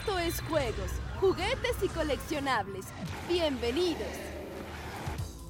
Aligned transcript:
Esto 0.00 0.18
es 0.18 0.40
juegos, 0.40 0.90
juguetes 1.20 1.76
y 1.82 1.88
coleccionables. 1.88 2.86
Bienvenidos. 3.28 4.08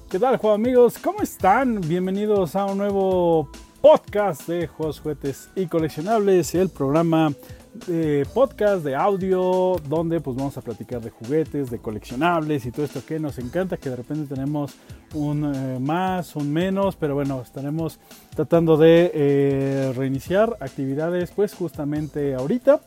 ¿Qué 0.09 0.19
tal, 0.19 0.35
juego 0.35 0.53
amigos? 0.53 0.97
¿Cómo 1.01 1.21
están? 1.21 1.79
Bienvenidos 1.79 2.57
a 2.57 2.65
un 2.65 2.79
nuevo 2.79 3.49
podcast 3.79 4.49
de 4.49 4.67
juegos, 4.67 4.99
juguetes 4.99 5.49
y 5.55 5.67
coleccionables, 5.67 6.53
el 6.55 6.67
programa 6.67 7.31
de 7.87 8.27
podcast 8.33 8.83
de 8.83 8.93
audio 8.93 9.77
donde 9.87 10.19
pues 10.19 10.35
vamos 10.35 10.57
a 10.57 10.61
platicar 10.61 10.99
de 10.99 11.11
juguetes, 11.11 11.69
de 11.69 11.79
coleccionables 11.79 12.65
y 12.65 12.71
todo 12.71 12.85
esto 12.85 13.05
que 13.05 13.19
nos 13.19 13.39
encanta, 13.39 13.77
que 13.77 13.89
de 13.89 13.95
repente 13.95 14.35
tenemos 14.35 14.73
un 15.13 15.49
eh, 15.55 15.79
más, 15.79 16.35
un 16.35 16.51
menos, 16.51 16.97
pero 16.97 17.15
bueno, 17.15 17.41
estaremos 17.41 17.99
tratando 18.35 18.75
de 18.75 19.11
eh, 19.13 19.93
reiniciar 19.95 20.57
actividades 20.59 21.31
pues 21.31 21.53
justamente 21.53 22.35
ahorita. 22.35 22.81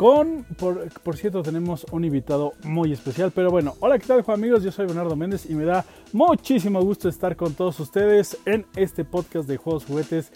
Con, 0.00 0.44
por, 0.56 1.16
cierto, 1.18 1.42
tenemos 1.42 1.84
un 1.92 2.06
invitado 2.06 2.54
muy 2.62 2.90
especial. 2.90 3.32
Pero 3.34 3.50
bueno, 3.50 3.74
hola, 3.80 3.98
¿qué 3.98 4.06
tal, 4.06 4.24
amigos? 4.28 4.62
Yo 4.62 4.72
soy 4.72 4.86
Bernardo 4.86 5.14
Méndez 5.14 5.44
y 5.44 5.52
me 5.52 5.66
da 5.66 5.84
muchísimo 6.14 6.80
gusto 6.80 7.06
estar 7.06 7.36
con 7.36 7.52
todos 7.52 7.78
ustedes 7.80 8.38
en 8.46 8.64
este 8.76 9.04
podcast 9.04 9.46
de 9.46 9.58
juegos, 9.58 9.84
juguetes 9.84 10.32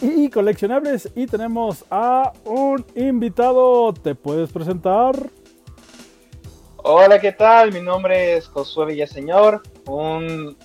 y 0.00 0.30
coleccionables. 0.30 1.10
Y 1.14 1.26
tenemos 1.26 1.84
a 1.90 2.32
un 2.46 2.86
invitado. 2.94 3.92
¿Te 3.92 4.14
puedes 4.14 4.50
presentar? 4.50 5.14
Hola, 6.78 7.20
¿qué 7.20 7.32
tal? 7.32 7.70
Mi 7.70 7.82
nombre 7.82 8.38
es 8.38 8.48
Josué 8.48 8.86
Villaseñor. 8.86 9.62
Un, 9.84 10.56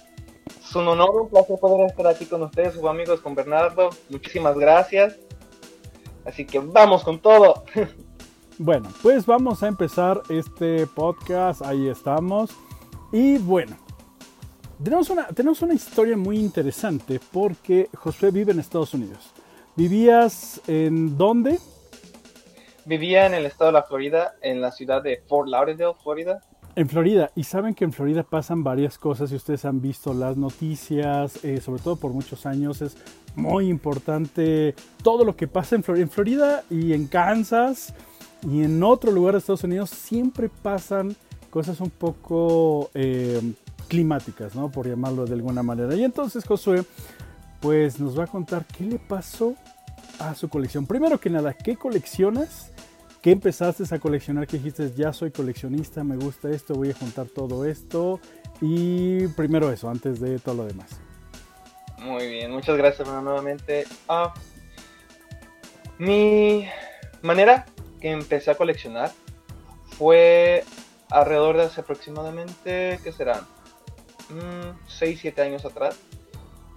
es 0.45 0.73
un 0.73 0.87
honor, 0.87 1.23
un 1.23 1.29
placer 1.29 1.59
poder 1.59 1.87
estar 1.87 2.07
aquí 2.07 2.25
con 2.25 2.43
ustedes, 2.43 2.75
sus 2.75 2.85
amigos, 2.85 3.19
con 3.19 3.35
Bernardo. 3.35 3.89
Muchísimas 4.07 4.57
gracias. 4.57 5.17
Así 6.23 6.45
que 6.45 6.59
vamos 6.59 7.03
con 7.03 7.19
todo. 7.19 7.65
Bueno, 8.59 8.89
pues 9.03 9.27
vamos 9.27 9.61
a 9.61 9.67
empezar 9.67 10.23
este 10.29 10.87
podcast. 10.87 11.61
Ahí 11.61 11.87
estamos. 11.89 12.49
Y 13.11 13.37
bueno, 13.37 13.77
tenemos 14.83 15.11
una, 15.11 15.27
tenemos 15.27 15.61
una 15.61 15.75
historia 15.75 16.17
muy 16.17 16.39
interesante 16.39 17.19
porque 17.31 17.87
Josué 17.93 18.31
vive 18.31 18.53
en 18.53 18.59
Estados 18.59 18.95
Unidos. 18.95 19.31
¿Vivías 19.75 20.59
en 20.65 21.15
dónde? 21.15 21.59
Vivía 22.85 23.27
en 23.27 23.35
el 23.35 23.45
estado 23.45 23.67
de 23.67 23.73
la 23.73 23.83
Florida, 23.83 24.33
en 24.41 24.59
la 24.59 24.71
ciudad 24.71 25.03
de 25.03 25.21
Fort 25.27 25.47
Lauderdale, 25.47 25.93
Florida. 26.01 26.41
En 26.75 26.89
Florida, 26.89 27.31
y 27.35 27.43
saben 27.43 27.75
que 27.75 27.83
en 27.83 27.93
Florida 27.93 28.23
pasan 28.23 28.63
varias 28.63 28.97
cosas, 28.97 29.31
y 29.31 29.35
ustedes 29.35 29.65
han 29.65 29.81
visto 29.81 30.13
las 30.13 30.37
noticias, 30.37 31.43
eh, 31.43 31.59
sobre 31.59 31.81
todo 31.81 31.95
por 31.95 32.11
muchos 32.11 32.45
años, 32.45 32.81
es 32.83 32.97
muy 33.35 33.67
importante 33.67 34.75
todo 35.03 35.25
lo 35.25 35.35
que 35.35 35.47
pasa 35.47 35.75
en 35.75 35.83
Florida, 35.83 36.03
en 36.03 36.09
Florida 36.09 36.63
y 36.69 36.93
en 36.93 37.07
Kansas 37.07 37.93
y 38.43 38.63
en 38.63 38.81
otro 38.83 39.11
lugar 39.11 39.33
de 39.33 39.39
Estados 39.39 39.63
Unidos 39.63 39.89
siempre 39.89 40.49
pasan 40.49 41.15
cosas 41.49 41.79
un 41.79 41.89
poco 41.89 42.89
eh, 42.93 43.41
climáticas, 43.87 44.55
¿no? 44.55 44.69
Por 44.69 44.87
llamarlo 44.87 45.25
de 45.25 45.33
alguna 45.33 45.63
manera. 45.63 45.95
Y 45.95 46.03
entonces 46.03 46.45
Josué, 46.45 46.83
pues 47.59 47.99
nos 47.99 48.17
va 48.17 48.25
a 48.25 48.27
contar 48.27 48.65
qué 48.65 48.83
le 48.83 48.99
pasó 48.99 49.55
a 50.19 50.35
su 50.35 50.49
colección. 50.49 50.85
Primero 50.85 51.19
que 51.19 51.29
nada, 51.29 51.53
¿qué 51.53 51.75
coleccionas? 51.75 52.71
¿Qué 53.21 53.31
empezaste 53.31 53.83
a 53.93 53.99
coleccionar? 53.99 54.47
Que 54.47 54.57
dijiste, 54.57 54.91
ya 54.95 55.11
soy 55.11 55.31
coleccionista, 55.31 56.03
me 56.03 56.15
gusta 56.15 56.49
esto, 56.49 56.75
voy 56.75 56.91
a 56.91 56.93
juntar 56.93 57.27
todo 57.27 57.65
esto. 57.65 58.19
Y 58.61 59.27
primero 59.29 59.71
eso, 59.71 59.89
antes 59.89 60.19
de 60.19 60.39
todo 60.39 60.55
lo 60.55 60.65
demás. 60.65 60.99
Muy 61.99 62.27
bien, 62.27 62.51
muchas 62.51 62.77
gracias 62.77 63.07
nuevamente. 63.07 63.85
Ah, 64.07 64.33
mi 65.97 66.67
manera 67.23 67.65
que 67.99 68.11
empecé 68.11 68.51
a 68.51 68.55
coleccionar 68.55 69.11
fue 69.97 70.63
alrededor 71.09 71.57
de 71.57 71.63
hace 71.63 71.81
aproximadamente, 71.81 72.99
¿qué 73.03 73.11
serán? 73.11 73.41
6, 74.87 75.15
mm, 75.15 75.19
7 75.19 75.41
años 75.41 75.65
atrás. 75.65 75.97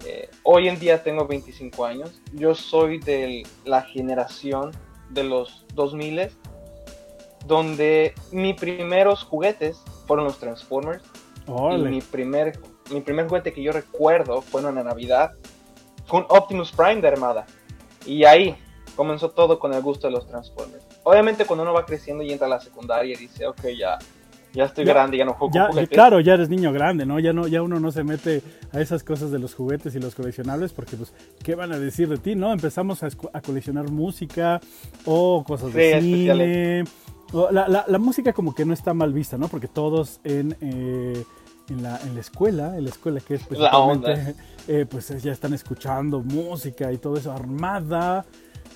Eh, 0.05 0.29
hoy 0.43 0.67
en 0.67 0.79
día 0.79 1.03
tengo 1.03 1.27
25 1.27 1.85
años. 1.85 2.21
Yo 2.33 2.55
soy 2.55 2.99
de 2.99 3.43
la 3.65 3.83
generación 3.83 4.71
de 5.09 5.23
los 5.23 5.65
2000 5.75 6.31
donde 7.45 8.13
mis 8.31 8.55
primeros 8.55 9.23
juguetes 9.23 9.81
fueron 10.07 10.25
los 10.25 10.37
Transformers. 10.37 11.03
Y 11.47 11.77
mi 11.77 12.01
primer, 12.01 12.59
mi 12.91 13.01
primer 13.01 13.27
juguete 13.27 13.51
que 13.51 13.61
yo 13.61 13.71
recuerdo 13.71 14.41
fue 14.41 14.61
en 14.61 14.67
una 14.67 14.83
Navidad. 14.83 15.33
Fue 16.05 16.19
un 16.19 16.25
Optimus 16.29 16.71
Prime 16.71 17.01
de 17.01 17.07
Armada. 17.07 17.45
Y 18.05 18.23
ahí 18.25 18.55
comenzó 18.95 19.29
todo 19.31 19.59
con 19.59 19.73
el 19.73 19.81
gusto 19.81 20.07
de 20.07 20.13
los 20.13 20.27
Transformers. 20.27 20.85
Obviamente 21.03 21.45
cuando 21.45 21.63
uno 21.63 21.73
va 21.73 21.85
creciendo 21.85 22.23
y 22.23 22.31
entra 22.31 22.47
a 22.47 22.49
la 22.49 22.59
secundaria 22.59 23.13
y 23.13 23.17
dice, 23.17 23.47
ok, 23.47 23.67
ya, 23.77 23.97
ya 24.53 24.65
estoy 24.65 24.85
grande, 24.85 25.17
ya 25.17 25.25
no 25.25 25.33
juego 25.33 25.53
ya, 25.53 25.87
Claro, 25.87 26.19
ya 26.19 26.33
eres 26.33 26.49
niño 26.49 26.71
grande, 26.73 27.05
¿no? 27.05 27.19
Ya 27.19 27.33
no, 27.33 27.47
ya 27.47 27.61
uno 27.61 27.79
no 27.79 27.91
se 27.91 28.03
mete 28.03 28.41
a 28.71 28.81
esas 28.81 29.03
cosas 29.03 29.31
de 29.31 29.39
los 29.39 29.55
juguetes 29.55 29.95
y 29.95 29.99
los 29.99 30.13
coleccionables 30.13 30.73
porque, 30.73 30.97
pues, 30.97 31.13
¿qué 31.43 31.55
van 31.55 31.71
a 31.71 31.79
decir 31.79 32.09
de 32.09 32.17
ti, 32.17 32.35
no? 32.35 32.51
Empezamos 32.51 33.01
a, 33.03 33.09
coleccionar 33.41 33.89
música 33.89 34.59
o 35.05 35.43
cosas 35.45 35.73
de 35.73 36.01
cine. 36.01 36.83
la, 37.51 37.85
la, 37.87 37.97
música 37.97 38.33
como 38.33 38.53
que 38.53 38.65
no 38.65 38.73
está 38.73 38.93
mal 38.93 39.13
vista, 39.13 39.37
¿no? 39.37 39.47
Porque 39.47 39.67
todos 39.67 40.19
en... 40.23 40.55
Eh, 40.61 41.23
en 41.69 41.83
la, 41.83 41.97
en 42.01 42.15
la 42.15 42.19
escuela, 42.19 42.77
en 42.77 42.83
la 42.83 42.89
escuela 42.89 43.21
que 43.21 43.35
es 43.35 43.43
pues, 43.43 43.59
eh, 44.67 44.85
pues 44.89 45.23
ya 45.23 45.31
están 45.31 45.53
escuchando 45.53 46.19
música 46.19 46.91
y 46.91 46.97
todo 46.97 47.15
eso, 47.15 47.31
armada, 47.31 48.25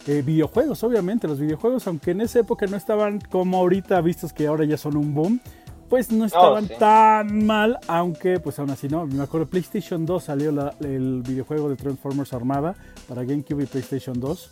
eh, 0.07 0.21
videojuegos, 0.21 0.83
obviamente, 0.83 1.27
los 1.27 1.39
videojuegos, 1.39 1.87
aunque 1.87 2.11
en 2.11 2.21
esa 2.21 2.39
época 2.39 2.67
no 2.67 2.77
estaban 2.77 3.19
como 3.19 3.57
ahorita 3.57 3.99
vistos 4.01 4.33
que 4.33 4.47
ahora 4.47 4.65
ya 4.65 4.77
son 4.77 4.97
un 4.97 5.13
boom, 5.13 5.41
pues 5.89 6.11
no 6.11 6.25
estaban 6.25 6.67
tan 6.79 7.45
mal, 7.45 7.79
aunque 7.87 8.39
pues 8.39 8.59
aún 8.59 8.69
así 8.71 8.87
no. 8.87 9.05
Me 9.05 9.23
acuerdo 9.23 9.47
PlayStation 9.47 10.05
2 10.05 10.23
salió 10.23 10.73
el 10.81 11.21
videojuego 11.21 11.69
de 11.69 11.75
Transformers 11.75 12.33
Armada 12.33 12.75
para 13.07 13.23
GameCube 13.23 13.63
y 13.63 13.65
PlayStation 13.65 14.19
2. 14.19 14.51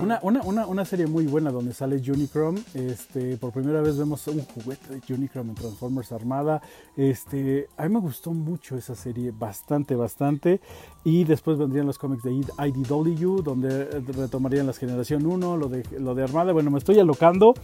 Una, 0.00 0.18
una, 0.22 0.42
una, 0.42 0.66
una, 0.66 0.84
serie 0.84 1.06
muy 1.06 1.26
buena 1.26 1.50
donde 1.50 1.72
sale 1.72 1.96
Unicron. 2.10 2.58
Este, 2.74 3.36
por 3.36 3.52
primera 3.52 3.80
vez 3.80 3.96
vemos 3.96 4.26
un 4.26 4.40
juguete 4.40 5.00
de 5.00 5.14
Unicron 5.14 5.48
en 5.48 5.54
Transformers 5.54 6.12
Armada. 6.12 6.60
Este, 6.96 7.68
a 7.76 7.84
mí 7.84 7.94
me 7.94 8.00
gustó 8.00 8.32
mucho 8.32 8.76
esa 8.76 8.94
serie, 8.94 9.32
bastante, 9.32 9.94
bastante. 9.94 10.60
Y 11.04 11.24
después 11.24 11.56
vendrían 11.56 11.86
los 11.86 11.98
cómics 11.98 12.22
de 12.24 12.32
IDW, 12.32 13.42
donde 13.42 13.84
retomarían 14.00 14.66
la 14.66 14.72
generación 14.72 15.24
1, 15.24 15.56
lo 15.56 15.68
de, 15.68 15.84
lo 15.98 16.14
de 16.14 16.24
Armada. 16.24 16.52
Bueno, 16.52 16.70
me 16.70 16.78
estoy 16.78 16.98
alocando. 16.98 17.54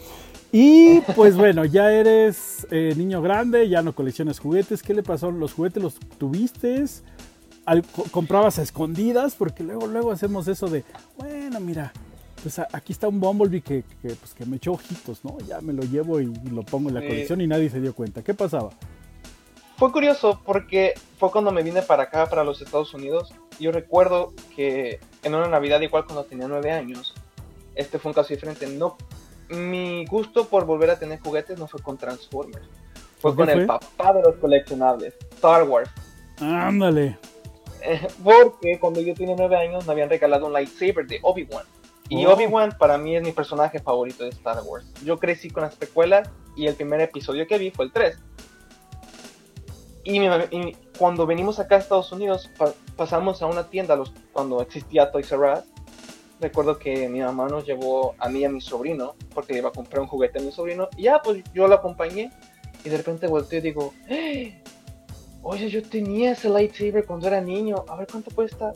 Y 0.53 1.01
pues 1.15 1.37
bueno, 1.39 1.65
ya 1.65 1.93
eres 1.93 2.67
eh, 2.71 2.95
niño 2.97 3.21
grande, 3.21 3.69
ya 3.69 3.83
no 3.83 3.95
coleccionas 3.95 4.39
juguetes. 4.39 4.83
¿Qué 4.83 4.95
le 4.95 5.03
pasó? 5.03 5.31
¿Los 5.31 5.53
juguetes 5.53 5.83
los 5.83 5.95
tuviste? 6.19 6.85
Comprabas 8.11 8.59
a 8.59 8.63
escondidas, 8.63 9.35
porque 9.35 9.63
luego, 9.63 9.87
luego 9.87 10.13
hacemos 10.13 10.49
eso 10.49 10.69
de, 10.69 10.85
bueno, 11.17 11.61
mira, 11.61 11.93
pues 12.43 12.59
aquí 12.59 12.93
está 12.93 13.09
un 13.09 13.19
Bumblebee 13.19 13.61
que, 13.61 13.85
pues, 14.03 14.35
que 14.35 14.47
me 14.47 14.57
echó 14.57 14.73
ojitos, 14.73 15.25
¿no? 15.25 15.39
Ya 15.49 15.61
me 15.61 15.73
lo 15.73 15.83
llevo 15.83 16.21
y, 16.21 16.27
lo 16.51 16.63
pongo 16.63 16.89
en 16.89 16.95
la 16.95 17.01
colección 17.01 17.41
y 17.41 17.47
nadie 17.47 17.69
se 17.71 17.81
dio 17.81 17.95
cuenta. 17.95 18.23
¿Qué 18.23 18.35
pasaba? 18.35 18.71
Fue 19.77 19.93
curioso 19.93 20.41
porque 20.45 20.95
fue 21.19 21.31
cuando 21.31 21.53
me 21.53 21.63
vine 21.63 21.83
para 21.83 22.05
acá, 22.05 22.27
para 22.29 22.45
los 22.45 22.63
Estados 22.63 22.95
Unidos. 22.95 23.35
Yo 23.59 23.73
recuerdo 23.73 24.33
que 24.55 25.01
en 25.23 25.35
una 25.35 25.49
Navidad, 25.49 25.81
igual 25.81 26.05
cuando 26.05 26.25
tenía 26.25 26.49
nueve 26.49 26.71
años, 26.71 27.15
este 27.75 27.99
fue 27.99 28.11
un 28.11 28.15
caso 28.15 28.33
diferente. 28.33 28.67
No, 28.69 28.97
mi 29.49 30.07
gusto 30.07 30.47
por 30.47 30.65
volver 30.65 30.91
a 30.91 30.99
tener 30.99 31.21
juguetes 31.21 31.59
no 31.59 31.67
fue 31.67 31.81
con 31.83 31.99
Transformers, 31.99 32.67
fue 33.19 33.35
con 33.35 33.51
el 33.51 33.67
papá 33.67 34.13
de 34.13 34.23
los 34.23 34.37
coleccionables, 34.37 35.15
Star 35.35 35.65
Wars. 35.65 35.91
Ándale. 36.41 37.19
Porque 38.23 38.79
cuando 38.79 39.01
yo 39.01 39.15
tenía 39.15 39.35
nueve 39.37 39.57
años 39.57 39.87
me 39.87 39.93
habían 39.93 40.09
regalado 40.09 40.47
un 40.47 40.53
lightsaber 40.53 41.07
de 41.07 41.19
Obi-Wan. 41.23 41.65
Y 42.09 42.25
oh. 42.25 42.33
Obi-Wan 42.33 42.77
para 42.79 42.99
mí 42.99 43.17
es 43.17 43.23
mi 43.23 43.33
personaje 43.33 43.81
favorito 43.81 44.25
de 44.25 44.31
Star 44.31 44.63
Wars. 44.65 44.87
Yo 45.05 45.19
crecí 45.19 45.51
con 45.51 45.63
las 45.63 45.75
precuelas 45.75 46.29
y 46.57 46.67
el 46.67 46.75
primer 46.75 47.01
episodio 47.01 47.47
que 47.47 47.59
vi 47.59 47.71
fue 47.71 47.87
el 47.87 47.93
3. 47.93 48.19
Y, 50.05 50.21
cuando 50.99 51.27
venimos 51.27 51.59
acá 51.59 51.75
a 51.75 51.79
Estados 51.79 52.13
Unidos, 52.13 52.49
pasamos 52.95 53.43
a 53.43 53.47
una 53.47 53.69
tienda 53.69 53.97
los, 53.97 54.13
cuando 54.33 54.63
existía 54.63 55.11
Toys 55.11 55.33
R 55.33 55.53
Us. 55.55 55.65
Recuerdo 56.41 56.79
que 56.79 57.09
mi 57.09 57.21
mamá 57.21 57.49
nos 57.49 57.67
llevó 57.67 58.15
a 58.19 58.29
mí 58.29 58.41
y 58.41 58.45
a 58.45 58.49
mi 58.49 58.61
sobrino, 58.61 59.17
porque 59.35 59.57
iba 59.57 59.71
a 59.71 59.73
comprar 59.73 60.03
un 60.03 60.07
juguete 60.07 60.39
a 60.39 60.43
mi 60.43 60.53
sobrino. 60.53 60.89
Y 60.97 61.05
ya, 61.05 61.21
pues 61.21 61.43
yo 61.53 61.67
lo 61.67 61.75
acompañé. 61.75 62.31
Y 62.85 62.89
de 62.89 62.97
repente 62.99 63.27
volteo 63.27 63.59
y 63.59 63.63
digo, 63.63 63.95
¡Eh! 64.09 64.63
Oye, 65.47 65.69
yo 65.69 65.83
tenía 65.83 66.33
ese 66.33 66.49
lightsaber 66.49 67.07
cuando 67.07 67.29
era 67.29 67.41
niño, 67.41 67.85
a 67.89 67.97
ver 67.97 68.09
cuánto 68.11 68.31
cuesta. 68.35 68.73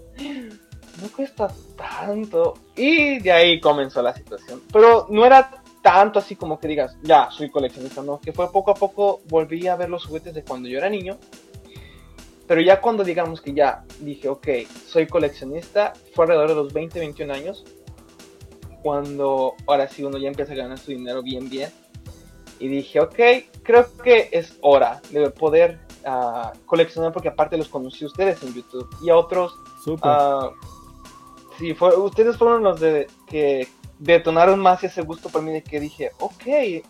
No 1.00 1.08
cuesta 1.14 1.52
tanto. 1.76 2.54
Y 2.76 3.18
de 3.20 3.32
ahí 3.32 3.60
comenzó 3.60 4.02
la 4.02 4.14
situación. 4.14 4.62
Pero 4.72 5.06
no 5.10 5.24
era 5.24 5.62
tanto 5.82 6.18
así 6.18 6.36
como 6.36 6.60
que 6.60 6.68
digas, 6.68 6.96
ya, 7.02 7.30
soy 7.30 7.50
coleccionista, 7.50 8.02
no, 8.02 8.20
que 8.20 8.32
fue 8.32 8.50
poco 8.52 8.70
a 8.70 8.74
poco 8.74 9.20
volví 9.28 9.66
a 9.66 9.76
ver 9.76 9.88
los 9.88 10.04
juguetes 10.04 10.34
de 10.34 10.44
cuando 10.44 10.68
yo 10.68 10.78
era 10.78 10.88
niño. 10.88 11.18
Pero 12.46 12.60
ya 12.60 12.80
cuando 12.80 13.02
digamos 13.02 13.40
que 13.40 13.52
ya 13.52 13.84
dije, 14.00 14.28
ok, 14.28 14.48
soy 14.86 15.06
coleccionista, 15.06 15.92
fue 16.14 16.24
alrededor 16.24 16.48
de 16.50 16.54
los 16.56 16.72
20, 16.72 16.98
21 17.00 17.32
años. 17.32 17.64
Cuando 18.82 19.54
ahora 19.66 19.88
sí 19.88 20.04
uno 20.04 20.18
ya 20.18 20.28
empieza 20.28 20.52
a 20.52 20.56
ganar 20.56 20.78
su 20.78 20.90
dinero 20.90 21.22
bien, 21.22 21.48
bien. 21.48 21.70
Y 22.58 22.68
dije, 22.68 23.00
ok, 23.00 23.18
creo 23.62 23.86
que 24.02 24.28
es 24.32 24.56
hora 24.60 25.00
de 25.10 25.30
poder 25.30 25.78
uh, 26.06 26.56
coleccionar 26.66 27.12
porque 27.12 27.28
aparte 27.28 27.56
los 27.56 27.68
conocí 27.68 28.04
a 28.04 28.08
ustedes 28.08 28.42
en 28.42 28.54
YouTube 28.54 28.88
y 29.02 29.10
a 29.10 29.16
otros. 29.16 29.54
Uh, 29.86 30.50
sí, 31.58 31.74
fue, 31.74 31.96
ustedes 31.96 32.36
fueron 32.36 32.62
los 32.62 32.80
de 32.80 33.06
que 33.26 33.68
detonaron 33.98 34.58
más 34.60 34.82
ese 34.84 35.02
gusto 35.02 35.28
para 35.28 35.44
mí 35.44 35.52
de 35.52 35.62
que 35.62 35.80
dije, 35.80 36.10
ok, 36.18 36.84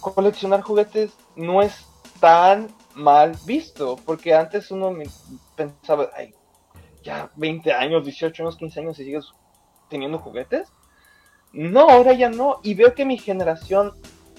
coleccionar 0.00 0.62
juguetes 0.62 1.12
no 1.36 1.62
es 1.62 1.86
tan 2.20 2.68
mal 2.94 3.36
visto, 3.46 3.96
porque 4.04 4.34
antes 4.34 4.70
uno 4.70 4.92
pensaba, 5.56 6.10
ay, 6.14 6.34
ya 7.02 7.30
20 7.36 7.72
años, 7.72 8.04
18 8.04 8.42
años, 8.42 8.56
15 8.56 8.80
años 8.80 8.98
y 8.98 9.04
sigues 9.04 9.32
teniendo 9.88 10.18
juguetes. 10.18 10.68
No, 11.52 11.88
ahora 11.88 12.12
ya 12.12 12.30
no. 12.30 12.60
Y 12.62 12.74
veo 12.74 12.94
que 12.94 13.04
mi 13.04 13.18
generación, 13.18 13.92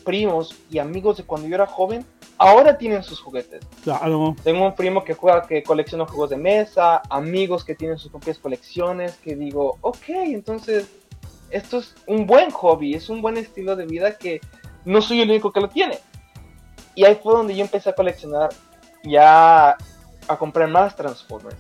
primos 0.04 0.58
y 0.70 0.80
amigos 0.80 1.18
de 1.18 1.24
cuando 1.24 1.48
yo 1.48 1.56
era 1.56 1.68
joven, 1.68 2.06
ahora 2.44 2.78
tienen 2.78 3.04
sus 3.04 3.22
juguetes. 3.22 3.66
Claro. 3.84 4.36
Tengo 4.44 4.66
un 4.66 4.76
primo 4.76 5.04
que 5.04 5.14
juega, 5.14 5.48
que 5.48 5.64
colecciona 5.64 6.06
juegos 6.06 6.30
de 6.30 6.38
mesa, 6.38 7.02
amigos 7.10 7.64
que 7.64 7.74
tienen 7.74 7.98
sus 7.98 8.12
propias 8.12 8.38
colecciones, 8.38 9.16
que 9.24 9.36
digo, 9.36 9.78
ok, 9.82 10.10
entonces 10.10 10.90
esto 11.50 11.78
es 11.78 11.96
un 12.06 12.28
buen 12.28 12.52
hobby, 12.52 12.96
es 12.96 13.10
un 13.10 13.22
buen 13.22 13.38
estilo 13.38 13.76
de 13.76 13.86
vida 13.86 14.18
que 14.18 14.42
no 14.84 15.02
soy 15.02 15.22
el 15.22 15.30
único 15.30 15.52
que 15.54 15.62
lo 15.62 15.70
tiene. 15.70 16.00
Y 16.96 17.06
ahí 17.06 17.18
fue 17.22 17.34
donde 17.34 17.56
yo 17.56 17.64
empecé 17.64 17.90
a 17.90 17.94
coleccionar, 17.94 18.50
ya 19.04 19.78
a 20.28 20.38
comprar 20.38 20.68
más 20.68 20.96
Transformers. 20.96 21.58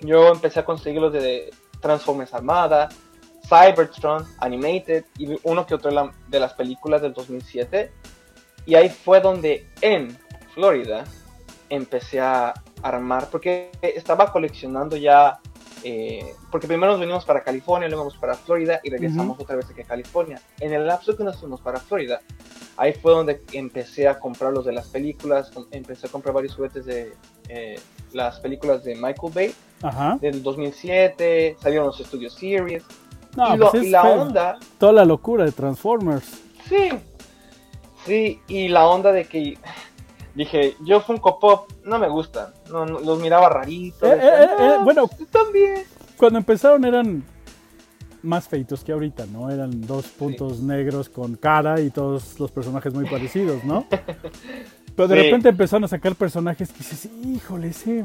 Yo 0.00 0.28
empecé 0.28 0.60
a 0.60 0.64
conseguir 0.64 1.00
los 1.00 1.12
de 1.12 1.50
Transformers 1.80 2.32
Armada, 2.32 2.88
Cybertron, 3.48 4.24
Animated 4.38 5.06
y 5.18 5.36
uno 5.42 5.66
que 5.66 5.74
otro 5.74 5.90
de 6.28 6.40
las 6.40 6.52
películas 6.54 7.02
del 7.02 7.14
2007. 7.14 7.90
Y 8.68 8.74
ahí 8.74 8.90
fue 8.90 9.22
donde 9.22 9.66
en 9.80 10.14
Florida 10.52 11.04
empecé 11.70 12.20
a 12.20 12.52
armar, 12.82 13.30
porque 13.30 13.70
estaba 13.80 14.30
coleccionando 14.30 14.94
ya, 14.94 15.40
eh, 15.84 16.34
porque 16.52 16.66
primero 16.66 16.92
nos 16.92 17.00
venimos 17.00 17.24
para 17.24 17.42
California, 17.42 17.88
luego 17.88 18.04
vamos 18.04 18.18
para 18.18 18.34
Florida 18.34 18.78
y 18.84 18.90
regresamos 18.90 19.40
otra 19.40 19.56
vez 19.56 19.70
aquí 19.70 19.80
a 19.80 19.84
California. 19.84 20.38
En 20.60 20.74
el 20.74 20.86
lapso 20.86 21.16
que 21.16 21.24
nos 21.24 21.38
fuimos 21.38 21.62
para 21.62 21.80
Florida, 21.80 22.20
ahí 22.76 22.92
fue 22.92 23.12
donde 23.12 23.40
empecé 23.54 24.06
a 24.06 24.18
comprar 24.18 24.52
los 24.52 24.66
de 24.66 24.72
las 24.72 24.88
películas, 24.88 25.50
empecé 25.70 26.06
a 26.06 26.10
comprar 26.10 26.34
varios 26.34 26.54
juguetes 26.54 26.84
de 26.84 27.14
eh, 27.48 27.80
las 28.12 28.38
películas 28.38 28.84
de 28.84 28.96
Michael 28.96 29.32
Bay, 29.32 29.54
del 30.20 30.42
2007, 30.42 31.56
salieron 31.58 31.86
los 31.86 31.96
Studio 31.96 32.28
Series. 32.28 32.84
No, 33.34 33.70
pues 33.70 33.84
y, 33.84 33.88
la 33.88 34.02
onda. 34.02 34.58
Toda 34.76 34.92
la 34.92 35.06
locura 35.06 35.46
de 35.46 35.52
Transformers. 35.52 36.42
Sí, 36.68 36.90
sí, 38.08 38.40
y 38.48 38.68
la 38.68 38.88
onda 38.88 39.12
de 39.12 39.26
que 39.26 39.56
dije, 40.34 40.74
yo 40.84 41.00
Funko 41.00 41.38
Pop 41.38 41.70
no 41.84 41.98
me 41.98 42.08
gusta, 42.08 42.54
no, 42.70 42.84
los 42.84 43.20
miraba 43.20 43.48
raritos. 43.48 44.08
Eh, 44.08 44.18
eh, 44.20 44.48
eh, 44.58 44.76
bueno, 44.82 45.08
también. 45.30 45.84
Cuando 46.16 46.38
empezaron 46.38 46.84
eran 46.84 47.22
más 48.22 48.48
feitos 48.48 48.82
que 48.82 48.92
ahorita, 48.92 49.26
¿no? 49.26 49.50
Eran 49.50 49.80
dos 49.82 50.06
puntos 50.06 50.60
negros 50.60 51.08
con 51.08 51.36
cara 51.36 51.80
y 51.80 51.90
todos 51.90 52.38
los 52.40 52.50
personajes 52.50 52.92
muy 52.92 53.08
parecidos, 53.08 53.62
¿no? 53.64 53.86
Pero 54.96 55.08
de 55.08 55.14
repente 55.14 55.48
empezaron 55.48 55.84
a 55.84 55.88
sacar 55.88 56.16
personajes 56.16 56.72
que 56.72 56.78
dices, 56.78 57.08
híjole, 57.24 57.68
ese, 57.68 58.04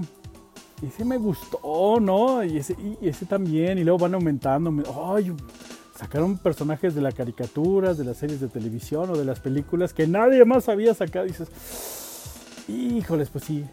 ese 0.85 1.06
me 1.06 1.17
gustó, 1.17 1.99
¿no? 1.99 2.44
Y 2.44 2.57
ese, 2.57 2.75
y 3.01 3.07
ese 3.07 3.25
también, 3.25 3.79
y 3.79 3.83
luego 3.83 3.97
van 3.97 4.13
aumentando. 4.13 4.71
Ay, 5.11 5.33
sacaron 6.03 6.38
personajes 6.38 6.95
de 6.95 7.01
las 7.01 7.15
caricaturas, 7.15 7.97
de 7.97 8.03
las 8.03 8.17
series 8.17 8.41
de 8.41 8.50
televisión 8.50 9.09
o 9.09 9.15
de 9.15 9.23
las 9.23 9.39
películas 9.39 9.94
que 9.94 10.05
nadie 10.05 10.44
más 10.44 10.67
había 10.67 10.94
sacado. 10.94 11.25
Y 11.25 11.29
dices, 11.29 11.47
híjoles, 12.67 13.29
pues 13.29 13.45
sí, 13.45 13.65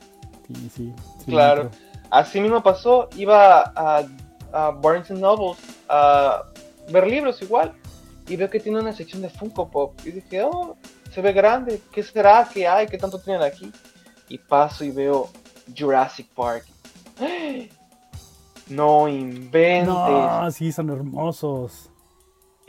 sí, 0.47 0.71
sí. 0.77 0.94
claro, 1.27 1.71
así 2.09 2.41
mismo 2.41 2.62
pasó. 2.62 3.09
Iba 3.17 3.73
a, 3.75 4.05
a 4.53 4.71
Barnes 4.71 5.11
Nobles 5.11 5.59
a 5.88 6.44
ver 6.93 7.09
libros 7.09 7.43
igual 7.43 7.73
y 8.29 8.37
veo 8.37 8.49
que 8.49 8.61
tiene 8.61 8.79
una 8.79 8.93
sección 8.93 9.23
de 9.23 9.29
Funko 9.29 9.69
Pop. 9.69 9.94
Y 10.05 10.12
dije, 10.12 10.44
oh, 10.44 10.76
se 11.12 11.21
ve 11.21 11.33
grande, 11.33 11.83
¿qué 11.93 12.03
será 12.05 12.49
que 12.53 12.67
hay? 12.67 12.87
¿Qué 12.87 12.97
tanto 12.97 13.19
tienen 13.19 13.43
aquí? 13.43 13.73
Y 14.29 14.38
paso 14.38 14.85
y 14.85 14.93
veo 14.93 15.29
Jurassic 15.76 16.29
Park. 16.35 16.65
No 18.69 19.09
inventes. 19.09 19.88
No, 19.88 20.49
sí, 20.53 20.71
son 20.71 20.91
hermosos. 20.91 21.90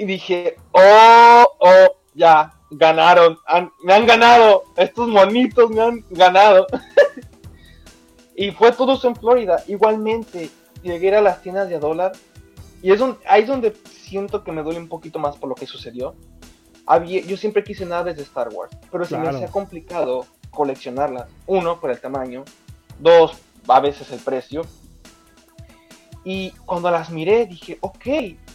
Y 0.01 0.05
dije, 0.05 0.55
oh, 0.71 1.45
oh, 1.59 1.95
ya, 2.15 2.53
ganaron, 2.71 3.37
me 3.83 3.93
han 3.93 4.07
ganado, 4.07 4.63
estos 4.75 5.07
monitos 5.07 5.69
me 5.69 5.81
han 5.81 6.03
ganado. 6.09 6.65
y 8.35 8.49
fue 8.49 8.71
todo 8.71 8.93
eso 8.93 9.07
en 9.07 9.15
Florida. 9.15 9.63
Igualmente, 9.67 10.49
llegué 10.81 11.15
a 11.15 11.21
las 11.21 11.43
tiendas 11.43 11.69
de 11.69 11.75
a 11.75 11.79
dólar. 11.79 12.13
Y 12.81 12.91
es 12.91 12.99
ahí 13.27 13.43
es 13.43 13.47
donde 13.47 13.75
siento 13.85 14.43
que 14.43 14.51
me 14.51 14.63
duele 14.63 14.79
un 14.79 14.89
poquito 14.89 15.19
más 15.19 15.37
por 15.37 15.49
lo 15.49 15.55
que 15.55 15.67
sucedió 15.67 16.15
yo 16.99 17.37
siempre 17.37 17.63
quise 17.63 17.85
naves 17.85 18.17
de 18.17 18.23
Star 18.23 18.49
Wars, 18.51 18.75
pero 18.91 19.05
se 19.05 19.17
me 19.17 19.29
hacía 19.29 19.47
complicado 19.47 20.25
coleccionarlas. 20.49 21.29
Uno, 21.47 21.79
por 21.79 21.91
el 21.91 21.99
tamaño. 21.99 22.43
Dos, 22.99 23.37
a 23.67 23.79
veces 23.79 24.11
el 24.11 24.19
precio. 24.19 24.63
Y 26.23 26.51
cuando 26.65 26.91
las 26.91 27.09
miré, 27.09 27.45
dije, 27.45 27.77
ok, 27.81 28.05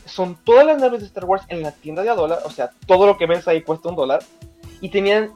son 0.07 0.37
todas 0.45 0.67
las 0.67 0.81
naves 0.81 1.01
de 1.01 1.07
Star 1.07 1.25
Wars 1.25 1.45
en 1.49 1.63
la 1.63 1.73
tienda 1.73 2.03
de 2.03 2.11
a 2.11 2.15
dólar, 2.15 2.41
o 2.45 2.51
sea, 2.51 2.71
todo 2.87 3.07
lo 3.07 3.17
que 3.17 3.27
ves 3.27 3.47
ahí 3.49 3.63
cuesta 3.63 3.89
un 3.89 3.97
dólar. 3.97 4.23
Y 4.81 4.91
tenían 4.91 5.33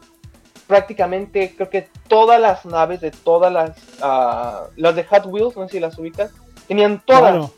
prácticamente, 0.66 1.54
creo 1.56 1.68
que 1.68 1.88
todas 2.08 2.40
las 2.40 2.64
naves 2.64 3.00
de 3.00 3.10
todas 3.10 3.52
las, 3.52 3.76
uh, 4.02 4.70
las 4.76 4.94
de 4.94 5.04
Hot 5.04 5.26
Wheels, 5.26 5.56
no 5.56 5.66
sé 5.66 5.74
si 5.74 5.80
las 5.80 5.98
ubicas, 5.98 6.32
tenían 6.68 7.02
todas. 7.04 7.50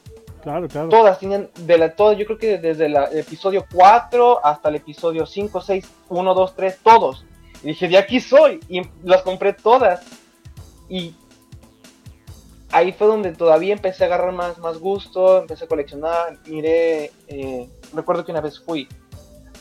Claro, 0.42 0.66
claro. 0.66 0.88
Todas 0.88 1.18
tienen, 1.18 1.50
de 1.60 1.78
la, 1.78 1.94
todo, 1.94 2.14
yo 2.14 2.26
creo 2.26 2.38
que 2.38 2.58
desde 2.58 2.86
el 2.86 2.96
episodio 2.96 3.64
4 3.72 4.44
hasta 4.44 4.70
el 4.70 4.76
episodio 4.76 5.24
5, 5.24 5.60
6, 5.60 5.88
1, 6.08 6.34
2, 6.34 6.56
3, 6.56 6.78
todos. 6.82 7.24
Y 7.62 7.68
dije, 7.68 7.88
de 7.88 7.98
aquí 7.98 8.18
soy. 8.18 8.58
Y 8.68 8.82
las 9.04 9.22
compré 9.22 9.52
todas. 9.52 10.02
Y 10.88 11.14
ahí 12.72 12.92
fue 12.92 13.06
donde 13.06 13.32
todavía 13.32 13.72
empecé 13.72 14.04
a 14.04 14.06
agarrar 14.08 14.32
más, 14.32 14.58
más 14.58 14.78
gusto, 14.78 15.38
empecé 15.38 15.64
a 15.64 15.68
coleccionar. 15.68 16.38
Miré, 16.46 17.12
eh, 17.28 17.68
recuerdo 17.94 18.24
que 18.24 18.32
una 18.32 18.40
vez 18.40 18.58
fui 18.58 18.88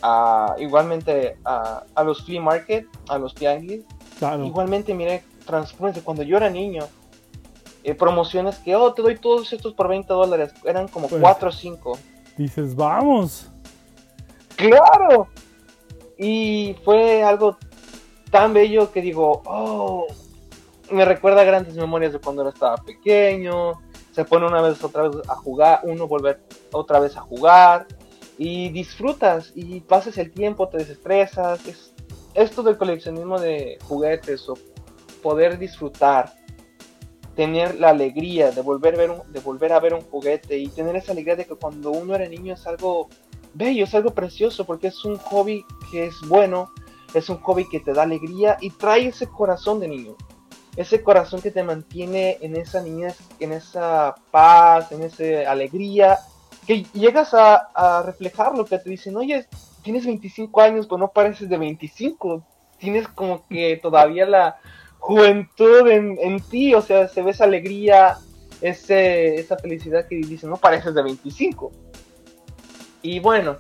a, 0.01 0.55
igualmente 0.57 1.37
a, 1.45 1.83
a 1.93 2.03
los 2.03 2.23
flea 2.25 2.41
market, 2.41 2.87
a 3.09 3.17
los 3.17 3.35
tianguis. 3.35 3.83
Claro. 4.17 4.45
Igualmente 4.45 4.93
miré 4.93 5.23
Transformers 5.45 5.95
de 5.95 6.01
cuando 6.01 6.23
yo 6.23 6.37
era 6.37 6.49
niño 6.49 6.87
eh, 7.83 7.95
promociones 7.95 8.59
que, 8.59 8.75
oh, 8.75 8.93
te 8.93 9.01
doy 9.01 9.17
todos 9.17 9.51
estos 9.53 9.73
por 9.73 9.87
20 9.87 10.13
dólares. 10.13 10.53
Eran 10.63 10.87
como 10.87 11.07
4 11.09 11.39
pues, 11.39 11.55
o 11.55 11.57
5. 11.57 11.97
Dices, 12.37 12.75
vamos. 12.75 13.47
Claro. 14.55 15.27
Y 16.17 16.75
fue 16.85 17.23
algo 17.23 17.57
tan 18.29 18.53
bello 18.53 18.91
que 18.91 19.01
digo, 19.01 19.41
oh, 19.45 20.05
me 20.91 21.05
recuerda 21.05 21.43
grandes 21.43 21.75
memorias 21.75 22.13
de 22.13 22.19
cuando 22.19 22.47
estaba 22.47 22.77
pequeño. 22.77 23.81
Se 24.11 24.25
pone 24.25 24.45
una 24.45 24.61
vez 24.61 24.83
otra 24.83 25.07
vez 25.07 25.29
a 25.29 25.35
jugar, 25.35 25.81
uno 25.83 26.07
volver 26.07 26.41
otra 26.71 26.99
vez 26.99 27.15
a 27.17 27.21
jugar 27.21 27.87
y 28.37 28.69
disfrutas 28.69 29.51
y 29.55 29.81
pasas 29.81 30.17
el 30.17 30.31
tiempo, 30.31 30.67
te 30.67 30.77
desestresas. 30.77 31.65
Es 31.67 31.93
esto 32.33 32.63
del 32.63 32.77
coleccionismo 32.77 33.39
de 33.39 33.77
juguetes 33.87 34.47
o 34.49 34.57
poder 35.21 35.57
disfrutar 35.57 36.33
tener 37.35 37.79
la 37.79 37.89
alegría 37.89 38.51
de 38.51 38.61
volver, 38.61 38.97
ver 38.97 39.11
un, 39.11 39.31
de 39.31 39.39
volver 39.39 39.73
a 39.73 39.79
ver 39.79 39.93
un 39.93 40.01
juguete 40.01 40.57
y 40.57 40.67
tener 40.67 40.95
esa 40.95 41.11
alegría 41.11 41.35
de 41.35 41.45
que 41.45 41.55
cuando 41.55 41.91
uno 41.91 42.15
era 42.15 42.27
niño 42.27 42.53
es 42.53 42.67
algo 42.67 43.09
bello, 43.53 43.83
es 43.83 43.95
algo 43.95 44.13
precioso, 44.13 44.65
porque 44.65 44.87
es 44.87 45.05
un 45.05 45.17
hobby 45.17 45.63
que 45.91 46.05
es 46.05 46.15
bueno, 46.27 46.71
es 47.13 47.29
un 47.29 47.37
hobby 47.37 47.67
que 47.69 47.79
te 47.79 47.93
da 47.93 48.03
alegría 48.03 48.57
y 48.61 48.69
trae 48.71 49.07
ese 49.07 49.27
corazón 49.27 49.79
de 49.79 49.87
niño, 49.87 50.15
ese 50.75 51.01
corazón 51.03 51.41
que 51.41 51.51
te 51.51 51.63
mantiene 51.63 52.37
en 52.41 52.55
esa 52.55 52.81
niñez, 52.81 53.17
en 53.39 53.51
esa 53.51 54.15
paz, 54.31 54.91
en 54.91 55.03
esa 55.03 55.49
alegría, 55.51 56.19
que 56.65 56.83
llegas 56.93 57.33
a, 57.33 57.55
a 57.73 58.03
reflejar 58.03 58.57
lo 58.57 58.65
que 58.65 58.79
te 58.79 58.89
dicen, 58.89 59.17
oye, 59.17 59.47
tienes 59.81 60.05
25 60.05 60.61
años, 60.61 60.87
pero 60.87 60.99
no 60.99 61.09
pareces 61.09 61.49
de 61.49 61.57
25, 61.57 62.43
tienes 62.77 63.07
como 63.07 63.45
que 63.47 63.79
todavía 63.81 64.25
la 64.25 64.57
juventud 64.99 65.87
en, 65.87 66.17
en 66.19 66.39
ti, 66.39 66.73
o 66.73 66.81
sea, 66.81 67.07
se 67.07 67.21
ve 67.21 67.31
esa 67.31 67.45
alegría, 67.45 68.17
ese, 68.61 69.35
esa 69.35 69.57
felicidad 69.57 70.07
que 70.07 70.15
dice, 70.15 70.47
no 70.47 70.57
pareces 70.57 70.93
de 70.93 71.01
25. 71.01 71.71
Y 73.01 73.19
bueno, 73.19 73.57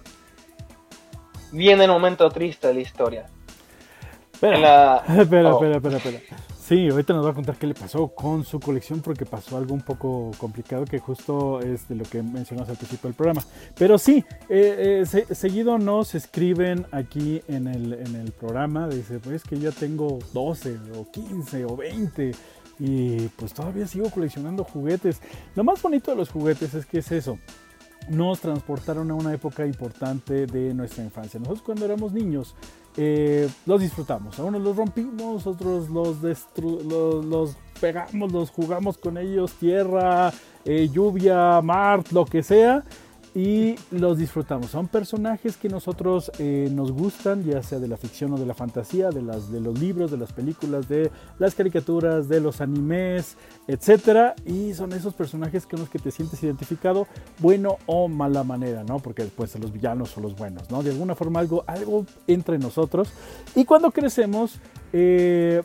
viene 1.51 1.85
el 1.85 1.91
momento 1.91 2.29
triste 2.29 2.67
de 2.67 2.73
la 2.75 2.79
historia. 2.81 3.25
Espera, 4.33 4.97
espera, 5.19 5.55
oh. 5.55 5.65
espera, 5.65 5.97
espera, 5.97 6.19
Sí, 6.71 6.87
ahorita 6.87 7.13
nos 7.13 7.25
va 7.25 7.31
a 7.31 7.33
contar 7.33 7.57
qué 7.57 7.67
le 7.67 7.73
pasó 7.73 8.07
con 8.07 8.45
su 8.45 8.57
colección 8.57 9.01
porque 9.01 9.25
pasó 9.25 9.57
algo 9.57 9.73
un 9.73 9.81
poco 9.81 10.31
complicado 10.37 10.85
que 10.85 10.99
justo 10.99 11.59
es 11.59 11.89
de 11.89 11.95
lo 11.95 12.05
que 12.05 12.23
mencionamos 12.23 12.69
al 12.69 12.77
principio 12.77 13.09
del 13.09 13.13
programa. 13.13 13.43
Pero 13.77 13.97
sí, 13.97 14.23
eh, 14.47 15.03
eh, 15.03 15.35
seguido 15.35 15.77
nos 15.77 16.15
escriben 16.15 16.85
aquí 16.93 17.41
en 17.49 17.67
el, 17.67 17.91
en 17.91 18.15
el 18.15 18.31
programa, 18.31 18.87
dice, 18.87 19.19
pues 19.19 19.43
que 19.43 19.59
ya 19.59 19.71
tengo 19.71 20.19
12 20.31 20.77
o 20.95 21.11
15 21.11 21.65
o 21.65 21.75
20 21.75 22.31
y 22.79 23.27
pues 23.35 23.53
todavía 23.53 23.85
sigo 23.85 24.09
coleccionando 24.09 24.63
juguetes. 24.63 25.19
Lo 25.55 25.65
más 25.65 25.81
bonito 25.81 26.11
de 26.11 26.15
los 26.15 26.29
juguetes 26.29 26.73
es 26.73 26.85
que 26.85 26.99
es 26.99 27.11
eso, 27.11 27.37
nos 28.07 28.39
transportaron 28.39 29.11
a 29.11 29.13
una 29.13 29.33
época 29.33 29.65
importante 29.65 30.45
de 30.45 30.73
nuestra 30.73 31.03
infancia. 31.03 31.37
Nosotros 31.37 31.63
cuando 31.63 31.83
éramos 31.83 32.13
niños 32.13 32.55
eh, 32.97 33.49
los 33.65 33.81
disfrutamos. 33.81 34.39
A 34.39 34.43
unos 34.43 34.61
los 34.61 34.75
rompimos, 34.75 35.47
otros 35.47 35.89
los, 35.89 36.21
los, 36.21 37.55
pegamos, 37.79 38.31
los 38.31 38.49
jugamos 38.49 38.97
con 38.97 39.17
ellos, 39.17 39.53
tierra, 39.53 40.31
eh, 40.65 40.89
lluvia, 40.91 41.61
mar, 41.61 42.03
lo 42.11 42.25
que 42.25 42.43
sea 42.43 42.83
y 43.33 43.75
los 43.91 44.17
disfrutamos. 44.17 44.71
Son 44.71 44.87
personajes 44.87 45.55
que 45.55 45.69
nosotros 45.69 46.31
eh, 46.37 46.69
nos 46.71 46.91
gustan, 46.91 47.43
ya 47.43 47.63
sea 47.63 47.79
de 47.79 47.87
la 47.87 47.95
ficción 47.95 48.33
o 48.33 48.37
de 48.37 48.45
la 48.45 48.53
fantasía, 48.53 49.09
de, 49.09 49.21
las, 49.21 49.51
de 49.51 49.61
los 49.61 49.79
libros, 49.79 50.11
de 50.11 50.17
las 50.17 50.33
películas, 50.33 50.89
de 50.89 51.09
las 51.39 51.55
caricaturas, 51.55 52.27
de 52.27 52.41
los 52.41 52.59
animes, 52.59 53.37
etc. 53.67 54.33
Y 54.45 54.73
son 54.73 54.91
esos 54.93 55.13
personajes 55.13 55.65
con 55.65 55.79
los 55.79 55.89
que 55.89 55.99
te 55.99 56.11
sientes 56.11 56.43
identificado, 56.43 57.07
bueno 57.39 57.77
o 57.85 58.09
mala 58.09 58.43
manera, 58.43 58.83
¿no? 58.83 58.99
Porque 58.99 59.23
después 59.23 59.51
son 59.51 59.61
los 59.61 59.71
villanos 59.71 60.17
o 60.17 60.21
los 60.21 60.35
buenos, 60.35 60.69
¿no? 60.69 60.83
De 60.83 60.91
alguna 60.91 61.15
forma 61.15 61.39
algo, 61.39 61.63
algo 61.67 62.05
entre 62.27 62.59
nosotros. 62.59 63.09
Y 63.55 63.63
cuando 63.63 63.91
crecemos, 63.91 64.59
eh, 64.91 65.63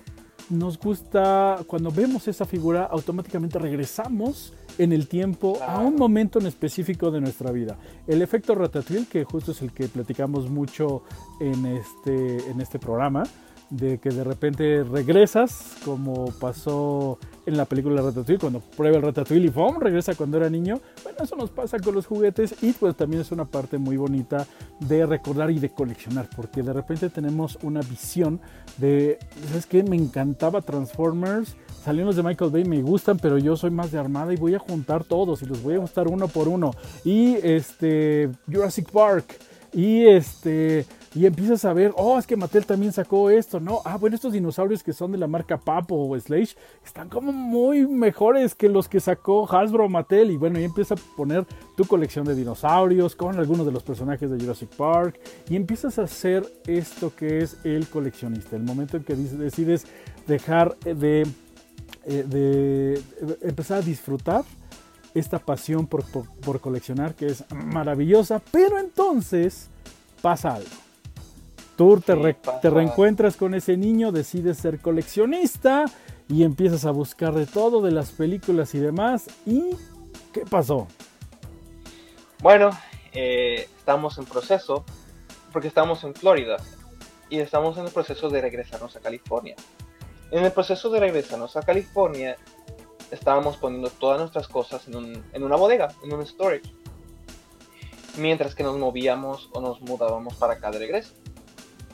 nos 0.50 0.78
gusta, 0.78 1.58
cuando 1.66 1.90
vemos 1.90 2.28
esa 2.28 2.44
figura, 2.44 2.85
automáticamente 2.85 3.58
regresamos 3.58 4.52
en 4.78 4.92
el 4.92 5.09
tiempo 5.09 5.59
a 5.66 5.80
un 5.80 5.97
momento 5.97 6.38
en 6.38 6.47
específico 6.47 7.11
de 7.11 7.21
nuestra 7.21 7.50
vida. 7.52 7.76
El 8.06 8.23
efecto 8.23 8.54
Ratatouille, 8.54 9.06
que 9.06 9.25
justo 9.25 9.52
es 9.52 9.62
el 9.62 9.73
que 9.73 9.88
platicamos 9.88 10.50
mucho 10.50 11.02
en 11.40 11.66
este, 11.66 12.50
en 12.50 12.61
este 12.61 12.78
programa, 12.78 13.25
de 13.71 13.99
que 13.99 14.11
de 14.11 14.23
repente 14.23 14.85
regresas, 14.85 15.76
como 15.85 16.26
pasó 16.38 17.18
en 17.47 17.56
la 17.56 17.64
película 17.64 18.00
Ratatouille, 18.00 18.38
cuando 18.38 18.61
prueba 18.61 18.97
el 18.97 19.02
Ratatouille 19.02 19.47
y 19.47 19.50
¡pum! 19.50 19.78
regresa 19.80 20.14
cuando 20.14 20.37
era 20.37 20.49
niño. 20.49 20.80
Bueno, 21.02 21.18
eso 21.23 21.37
nos 21.37 21.50
pasa 21.50 21.78
con 21.78 21.95
los 21.95 22.06
juguetes 22.06 22.62
y 22.62 22.73
pues 22.73 22.97
también 22.97 23.23
es 23.23 23.33
una 23.33 23.45
parte 23.45 23.78
muy 23.78 23.97
bonita 23.97 24.47
de 24.80 25.06
recordar 25.06 25.50
y 25.50 25.59
de 25.59 25.71
coleccionar, 25.71 26.28
porque 26.37 26.62
de 26.62 26.73
repente 26.73 27.09
tenemos 27.09 27.59
una 27.62 27.80
visión 27.80 28.40
de, 28.78 29.18
¿sabes 29.49 29.66
qué? 29.66 29.83
Me 29.83 29.97
encantaba 29.97 30.62
Transformers 30.62 31.56
salieron 31.86 32.16
de 32.16 32.20
Michael 32.20 32.50
Bay, 32.50 32.64
me 32.64 32.82
gustan, 32.82 33.16
pero 33.16 33.38
yo 33.38 33.56
soy 33.56 33.70
más 33.70 33.92
de 33.92 33.98
armada 34.00 34.34
y 34.34 34.36
voy 34.36 34.56
a 34.56 34.58
juntar 34.58 35.04
todos 35.04 35.40
y 35.42 35.46
los 35.46 35.62
voy 35.62 35.76
a 35.76 35.78
juntar 35.78 36.08
uno 36.08 36.26
por 36.26 36.48
uno. 36.48 36.72
Y 37.04 37.36
este, 37.36 38.28
Jurassic 38.52 38.90
Park. 38.90 39.38
Y 39.72 40.04
este, 40.06 40.84
y 41.14 41.26
empiezas 41.26 41.64
a 41.64 41.72
ver, 41.72 41.92
oh, 41.96 42.18
es 42.18 42.26
que 42.26 42.34
Mattel 42.34 42.66
también 42.66 42.92
sacó 42.92 43.30
esto, 43.30 43.60
¿no? 43.60 43.82
Ah, 43.84 43.98
bueno, 43.98 44.16
estos 44.16 44.32
dinosaurios 44.32 44.82
que 44.82 44.92
son 44.92 45.12
de 45.12 45.18
la 45.18 45.28
marca 45.28 45.58
Papo 45.58 45.94
o 45.94 46.18
Slash 46.18 46.54
están 46.84 47.08
como 47.08 47.30
muy 47.30 47.86
mejores 47.86 48.56
que 48.56 48.68
los 48.68 48.88
que 48.88 48.98
sacó 48.98 49.48
Hasbro 49.48 49.88
Mattel. 49.88 50.32
Y 50.32 50.36
bueno, 50.36 50.58
y 50.58 50.64
empiezas 50.64 50.98
a 50.98 51.16
poner 51.16 51.46
tu 51.76 51.84
colección 51.84 52.24
de 52.24 52.34
dinosaurios 52.34 53.14
con 53.14 53.38
algunos 53.38 53.64
de 53.64 53.70
los 53.70 53.84
personajes 53.84 54.28
de 54.28 54.40
Jurassic 54.40 54.70
Park. 54.70 55.20
Y 55.48 55.54
empiezas 55.54 56.00
a 56.00 56.02
hacer 56.02 56.44
esto 56.66 57.12
que 57.14 57.38
es 57.38 57.58
el 57.62 57.86
coleccionista. 57.86 58.56
El 58.56 58.64
momento 58.64 58.96
en 58.96 59.04
que 59.04 59.14
decides 59.14 59.86
dejar 60.26 60.76
de 60.78 61.26
eh, 62.04 62.24
de 62.26 63.02
empezar 63.42 63.78
a 63.78 63.82
disfrutar 63.82 64.44
esta 65.14 65.38
pasión 65.38 65.86
por, 65.86 66.04
coleccionar 66.60 67.14
que 67.14 67.26
es 67.26 67.44
maravillosa, 67.50 68.40
pero 68.50 68.78
entonces 68.78 69.68
pasa 70.20 70.54
algo. 70.54 70.68
Tú 71.76 72.00
te, 72.00 72.14
te, 72.62 72.70
reencuentras 72.70 73.36
con 73.36 73.54
ese 73.54 73.76
niño, 73.76 74.12
decides 74.12 74.58
ser 74.58 74.78
coleccionista 74.80 75.84
y 76.28 76.42
empiezas 76.42 76.84
a 76.84 76.90
buscar 76.90 77.34
de 77.34 77.46
todo, 77.46 77.82
de 77.82 77.92
las 77.92 78.10
películas 78.10 78.74
y 78.74 78.78
demás. 78.78 79.26
¿Y 79.44 79.62
qué 80.32 80.40
pasó? 80.48 80.86
Bueno, 82.40 82.70
eh, 83.12 83.68
estamos 83.78 84.18
en 84.18 84.24
proceso, 84.26 84.84
porque 85.52 85.68
estamos 85.68 86.04
en 86.04 86.14
Florida 86.14 86.56
y 87.30 87.38
estamos 87.38 87.78
en 87.78 87.86
el 87.86 87.90
proceso 87.90 88.28
de 88.28 88.40
regresarnos 88.40 88.94
a 88.96 89.00
California. 89.00 89.56
En 90.30 90.45
el 90.45 90.52
proceso 90.52 90.90
de 90.90 91.00
regresarnos 91.00 91.56
a 91.56 91.62
California, 91.62 92.37
estábamos 93.11 93.56
poniendo 93.56 93.90
todas 93.90 94.18
nuestras 94.18 94.49
cosas 94.49 94.87
en, 94.88 95.42
una 95.42 95.56
bodega, 95.56 95.88
en 96.02 96.12
un 96.12 96.26
storage. 96.26 96.73
Mientras 98.18 98.54
que 98.54 98.62
nos 98.62 98.76
movíamos 98.78 99.50
o 99.52 99.61
nos 99.61 99.80
mudábamos 99.83 100.35
para 100.35 100.54
acá 100.54 100.71
de 100.71 100.78
regreso. 100.78 101.14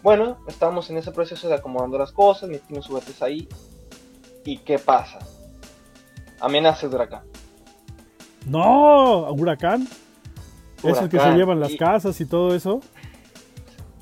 Bueno, 0.03 0.39
estábamos 0.49 0.89
en 0.91 0.99
ese 0.99 1.13
proceso 1.13 1.49
de 1.49 1.55
acomodando 1.55 1.99
las 1.99 2.13
cosas, 2.13 2.49
metimos 2.49 2.87
juguetes 2.87 3.23
ahí. 3.23 3.49
¿Y 4.45 4.59
qué 4.59 4.79
pasa? 4.79 5.19
Amenaza 6.41 6.89
de 6.89 6.95
huracán. 6.95 7.23
No, 8.47 9.31
huracán. 9.33 9.87
¿Es 10.83 10.99
el 10.99 11.09
que 11.09 11.19
se 11.19 11.31
llevan 11.33 11.61
las 11.61 11.75
casas 11.77 12.21
y 12.21 12.27
todo 12.27 12.55
eso? 12.55 12.81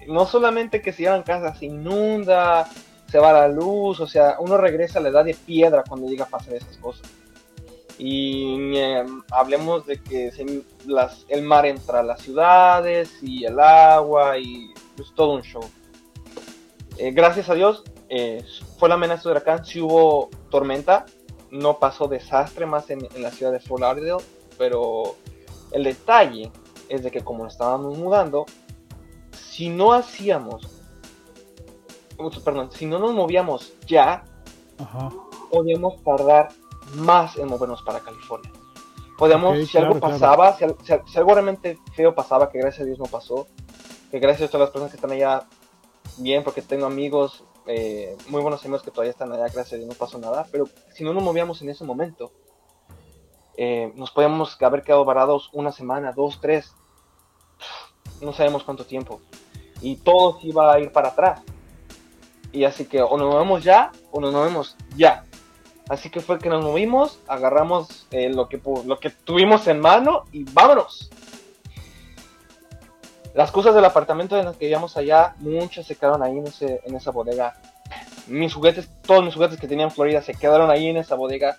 No 0.06 0.26
solamente 0.26 0.80
que 0.80 0.92
se 0.92 1.02
llevan 1.02 1.22
casas, 1.22 1.58
se 1.58 1.66
inunda, 1.66 2.68
se 3.10 3.18
va 3.18 3.32
la 3.32 3.48
luz, 3.48 3.98
o 4.00 4.06
sea, 4.06 4.36
uno 4.38 4.56
regresa 4.56 4.98
a 4.98 5.02
la 5.02 5.08
edad 5.08 5.24
de 5.24 5.34
piedra 5.34 5.82
cuando 5.88 6.06
llega 6.06 6.24
a 6.24 6.28
pasar 6.28 6.54
esas 6.54 6.76
cosas. 6.78 7.08
Y 7.98 8.76
em, 8.78 9.20
hablemos 9.30 9.84
de 9.86 10.00
que 10.00 10.32
el 11.28 11.42
mar 11.42 11.66
entra 11.66 12.00
a 12.00 12.02
las 12.02 12.22
ciudades 12.22 13.18
y 13.20 13.44
el 13.44 13.58
agua 13.58 14.38
y 14.38 14.72
es 14.98 15.12
todo 15.14 15.34
un 15.34 15.42
show. 15.42 15.62
Eh, 16.98 17.10
gracias 17.10 17.50
a 17.50 17.54
Dios 17.54 17.82
eh, 18.08 18.44
fue 18.78 18.88
la 18.88 18.94
amenaza 18.94 19.28
de 19.28 19.32
huracán, 19.32 19.64
si 19.64 19.80
hubo 19.80 20.30
tormenta, 20.50 21.04
no 21.50 21.78
pasó 21.78 22.06
desastre 22.06 22.64
más 22.64 22.90
en, 22.90 23.06
en 23.14 23.22
la 23.22 23.30
ciudad 23.30 23.52
de 23.52 23.60
Fort 23.60 23.80
Lauderdale, 23.80 24.24
pero 24.56 25.16
el 25.72 25.84
detalle 25.84 26.50
es 26.88 27.02
de 27.02 27.10
que 27.10 27.22
como 27.22 27.46
estábamos 27.46 27.98
mudando, 27.98 28.46
si 29.32 29.68
no 29.68 29.92
hacíamos 29.92 30.79
perdón, 32.44 32.70
si 32.72 32.86
no 32.86 32.98
nos 32.98 33.14
movíamos 33.14 33.72
ya, 33.86 34.24
podíamos 35.50 36.02
tardar 36.02 36.48
más 36.94 37.36
en 37.36 37.48
movernos 37.48 37.82
para 37.82 38.00
California. 38.00 38.50
Podíamos, 39.18 39.68
si 39.68 39.76
algo 39.76 40.00
pasaba, 40.00 40.56
Si, 40.56 40.64
algo 41.18 41.34
realmente 41.34 41.78
feo 41.94 42.14
pasaba, 42.14 42.48
que 42.48 42.58
gracias 42.58 42.82
a 42.82 42.84
Dios 42.86 42.98
no 42.98 43.04
pasó, 43.04 43.46
que 44.10 44.18
gracias 44.18 44.48
a 44.48 44.52
todas 44.52 44.66
las 44.66 44.70
personas 44.70 44.90
que 44.90 44.96
están 44.96 45.12
allá 45.12 45.46
bien, 46.16 46.42
porque 46.42 46.62
tengo 46.62 46.86
amigos, 46.86 47.44
eh, 47.66 48.16
muy 48.28 48.40
buenos 48.40 48.64
amigos 48.64 48.82
que 48.82 48.90
todavía 48.90 49.10
están 49.10 49.30
allá, 49.32 49.44
gracias 49.44 49.74
a 49.74 49.76
Dios 49.76 49.88
no 49.88 49.94
pasó 49.94 50.18
nada, 50.18 50.46
pero 50.50 50.66
si 50.94 51.04
no 51.04 51.12
nos 51.12 51.22
movíamos 51.22 51.60
en 51.60 51.68
ese 51.68 51.84
momento, 51.84 52.32
eh, 53.56 53.92
nos 53.94 54.10
podíamos 54.10 54.56
haber 54.62 54.82
quedado 54.82 55.04
varados 55.04 55.50
una 55.52 55.70
semana, 55.70 56.12
dos, 56.12 56.40
tres, 56.40 56.74
no 58.22 58.32
sabemos 58.32 58.64
cuánto 58.64 58.86
tiempo, 58.86 59.20
y 59.82 59.96
todo 59.96 60.38
iba 60.42 60.72
a 60.72 60.80
ir 60.80 60.92
para 60.92 61.08
atrás. 61.08 61.42
Y 62.52 62.64
así 62.64 62.84
que 62.84 63.00
o 63.02 63.16
nos 63.16 63.32
movemos 63.32 63.62
ya 63.62 63.92
o 64.10 64.20
nos 64.20 64.32
movemos 64.32 64.76
ya. 64.96 65.24
Así 65.88 66.08
que 66.08 66.20
fue 66.20 66.38
que 66.38 66.48
nos 66.48 66.64
movimos, 66.64 67.18
agarramos 67.26 68.06
eh, 68.12 68.28
lo, 68.28 68.48
que, 68.48 68.60
lo 68.84 69.00
que 69.00 69.10
tuvimos 69.10 69.66
en 69.66 69.80
mano 69.80 70.24
y 70.30 70.44
vámonos. 70.44 71.10
Las 73.34 73.50
cosas 73.50 73.74
del 73.74 73.84
apartamento 73.84 74.38
en 74.38 74.44
las 74.44 74.56
que 74.56 74.66
vivíamos 74.66 74.96
allá, 74.96 75.34
muchas 75.38 75.86
se 75.86 75.96
quedaron 75.96 76.22
ahí 76.22 76.38
en, 76.38 76.46
ese, 76.46 76.80
en 76.84 76.94
esa 76.94 77.10
bodega. 77.10 77.54
Mis 78.28 78.54
juguetes, 78.54 78.88
todos 79.02 79.24
mis 79.24 79.34
juguetes 79.34 79.58
que 79.58 79.66
tenía 79.66 79.84
en 79.84 79.90
Florida 79.90 80.22
se 80.22 80.34
quedaron 80.34 80.70
ahí 80.70 80.86
en 80.86 80.96
esa 80.96 81.16
bodega. 81.16 81.56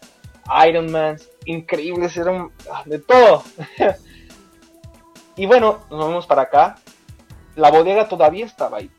Iron 0.68 0.92
Man, 0.92 1.18
increíbles, 1.46 2.16
eran 2.16 2.52
ah, 2.72 2.84
de 2.86 3.00
todo. 3.00 3.44
y 5.36 5.46
bueno, 5.46 5.80
nos 5.90 6.00
movimos 6.00 6.26
para 6.26 6.44
acá. 6.44 6.76
La 7.56 7.70
bodega 7.70 8.08
todavía 8.08 8.46
estaba 8.46 8.78
ahí. 8.78 8.90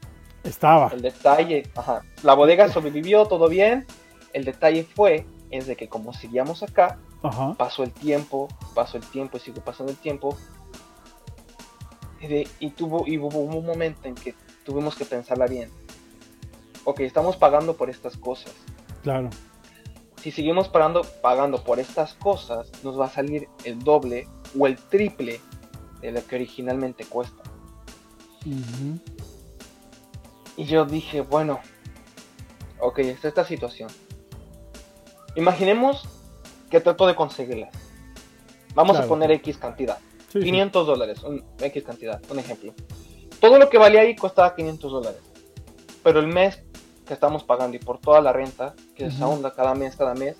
Estaba. 0.45 0.89
El 0.93 1.03
detalle, 1.03 1.71
ajá. 1.77 2.03
La 2.23 2.35
bodega 2.35 2.69
sobrevivió, 2.69 3.27
todo 3.27 3.49
bien. 3.49 3.87
El 4.33 4.45
detalle 4.45 4.85
fue, 4.85 5.27
es 5.51 5.67
de 5.67 5.77
que 5.77 5.89
como 5.89 6.13
seguíamos 6.13 6.63
acá, 6.63 6.99
pasó 7.57 7.85
el 7.85 7.93
tiempo, 7.93 8.49
pasó 8.75 8.97
el 8.97 9.05
tiempo 9.05 9.37
y 9.37 9.41
sigue 9.41 9.61
pasando 9.61 9.93
el 9.93 9.99
tiempo. 9.99 10.37
Y, 12.61 12.71
tuvo, 12.71 13.05
y 13.07 13.19
hubo 13.19 13.41
un 13.41 13.67
momento 13.67 14.07
en 14.07 14.15
que 14.15 14.35
tuvimos 14.65 14.95
que 14.95 15.05
pensarla 15.05 15.47
bien. 15.47 15.71
Ok, 16.85 17.01
estamos 17.01 17.37
pagando 17.37 17.77
por 17.77 17.91
estas 17.91 18.17
cosas. 18.17 18.53
Claro. 19.03 19.31
Si 20.23 20.31
seguimos 20.31 20.69
pagando, 20.69 21.03
pagando 21.21 21.65
por 21.65 21.81
estas 21.81 22.15
cosas, 22.15 22.71
nos 22.85 22.99
va 22.99 23.07
a 23.07 23.11
salir 23.11 23.49
el 23.65 23.81
doble 23.81 24.29
o 24.57 24.69
el 24.69 24.77
triple 24.77 25.41
de 26.01 26.13
lo 26.13 26.25
que 26.25 26.37
originalmente 26.37 27.05
cuesta. 27.05 27.43
Y 30.57 30.65
yo 30.65 30.85
dije, 30.85 31.23
bueno, 31.23 31.61
ok, 32.81 32.99
está 33.01 33.29
esta 33.29 33.45
situación. 33.45 33.91
Imaginemos 35.35 36.03
que 36.71 36.81
trato 36.81 37.07
de 37.07 37.15
conseguirlas. 37.15 37.73
Vamos 38.75 38.97
a 38.97 39.07
poner 39.07 39.31
X 39.33 39.59
cantidad. 39.59 39.99
500 40.33 40.87
dólares, 40.87 41.23
un, 41.23 41.45
X 41.61 41.85
cantidad, 41.85 42.21
un 42.31 42.39
ejemplo. 42.39 42.73
Todo 43.41 43.59
lo 43.59 43.69
que 43.69 43.77
valía 43.77 44.01
ahí 44.01 44.17
costaba 44.17 44.55
500 44.55 44.93
dólares. 44.93 45.21
Pero 46.03 46.21
el 46.21 46.27
mes 46.27 46.63
que 47.07 47.15
estamos 47.15 47.45
pagando 47.45 47.77
y 47.77 47.81
por 47.81 47.99
toda 47.99 48.21
la 48.21 48.33
renta, 48.33 48.75
que 48.95 49.07
es 49.07 49.21
onda 49.21 49.53
cada 49.53 49.75
mes, 49.75 49.97
cada 49.97 50.15
mes, 50.15 50.37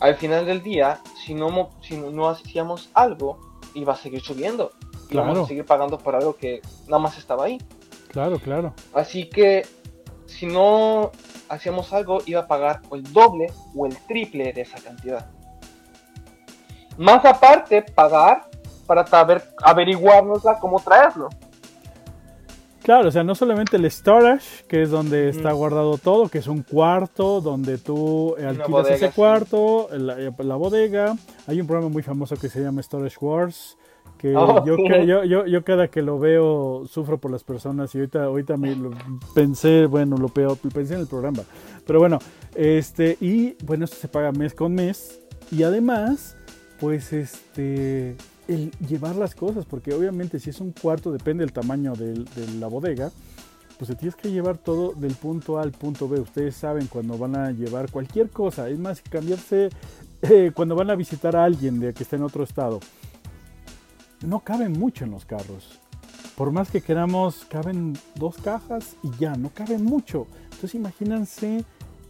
al 0.00 0.16
final 0.16 0.46
del 0.46 0.62
día, 0.62 1.00
si 1.24 1.34
no, 1.34 1.70
si 1.82 1.96
no 1.96 2.28
hacíamos 2.28 2.90
algo, 2.94 3.38
iba 3.74 3.92
a 3.92 3.96
seguir 3.96 4.22
subiendo. 4.22 4.72
Y 5.10 5.16
vamos 5.16 5.38
a 5.38 5.46
seguir 5.46 5.64
pagando 5.64 5.98
por 5.98 6.14
algo 6.14 6.36
que 6.36 6.62
nada 6.86 6.98
más 6.98 7.18
estaba 7.18 7.44
ahí. 7.44 7.58
Claro, 8.14 8.38
claro. 8.38 8.72
Así 8.94 9.28
que 9.28 9.66
si 10.26 10.46
no 10.46 11.10
hacíamos 11.48 11.92
algo, 11.92 12.22
iba 12.26 12.42
a 12.42 12.46
pagar 12.46 12.80
el 12.92 13.02
doble 13.12 13.52
o 13.74 13.86
el 13.86 13.96
triple 14.06 14.52
de 14.52 14.60
esa 14.60 14.78
cantidad. 14.80 15.26
Más 16.96 17.24
aparte, 17.24 17.82
pagar 17.82 18.48
para 18.86 19.04
saber 19.04 19.42
averiguárnosla 19.62 20.60
cómo 20.60 20.78
traerlo. 20.78 21.28
Claro, 22.84 23.08
o 23.08 23.10
sea, 23.10 23.24
no 23.24 23.34
solamente 23.34 23.78
el 23.78 23.90
storage, 23.90 24.64
que 24.68 24.82
es 24.82 24.90
donde 24.90 25.30
está 25.30 25.50
guardado 25.50 25.98
todo, 25.98 26.28
que 26.28 26.38
es 26.38 26.46
un 26.46 26.62
cuarto 26.62 27.40
donde 27.40 27.78
tú 27.78 28.36
alquilas 28.36 28.90
ese 28.90 29.10
cuarto, 29.10 29.88
la, 29.90 30.56
bodega. 30.56 31.16
Hay 31.48 31.60
un 31.60 31.66
programa 31.66 31.90
muy 31.90 32.04
famoso 32.04 32.36
que 32.36 32.48
se 32.48 32.60
llama 32.60 32.80
Storage 32.80 33.16
Wars, 33.20 33.76
que 34.24 34.34
oh, 34.36 34.64
yo, 34.64 34.78
yo, 35.24 35.44
yo, 35.44 35.64
cada 35.64 35.88
que 35.88 36.00
lo 36.00 36.18
veo 36.18 36.86
sufro 36.86 37.18
por 37.18 37.30
las 37.30 37.44
personas 37.44 37.94
y 37.94 37.98
ahorita, 37.98 38.24
ahorita 38.24 38.56
me 38.56 38.74
pensé, 39.34 39.84
bueno, 39.84 40.16
lo 40.16 40.28
peor, 40.28 40.56
pensé 40.72 40.94
en 40.94 41.00
el 41.00 41.06
programa. 41.06 41.42
Pero 41.86 41.98
bueno, 41.98 42.18
este, 42.54 43.18
y 43.20 43.54
bueno, 43.66 43.84
esto 43.84 43.98
se 43.98 44.08
paga 44.08 44.32
mes 44.32 44.54
con 44.54 44.72
mes. 44.74 45.20
Y 45.50 45.62
además, 45.62 46.38
pues 46.80 47.12
este, 47.12 48.16
el 48.48 48.70
llevar 48.88 49.16
las 49.16 49.34
cosas, 49.34 49.66
porque 49.66 49.92
obviamente 49.92 50.40
si 50.40 50.48
es 50.48 50.58
un 50.58 50.72
cuarto, 50.72 51.12
depende 51.12 51.44
del 51.44 51.52
tamaño 51.52 51.92
de, 51.92 52.24
la 52.58 52.68
bodega, 52.68 53.12
pues 53.76 53.90
te 53.90 53.94
tienes 53.94 54.16
que 54.16 54.30
llevar 54.30 54.56
todo 54.56 54.94
del 54.94 55.16
punto 55.16 55.58
A 55.58 55.62
al 55.62 55.72
punto 55.72 56.08
B. 56.08 56.18
Ustedes 56.18 56.56
saben 56.56 56.86
cuando 56.86 57.18
van 57.18 57.36
a 57.36 57.50
llevar 57.50 57.90
cualquier 57.90 58.30
cosa, 58.30 58.70
es 58.70 58.78
más, 58.78 59.02
cambiarse 59.02 59.68
eh, 60.22 60.50
cuando 60.54 60.74
van 60.76 60.88
a 60.88 60.94
visitar 60.94 61.36
a 61.36 61.44
alguien 61.44 61.78
de 61.78 61.92
que 61.92 62.04
está 62.04 62.16
en 62.16 62.22
otro 62.22 62.42
estado. 62.42 62.80
No 64.24 64.40
caben 64.40 64.72
mucho 64.72 65.04
en 65.04 65.10
los 65.10 65.24
carros. 65.24 65.78
Por 66.36 66.50
más 66.50 66.70
que 66.70 66.80
queramos, 66.80 67.44
caben 67.48 67.96
dos 68.16 68.36
cajas 68.38 68.96
y 69.02 69.10
ya, 69.18 69.34
no 69.34 69.50
caben 69.50 69.84
mucho. 69.84 70.26
Entonces 70.44 70.74
imagínense 70.74 71.64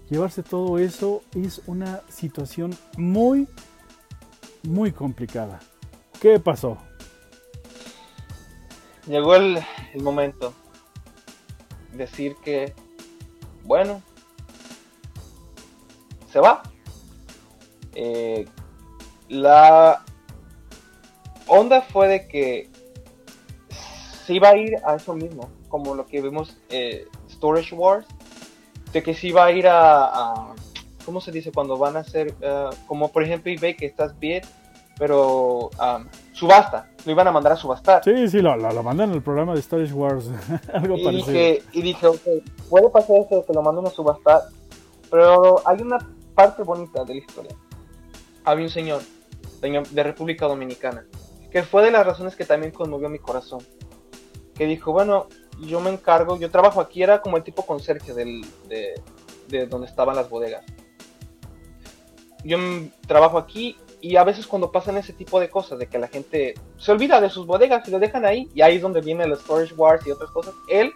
llevarse 0.09 0.43
todo 0.43 0.79
eso 0.79 1.23
es 1.35 1.63
una 1.67 2.01
situación 2.09 2.77
muy, 2.97 3.49
muy 4.63 4.93
complicada. 4.93 5.61
¿Qué 6.21 6.39
pasó? 6.39 6.79
Llegó 9.07 9.35
el, 9.35 9.63
momento. 10.01 10.55
Decir 11.93 12.37
que, 12.43 12.75
bueno, 13.65 14.03
se 16.33 16.41
va. 16.41 16.63
Eh, 17.95 18.47
la 19.29 20.05
onda 21.47 21.83
fue 21.83 22.09
de 22.09 22.29
que 22.29 22.69
se 24.27 24.35
iba 24.35 24.49
a 24.51 24.57
ir 24.57 24.77
a 24.85 24.97
eso 24.97 25.15
mismo, 25.15 25.51
como 25.69 25.95
lo 25.95 26.07
que 26.07 26.21
vimos 26.21 26.57
eh, 26.71 27.07
Storage 27.31 27.75
Wars, 27.75 28.07
de 28.93 29.03
que 29.03 29.15
se 29.15 29.29
iba 29.29 29.45
a 29.45 29.53
ir 29.53 29.67
a, 29.69 30.55
¿cómo 31.05 31.21
se 31.21 31.33
dice? 31.33 31.53
Cuando 31.53 31.77
van 31.77 31.97
a 31.97 32.01
hacer, 32.01 32.35
eh, 32.41 32.71
como 32.87 33.11
por 33.11 33.23
ejemplo 33.23 33.53
eBay, 33.53 33.77
que 33.77 33.87
estás 33.87 34.19
bien 34.19 34.43
pero 34.99 35.71
subasta, 36.33 36.89
lo 37.05 37.13
iban 37.13 37.27
a 37.27 37.33
mandar 37.33 37.53
a 37.53 37.57
subastar. 37.57 38.05
Sí, 38.05 38.29
sí, 38.29 38.41
lo, 38.41 38.57
lo, 38.57 38.83
mandan 38.83 39.11
en 39.11 39.17
el 39.17 39.23
programa 39.23 39.55
de 39.55 39.63
Storage 39.63 39.93
Wars, 39.93 40.31
algo 40.73 40.97
y 40.97 41.17
Dije, 41.17 41.63
y 41.73 41.83
dije, 41.83 42.07
ok, 42.07 42.21
puede 42.71 42.89
pasar 42.91 43.17
eso 43.19 43.45
que 43.45 43.53
lo 43.53 43.63
mandan 43.63 43.87
a 43.87 43.91
subastar, 43.91 44.43
pero 45.11 45.67
hay 45.67 45.83
una 45.83 45.99
parte 46.35 46.63
bonita 46.63 47.05
de 47.05 47.15
la 47.15 47.21
historia. 47.21 47.57
Había 48.45 48.65
un 48.65 48.71
señor 48.71 49.03
de 49.61 50.03
República 50.03 50.47
Dominicana, 50.47 51.05
que 51.55 51.63
fue 51.63 51.85
de 51.85 51.93
las 51.93 52.05
razones 52.05 52.35
que 52.35 52.45
también 52.45 52.73
conmovió 52.73 53.09
mi 53.09 53.21
corazón, 53.21 53.61
que 54.57 54.67
dijo, 54.67 54.91
bueno, 54.91 55.29
yo 55.61 55.79
me 55.79 55.91
encargo, 55.91 56.37
yo 56.37 56.51
trabajo 56.51 56.81
aquí, 56.81 57.01
era 57.01 57.21
como 57.21 57.37
el 57.37 57.45
tipo 57.45 57.65
conserje 57.65 58.13
del, 58.13 58.45
de, 58.67 59.01
de 59.47 59.67
donde 59.69 59.87
estaban 59.87 60.17
las 60.17 60.29
bodegas. 60.29 60.65
Yo 62.43 62.59
trabajo 63.07 63.39
aquí 63.39 63.77
y 64.01 64.17
a 64.17 64.25
veces 64.25 64.49
cuando 64.49 64.73
pasan 64.73 64.97
ese 64.97 65.13
tipo 65.13 65.39
de 65.39 65.49
cosas, 65.49 65.79
de 65.79 65.87
que 65.87 65.97
la 65.97 66.09
gente 66.09 66.55
se 66.77 66.91
olvida 66.91 67.21
de 67.21 67.31
sus 67.31 67.47
bodegas 67.47 67.87
y 67.87 67.93
lo 67.93 68.01
dejan 68.01 68.25
ahí, 68.25 68.51
y 68.53 68.63
ahí 68.63 68.75
es 68.75 68.83
donde 68.83 69.01
viene 69.01 69.23
el 69.23 69.37
Storage 69.37 69.75
Wars 69.75 70.05
y 70.09 70.11
otras 70.11 70.33
cosas, 70.33 70.55
él 70.69 70.93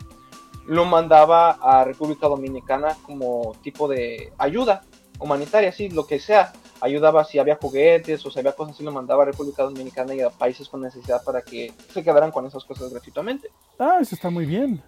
lo 0.67 0.85
mandaba 0.87 1.51
a 1.53 1.85
República 1.85 2.27
Dominicana 2.27 2.97
como 3.07 3.55
tipo 3.63 3.87
de 3.87 4.33
ayuda 4.39 4.83
humanitaria, 5.21 5.69
así, 5.69 5.89
lo 5.89 6.05
que 6.05 6.19
sea. 6.19 6.53
Ayudaba 6.81 7.25
si 7.25 7.39
había 7.39 7.57
juguetes 7.57 8.25
o 8.25 8.31
si 8.31 8.39
había 8.39 8.53
cosas 8.53 8.75
así, 8.75 8.85
lo 8.85 8.93
mandaba 8.93 9.23
a 9.23 9.27
República 9.27 9.65
Dominicana 9.65 10.15
y 10.15 10.21
a 10.21 10.31
países 10.31 10.69
con 10.69 10.81
necesidad 10.81 11.23
para 11.25 11.43
que 11.43 11.73
se 11.93 12.03
quedaran 12.03 12.31
con 12.31 12.47
esas 12.47 12.65
cosas 12.65 12.91
gratuitamente. 12.91 13.51
Ah, 13.79 13.99
eso 14.01 14.15
está 14.15 14.31
muy 14.31 14.47
bien. 14.47 14.83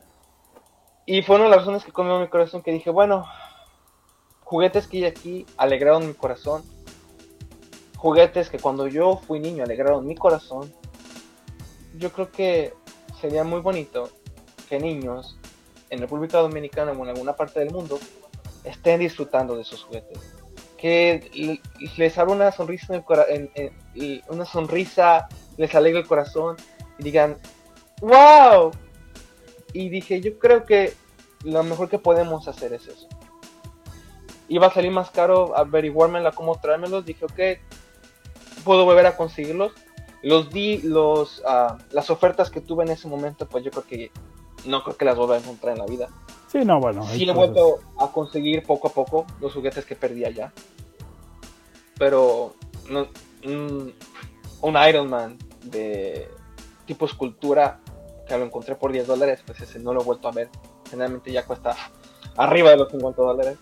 Y 1.06 1.22
fue 1.22 1.36
una 1.36 1.44
de 1.44 1.50
las 1.50 1.60
razones 1.60 1.84
que 1.84 1.92
comió 1.92 2.20
mi 2.20 2.28
corazón, 2.28 2.62
que 2.62 2.72
dije, 2.72 2.90
bueno, 2.90 3.26
juguetes 4.44 4.86
que 4.86 4.98
hay 4.98 5.04
aquí 5.06 5.46
alegraron 5.56 6.06
mi 6.06 6.14
corazón 6.14 6.62
juguetes 8.00 8.48
que 8.48 8.58
cuando 8.58 8.88
yo 8.88 9.20
fui 9.26 9.40
niño 9.40 9.62
alegraron 9.62 10.06
mi 10.06 10.14
corazón, 10.14 10.72
yo 11.98 12.10
creo 12.10 12.30
que 12.30 12.72
sería 13.20 13.44
muy 13.44 13.60
bonito 13.60 14.08
que 14.70 14.78
niños 14.80 15.36
en 15.90 16.00
República 16.00 16.38
Dominicana 16.38 16.92
o 16.92 17.02
en 17.02 17.10
alguna 17.10 17.36
parte 17.36 17.60
del 17.60 17.70
mundo 17.70 17.98
estén 18.64 19.00
disfrutando 19.00 19.54
de 19.54 19.62
esos 19.62 19.84
juguetes. 19.84 20.18
Que 20.80 21.60
les 21.96 22.18
abra 22.18 22.34
una 22.34 22.52
sonrisa 22.52 22.94
en 23.28 23.50
el 23.54 24.24
una 24.28 24.46
sonrisa, 24.46 25.28
les 25.56 25.74
alegre 25.74 26.00
el 26.00 26.06
corazón 26.06 26.56
y 26.98 27.02
digan, 27.02 27.36
¡Wow! 28.00 28.72
Y 29.72 29.88
dije, 29.88 30.20
yo 30.20 30.38
creo 30.38 30.64
que 30.64 30.94
lo 31.44 31.62
mejor 31.62 31.88
que 31.88 31.98
podemos 31.98 32.48
hacer 32.48 32.72
es 32.72 32.86
eso. 32.86 33.08
Iba 34.48 34.66
a 34.66 34.72
salir 34.72 34.90
más 34.90 35.10
caro 35.10 35.56
averiguármela 35.56 36.32
cómo 36.32 36.58
traérmelos. 36.58 37.04
Dije, 37.04 37.24
ok, 37.24 37.60
puedo 38.64 38.84
volver 38.84 39.06
a 39.06 39.16
conseguirlos. 39.16 39.72
Los 40.22 40.50
di, 40.50 40.78
los, 40.82 41.40
uh, 41.40 41.78
las 41.92 42.10
ofertas 42.10 42.50
que 42.50 42.60
tuve 42.60 42.84
en 42.84 42.90
ese 42.90 43.08
momento, 43.08 43.46
pues 43.46 43.64
yo 43.64 43.70
creo 43.70 43.84
que 43.84 44.10
no 44.66 44.82
creo 44.82 44.96
que 44.96 45.04
las 45.04 45.16
vuelva 45.16 45.36
a 45.36 45.38
encontrar 45.38 45.74
en 45.74 45.78
la 45.78 45.86
vida. 45.86 46.08
Sí, 46.50 46.64
no, 46.64 46.80
bueno. 46.80 47.06
Sí 47.06 47.28
he 47.28 47.32
vuelto 47.32 47.78
a 47.98 48.08
conseguir 48.10 48.64
poco 48.64 48.88
a 48.88 48.92
poco 48.92 49.26
los 49.40 49.52
juguetes 49.52 49.84
que 49.84 49.94
perdí 49.94 50.24
allá. 50.24 50.52
Pero 51.96 52.54
no, 52.88 53.06
un, 53.44 53.94
un 54.62 54.88
Iron 54.88 55.08
Man 55.08 55.38
de 55.64 56.28
tipo 56.86 57.06
escultura 57.06 57.78
que 58.26 58.36
lo 58.36 58.44
encontré 58.44 58.74
por 58.74 58.90
10 58.90 59.06
dólares, 59.06 59.42
pues 59.46 59.60
ese 59.60 59.78
no 59.78 59.94
lo 59.94 60.00
he 60.00 60.04
vuelto 60.04 60.26
a 60.26 60.32
ver. 60.32 60.48
Generalmente 60.90 61.30
ya 61.30 61.44
cuesta 61.44 61.76
arriba 62.36 62.70
de 62.70 62.78
los 62.78 62.90
50 62.90 63.22
dólares. 63.22 63.58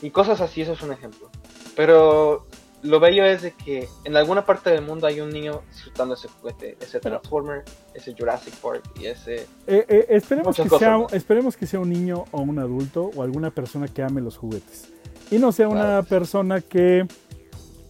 Y 0.00 0.10
cosas 0.10 0.40
así, 0.40 0.62
eso 0.62 0.72
es 0.72 0.82
un 0.82 0.92
ejemplo. 0.92 1.30
Pero 1.74 2.46
lo 2.86 3.00
bello 3.00 3.24
es 3.24 3.42
de 3.42 3.52
que 3.52 3.88
en 4.04 4.16
alguna 4.16 4.46
parte 4.46 4.70
del 4.70 4.82
mundo 4.82 5.06
hay 5.06 5.20
un 5.20 5.30
niño 5.30 5.62
disfrutando 5.72 6.14
ese 6.14 6.28
juguete, 6.28 6.76
ese 6.80 7.00
Transformer, 7.00 7.64
ese 7.94 8.14
Jurassic 8.16 8.54
Park 8.56 8.82
y 9.00 9.06
ese... 9.06 9.46
Eh, 9.66 9.84
eh, 9.88 10.06
esperemos, 10.10 10.56
que 10.56 10.68
sea, 10.68 10.98
esperemos 11.12 11.56
que 11.56 11.66
sea 11.66 11.80
un 11.80 11.90
niño 11.90 12.24
o 12.30 12.40
un 12.40 12.58
adulto 12.58 13.10
o 13.16 13.22
alguna 13.22 13.50
persona 13.50 13.88
que 13.88 14.02
ame 14.02 14.20
los 14.20 14.36
juguetes. 14.36 14.88
Y 15.30 15.38
no 15.38 15.52
sea 15.52 15.68
una 15.68 16.02
persona 16.02 16.60
que, 16.60 17.06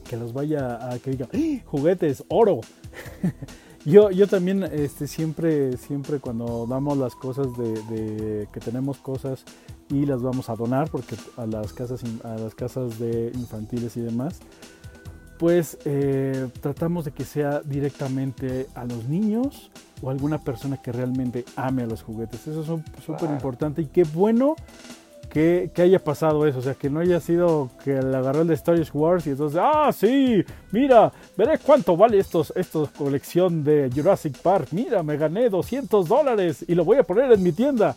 que 0.09 0.16
los 0.16 0.32
vaya 0.32 0.90
a 0.90 0.98
que 0.98 1.11
diga, 1.11 1.28
¡Ah! 1.32 1.62
juguetes, 1.66 2.24
oro. 2.28 2.61
yo, 3.85 4.11
yo 4.11 4.26
también 4.26 4.62
este, 4.64 5.06
siempre, 5.06 5.76
siempre 5.76 6.18
cuando 6.18 6.66
damos 6.66 6.96
las 6.96 7.14
cosas 7.14 7.56
de, 7.59 7.82
de, 7.85 8.48
que 8.52 8.61
tenemos 8.61 8.98
cosas 8.98 9.44
y 9.90 10.06
las 10.06 10.22
vamos 10.22 10.48
a 10.48 10.54
donar 10.54 10.90
porque 10.90 11.16
a 11.37 11.46
las 11.46 11.72
casas, 11.72 12.02
a 12.24 12.37
las 12.37 12.54
casas 12.54 12.98
de 12.98 13.30
infantiles 13.35 13.96
y 13.96 14.00
demás, 14.00 14.40
pues 15.38 15.79
eh, 15.85 16.49
tratamos 16.61 17.05
de 17.05 17.12
que 17.12 17.25
sea 17.25 17.61
directamente 17.61 18.66
a 18.75 18.85
los 18.85 19.09
niños 19.09 19.70
o 20.03 20.11
alguna 20.11 20.38
persona 20.38 20.81
que 20.81 20.92
realmente 20.92 21.44
ame 21.57 21.83
a 21.83 21.87
los 21.87 22.03
juguetes. 22.03 22.46
Eso 22.46 22.61
es 22.61 23.05
súper 23.05 23.31
importante 23.31 23.83
y 23.83 23.87
qué 23.87 24.05
bueno 24.05 24.57
que, 25.37 25.70
haya 25.77 26.03
pasado 26.03 26.46
eso, 26.46 26.61
o 26.61 26.62
sea, 26.62 26.75
que 26.75 26.88
no 26.88 27.01
haya 27.01 27.20
sido 27.20 27.68
que 27.85 28.01
le 28.01 28.16
agarró 28.16 28.40
el 28.42 28.49
de 28.49 28.55
Star 28.55 28.81
Wars 28.94 29.27
y 29.27 29.31
entonces, 29.31 29.61
ah, 29.62 29.92
sí, 29.92 30.42
mira, 30.72 31.12
veré 31.37 31.59
cuánto 31.59 31.94
vale 31.96 32.18
estos, 32.18 32.53
estos 32.57 32.88
colección 32.90 33.62
de 33.62 33.90
Jurassic 33.94 34.38
Park, 34.38 34.68
mira, 34.70 35.03
me 35.03 35.18
gané 35.18 35.51
200 35.51 36.09
dólares 36.09 36.64
y 36.66 36.75
lo 36.75 36.85
voy 36.85 36.96
a 36.99 37.03
poner 37.03 37.31
en 37.33 37.42
mi 37.42 37.53
tienda. 37.53 37.94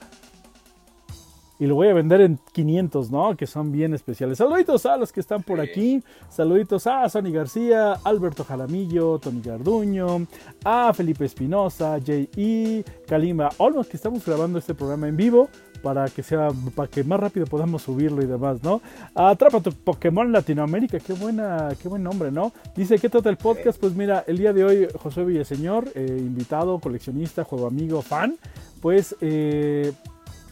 Y 1.60 1.67
lo 1.67 1.76
voy 1.76 1.89
a 1.89 1.93
vender 1.93 2.22
en 2.22 2.39
500, 2.54 3.12
¿no? 3.12 3.36
Que 3.36 3.45
son 3.45 3.72
bien 3.72 3.93
especiales. 3.93 4.38
Saluditos 4.38 4.86
a 4.86 4.95
los 4.95 5.12
que 5.12 5.19
están 5.19 5.43
por 5.43 5.60
aquí. 5.60 6.02
Saluditos 6.30 6.88
a 6.88 7.08
Sonny 7.10 7.34
García, 7.34 7.93
Alberto 8.06 8.45
Jaramillo, 8.45 9.19
Tony 9.19 9.41
Garduño, 9.41 10.26
a 10.63 10.93
Felipe 10.93 11.26
Espinosa, 11.26 12.00
J.E., 12.00 12.86
Kalima 13.06 13.50
Olmos, 13.58 13.88
que 13.88 13.98
estamos 13.98 14.26
grabando 14.26 14.58
este 14.58 14.74
programa 14.74 15.10
en 15.10 15.17
vivo 15.17 15.50
para 15.82 16.10
que 16.10 16.24
sea 16.24 16.50
para 16.76 16.89
que 16.89 17.04
más 17.04 17.19
rápido 17.19 17.45
podamos 17.45 17.84
subirlo 17.84 18.22
y 18.22 18.26
demás, 18.26 18.63
¿no? 18.63 18.82
Atrapa 19.15 19.62
tu 19.62 19.72
Pokémon 19.72 20.32
Latinoamérica, 20.32 21.00
qué 21.00 21.13
buena, 21.13 21.69
qué 21.82 21.88
buen 21.88 22.04
nombre, 22.04 22.32
¿no? 22.32 22.52
Dice, 22.76 22.98
¿qué 23.00 23.10
trata 23.10 23.30
el 23.30 23.38
podcast? 23.38 23.80
Pues 23.80 23.95
mira, 23.95 24.24
el 24.28 24.38
día 24.38 24.54
de 24.54 24.63
hoy 24.63 24.88
José 24.98 25.24
Villaseñor, 25.24 25.89
eh, 25.95 26.17
invitado, 26.19 26.80
coleccionista, 26.80 27.43
juego 27.43 27.67
amigo, 27.67 28.02
fan, 28.02 28.38
pues 28.82 29.15
eh, 29.22 29.93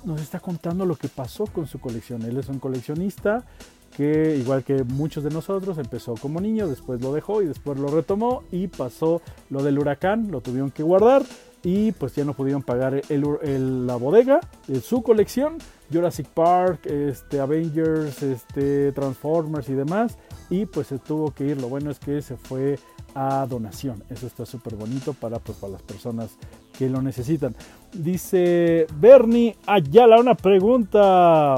nos 0.04 0.22
está 0.22 0.40
contando 0.40 0.86
lo 0.86 0.96
que 0.96 1.08
pasó 1.08 1.46
con 1.46 1.68
su 1.68 1.80
colección. 1.80 2.24
Él 2.24 2.38
es 2.38 2.50
un 2.50 2.60
coleccionista 2.60 3.44
que, 3.96 4.36
igual 4.38 4.64
que 4.64 4.84
muchos 4.84 5.24
de 5.24 5.30
nosotros, 5.30 5.78
empezó 5.78 6.16
como 6.16 6.40
niño, 6.40 6.68
después 6.68 7.02
lo 7.02 7.14
dejó 7.14 7.42
y 7.42 7.48
después 7.48 7.80
lo 7.80 7.88
retomó 7.88 8.44
y 8.52 8.68
pasó 8.68 9.22
lo 9.50 9.64
del 9.64 9.80
huracán, 9.80 10.30
lo 10.30 10.42
tuvieron 10.42 10.72
que 10.72 10.84
guardar 10.84 11.24
y 11.64 11.92
pues 11.94 12.14
ya 12.16 12.24
no 12.24 12.34
pudieron 12.34 12.62
pagar 12.62 13.02
la 13.10 13.96
bodega 13.96 14.40
de 14.68 14.80
su 14.80 15.02
colección, 15.02 15.58
Jurassic 15.92 16.28
Park, 16.28 16.86
este, 16.86 17.40
Avengers, 17.40 18.22
este, 18.22 18.92
Transformers 18.92 19.68
y 19.70 19.74
demás, 19.74 20.18
y 20.50 20.66
pues 20.66 20.88
se 20.88 21.00
tuvo 21.00 21.34
que 21.34 21.46
ir. 21.46 21.60
Lo 21.60 21.68
bueno 21.68 21.92
es 21.92 22.00
que 22.00 22.22
se 22.22 22.38
fue 22.38 22.78
a 23.16 23.46
donación. 23.48 24.04
Eso 24.10 24.28
está 24.28 24.46
súper 24.46 24.76
bonito 24.76 25.14
para, 25.14 25.40
pues, 25.40 25.58
para 25.58 25.74
las 25.74 25.82
personas 25.82 26.38
que 26.78 26.90
lo 26.90 27.02
necesitan. 27.02 27.56
Dice 27.94 28.86
Bernie 29.00 29.56
Ayala, 29.66 30.20
una 30.20 30.36
pregunta. 30.36 31.56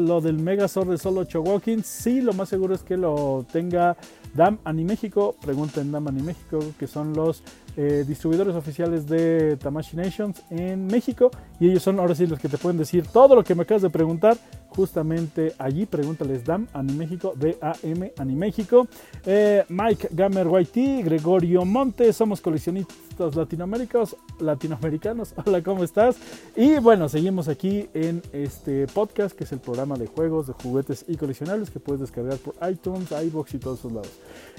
lo 0.00 0.20
del 0.20 0.38
Megazord 0.38 0.90
de 0.90 0.98
solo 0.98 1.26
Walking, 1.32 1.82
sí, 1.82 2.20
lo 2.20 2.32
más 2.32 2.48
seguro 2.48 2.74
es 2.74 2.82
que 2.82 2.96
lo 2.96 3.44
tenga 3.52 3.96
Dam 4.34 4.58
Animéxico. 4.64 5.34
Pregunta 5.40 5.80
en 5.80 5.92
Dam 5.92 6.08
Animéxico, 6.08 6.60
que 6.78 6.86
son 6.86 7.12
los 7.12 7.42
eh, 7.76 8.04
distribuidores 8.06 8.56
oficiales 8.56 9.06
de 9.06 9.56
Tamashi 9.56 9.96
Nations 9.96 10.42
en 10.50 10.86
México. 10.86 11.30
Y 11.60 11.70
ellos 11.70 11.82
son 11.82 12.00
ahora 12.00 12.14
sí 12.14 12.26
los 12.26 12.38
que 12.40 12.48
te 12.48 12.58
pueden 12.58 12.78
decir 12.78 13.06
todo 13.06 13.34
lo 13.34 13.44
que 13.44 13.54
me 13.54 13.62
acabas 13.62 13.82
de 13.82 13.90
preguntar. 13.90 14.36
Justamente 14.70 15.54
allí, 15.58 15.86
pregúntales 15.86 16.44
DAM 16.44 16.66
Animéxico, 16.72 17.34
D-A-M 17.36 18.12
Animéxico. 18.18 18.88
Eh, 19.24 19.64
Mike 19.68 20.08
Gamer 20.12 20.46
YT, 20.46 21.04
Gregorio 21.04 21.64
Montes, 21.64 22.16
somos 22.16 22.40
coleccionistas 22.40 23.34
latinoamericanos. 23.34 24.16
latinoamericanos. 24.40 25.34
Hola, 25.46 25.62
¿cómo 25.62 25.84
estás? 25.84 26.16
Y 26.56 26.78
bueno, 26.80 27.08
seguimos 27.08 27.48
aquí 27.48 27.88
en 27.94 28.22
este 28.32 28.86
podcast 28.88 29.36
que 29.36 29.44
es 29.44 29.52
el 29.52 29.60
programa 29.60 29.96
de 29.96 30.06
juegos, 30.06 30.48
de 30.48 30.52
juguetes 30.52 31.04
y 31.08 31.16
coleccionables 31.16 31.70
que 31.70 31.80
puedes 31.80 32.00
descargar 32.00 32.38
por 32.38 32.54
iTunes, 32.68 33.10
iBox 33.10 33.54
y 33.54 33.58
todos 33.58 33.78
esos 33.78 33.92
lados. 33.92 34.17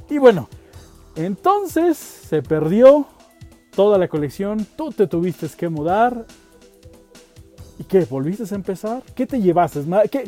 Y 0.10 0.18
bueno. 0.18 0.48
Entonces 1.16 1.98
se 1.98 2.42
perdió 2.42 3.06
toda 3.76 3.98
la 3.98 4.08
colección, 4.08 4.66
tú 4.78 4.92
te 4.92 5.08
tuviste 5.08 5.48
que 5.50 5.70
mudar. 5.70 6.26
¿Y 7.78 7.84
qué? 7.84 8.06
¿Volviste 8.06 8.44
a 8.54 8.56
empezar? 8.56 9.04
¿Qué 9.16 9.26
te 9.26 9.42
llevaste? 9.42 9.84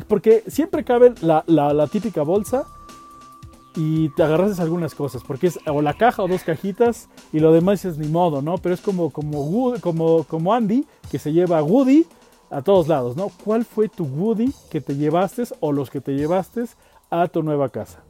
Porque 0.08 0.42
siempre 0.46 0.84
cabe 0.84 1.14
la, 1.20 1.88
típica 1.90 2.22
bolsa 2.22 2.66
y 3.74 4.10
te 4.10 4.22
agarras 4.22 4.60
algunas 4.60 4.94
cosas, 4.94 5.22
porque 5.26 5.46
es 5.46 5.58
o 5.66 5.80
la 5.80 5.94
caja 5.94 6.22
o 6.22 6.28
dos 6.28 6.42
cajitas 6.44 7.08
y 7.32 7.40
lo 7.40 7.52
demás 7.52 7.84
es 7.86 7.96
ni 7.96 8.08
modo, 8.08 8.42
¿no? 8.42 8.58
Pero 8.58 8.74
es 8.74 8.80
como, 8.80 9.10
como, 9.10 9.74
como, 9.80 10.24
como 10.24 10.52
Andy, 10.52 10.86
que 11.10 11.18
se 11.18 11.32
lleva 11.32 11.58
a 11.58 11.62
Woody 11.62 12.06
a 12.50 12.60
todos 12.60 12.88
lados, 12.88 13.16
¿no? 13.16 13.30
¿Cuál 13.44 13.64
fue 13.64 13.88
tu 13.88 14.04
Woody 14.04 14.52
que 14.70 14.82
te 14.82 14.94
llevaste 14.94 15.44
o 15.60 15.72
los 15.72 15.88
que 15.88 16.02
te 16.02 16.12
llevaste 16.12 16.64
a 17.10 17.28
tu 17.28 17.42
nueva 17.42 17.70
casa? 17.70 18.02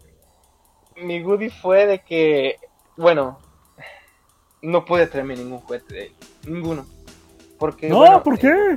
Mi 0.97 1.23
Woody 1.23 1.51
fue 1.51 1.87
de 1.87 1.99
que 2.01 2.57
bueno, 2.97 3.39
no 4.61 4.85
pude 4.85 5.07
traerme 5.07 5.37
ningún 5.37 5.59
juguete 5.59 5.95
de 5.95 6.03
él. 6.07 6.13
Ninguno. 6.47 6.87
Porque, 7.59 7.89
no, 7.89 8.23
¿por 8.23 8.39
qué? 8.39 8.49
Eh, 8.49 8.77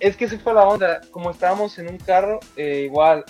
es 0.00 0.16
que 0.16 0.28
se 0.28 0.38
fue 0.38 0.54
la 0.54 0.66
onda. 0.66 1.00
Como 1.10 1.30
estábamos 1.30 1.78
en 1.78 1.88
un 1.88 1.98
carro, 1.98 2.40
eh, 2.56 2.82
igual 2.86 3.24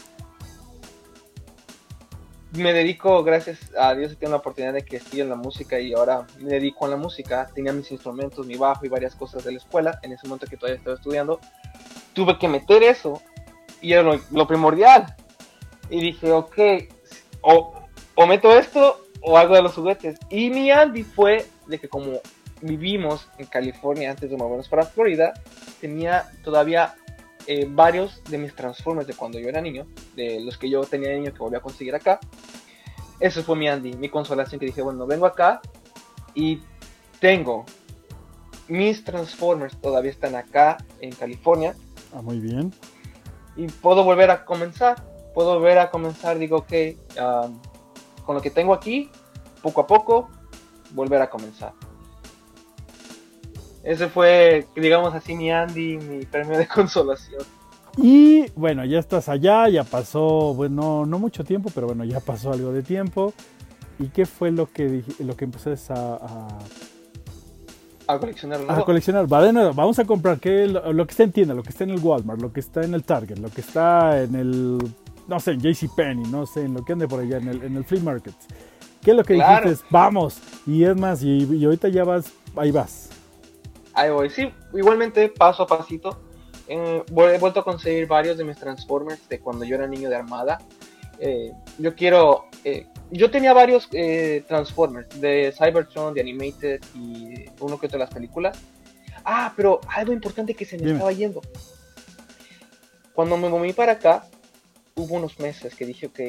me 2.52 2.74
dedico, 2.74 3.24
gracias 3.24 3.58
a 3.78 3.94
Dios, 3.94 4.14
tengo 4.18 4.32
la 4.32 4.38
oportunidad 4.38 4.74
de 4.74 4.82
que 4.82 4.96
esté 4.96 5.20
en 5.20 5.30
la 5.30 5.36
música 5.36 5.80
y 5.80 5.94
ahora 5.94 6.26
me 6.38 6.50
dedico 6.50 6.84
a 6.84 6.88
la 6.88 6.96
música. 6.96 7.48
Tenía 7.54 7.72
mis 7.72 7.90
instrumentos, 7.90 8.46
mi 8.46 8.56
bajo 8.56 8.84
y 8.84 8.88
varias 8.88 9.14
cosas 9.14 9.44
de 9.44 9.52
la 9.52 9.58
escuela 9.58 9.98
en 10.02 10.12
ese 10.12 10.26
momento 10.26 10.46
que 10.46 10.56
todavía 10.56 10.78
estaba 10.78 10.96
estudiando. 10.96 11.40
Tuve 12.12 12.38
que 12.38 12.48
meter 12.48 12.82
eso 12.82 13.22
y 13.80 13.94
era 13.94 14.02
lo, 14.30 14.46
primordial. 14.46 15.16
Y 15.88 16.00
dije, 16.00 16.30
ok, 16.30 16.56
o, 17.42 17.74
o 18.14 18.26
meto 18.26 18.56
esto 18.56 19.06
o 19.20 19.36
algo 19.36 19.54
de 19.54 19.62
los 19.62 19.74
juguetes. 19.74 20.18
Y 20.30 20.50
mi 20.50 20.70
Andy 20.70 21.04
fue 21.04 21.46
de 21.66 21.78
que 21.78 21.88
como 21.88 22.20
vivimos 22.60 23.28
en 23.38 23.46
California 23.46 24.10
antes 24.10 24.30
de 24.30 24.36
movernos 24.36 24.68
para 24.68 24.84
Florida, 24.84 25.34
tenía 25.80 26.30
todavía 26.44 26.94
eh, 27.46 27.66
varios 27.68 28.22
de 28.24 28.38
mis 28.38 28.54
Transformers 28.54 29.06
de 29.06 29.14
cuando 29.14 29.38
yo 29.38 29.48
era 29.48 29.60
niño, 29.60 29.86
de 30.14 30.40
los 30.40 30.56
que 30.56 30.70
yo 30.70 30.82
tenía 30.82 31.10
de 31.10 31.18
niño 31.18 31.32
que 31.32 31.38
volví 31.38 31.56
a 31.56 31.60
conseguir 31.60 31.94
acá. 31.94 32.20
Eso 33.20 33.42
fue 33.42 33.56
mi 33.56 33.68
Andy, 33.68 33.94
mi 33.94 34.08
consolación 34.08 34.58
que 34.58 34.66
dije, 34.66 34.82
bueno, 34.82 35.06
vengo 35.06 35.26
acá 35.26 35.60
y 36.34 36.60
tengo 37.20 37.64
mis 38.68 39.04
Transformers 39.04 39.76
todavía 39.80 40.10
están 40.10 40.34
acá 40.34 40.78
en 41.00 41.12
California. 41.12 41.74
Ah, 42.14 42.22
muy 42.22 42.38
bien. 42.38 42.72
Y 43.56 43.66
puedo 43.66 44.04
volver 44.04 44.30
a 44.30 44.44
comenzar. 44.44 45.11
Puedo 45.34 45.54
volver 45.54 45.78
a 45.78 45.90
comenzar, 45.90 46.38
digo, 46.38 46.66
que 46.66 46.98
con 48.24 48.34
lo 48.34 48.40
que 48.40 48.50
tengo 48.50 48.74
aquí, 48.74 49.10
poco 49.62 49.80
a 49.82 49.86
poco, 49.86 50.28
volver 50.90 51.22
a 51.22 51.30
comenzar. 51.30 51.72
Ese 53.82 54.08
fue, 54.08 54.66
digamos 54.76 55.12
así, 55.14 55.34
mi 55.34 55.50
Andy, 55.50 55.98
mi 55.98 56.24
premio 56.24 56.56
de 56.56 56.66
consolación. 56.68 57.42
Y 57.96 58.50
bueno, 58.52 58.84
ya 58.84 58.98
estás 58.98 59.28
allá, 59.28 59.68
ya 59.68 59.84
pasó, 59.84 60.54
bueno, 60.54 61.04
no 61.04 61.18
mucho 61.18 61.44
tiempo, 61.44 61.70
pero 61.74 61.88
bueno, 61.88 62.04
ya 62.04 62.20
pasó 62.20 62.52
algo 62.52 62.72
de 62.72 62.82
tiempo. 62.82 63.34
¿Y 63.98 64.08
qué 64.08 64.24
fue 64.24 64.50
lo 64.50 64.70
que, 64.70 65.04
lo 65.18 65.36
que 65.36 65.44
empezaste 65.44 65.92
a, 65.92 66.58
a 68.06 68.18
coleccionar. 68.18 68.60
A 68.68 68.84
coleccionar. 68.84 69.26
vamos 69.26 69.98
a 69.98 70.04
comprar 70.04 70.38
que 70.40 70.66
lo, 70.66 70.92
lo, 70.92 71.06
que 71.06 71.10
está 71.10 71.24
en 71.24 71.32
tienda, 71.32 71.54
lo 71.54 71.62
que 71.62 71.70
está 71.70 71.84
en 71.84 71.90
el 71.90 72.00
Walmart, 72.00 72.40
lo 72.40 72.52
que 72.52 72.60
está 72.60 72.82
en 72.82 72.94
el 72.94 73.04
Target, 73.04 73.38
lo 73.38 73.50
que 73.50 73.60
está 73.60 74.22
en 74.22 74.34
el 74.34 74.78
no 75.26 75.40
sé, 75.40 75.52
en 75.52 75.60
JCPenney, 75.60 76.30
no 76.30 76.46
sé, 76.46 76.62
en 76.62 76.74
lo 76.74 76.84
que 76.84 76.92
ande 76.92 77.08
por 77.08 77.20
allá, 77.20 77.38
en 77.38 77.48
el, 77.48 77.62
en 77.62 77.76
el 77.76 77.84
flea 77.84 78.02
market. 78.02 78.34
¿Qué 79.02 79.10
es 79.10 79.16
lo 79.16 79.24
que 79.24 79.34
dijiste? 79.34 79.84
Vamos. 79.90 80.38
Y 80.66 80.84
es 80.84 80.96
más, 80.96 81.22
y, 81.22 81.64
ahorita 81.64 81.88
ya 81.88 82.04
vas, 82.04 82.32
ahí 82.56 82.70
vas. 82.70 83.10
Ahí 83.94 84.10
voy, 84.10 84.30
sí, 84.30 84.52
igualmente 84.72 85.28
paso 85.28 85.64
a 85.64 85.66
pasito. 85.66 86.20
Eh, 86.68 87.02
he 87.06 87.38
vuelto 87.38 87.60
a 87.60 87.64
conseguir 87.64 88.06
varios 88.06 88.38
de 88.38 88.44
mis 88.44 88.56
Transformers 88.56 89.28
de 89.28 89.40
cuando 89.40 89.64
yo 89.64 89.74
era 89.74 89.86
niño 89.86 90.08
de 90.08 90.16
Armada. 90.16 90.58
Eh, 91.18 91.52
yo 91.78 91.94
quiero. 91.94 92.46
Eh, 92.64 92.86
yo 93.10 93.30
tenía 93.30 93.52
varios 93.52 93.90
Transformers 94.46 95.20
de 95.20 95.52
Cybertron, 95.56 96.14
de 96.14 96.20
Animated 96.20 96.80
y 96.94 97.44
uno 97.60 97.78
que 97.78 97.86
otro 97.86 97.98
de 97.98 98.04
las 98.04 98.14
películas. 98.14 98.58
Ah, 99.24 99.52
pero 99.54 99.80
algo 99.88 100.12
importante 100.12 100.54
que 100.54 100.64
se 100.64 100.78
me 100.78 100.92
estaba 100.92 101.12
yendo. 101.12 101.42
Cuando 103.12 103.36
me 103.36 103.48
moví 103.48 103.72
para 103.72 103.92
acá, 103.92 104.24
hubo 104.94 105.16
unos 105.16 105.38
meses 105.38 105.74
que 105.74 105.86
dije, 105.86 106.06
ok, 106.06 106.20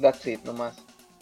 that's 0.00 0.26
it, 0.26 0.44
nomás. 0.44 0.76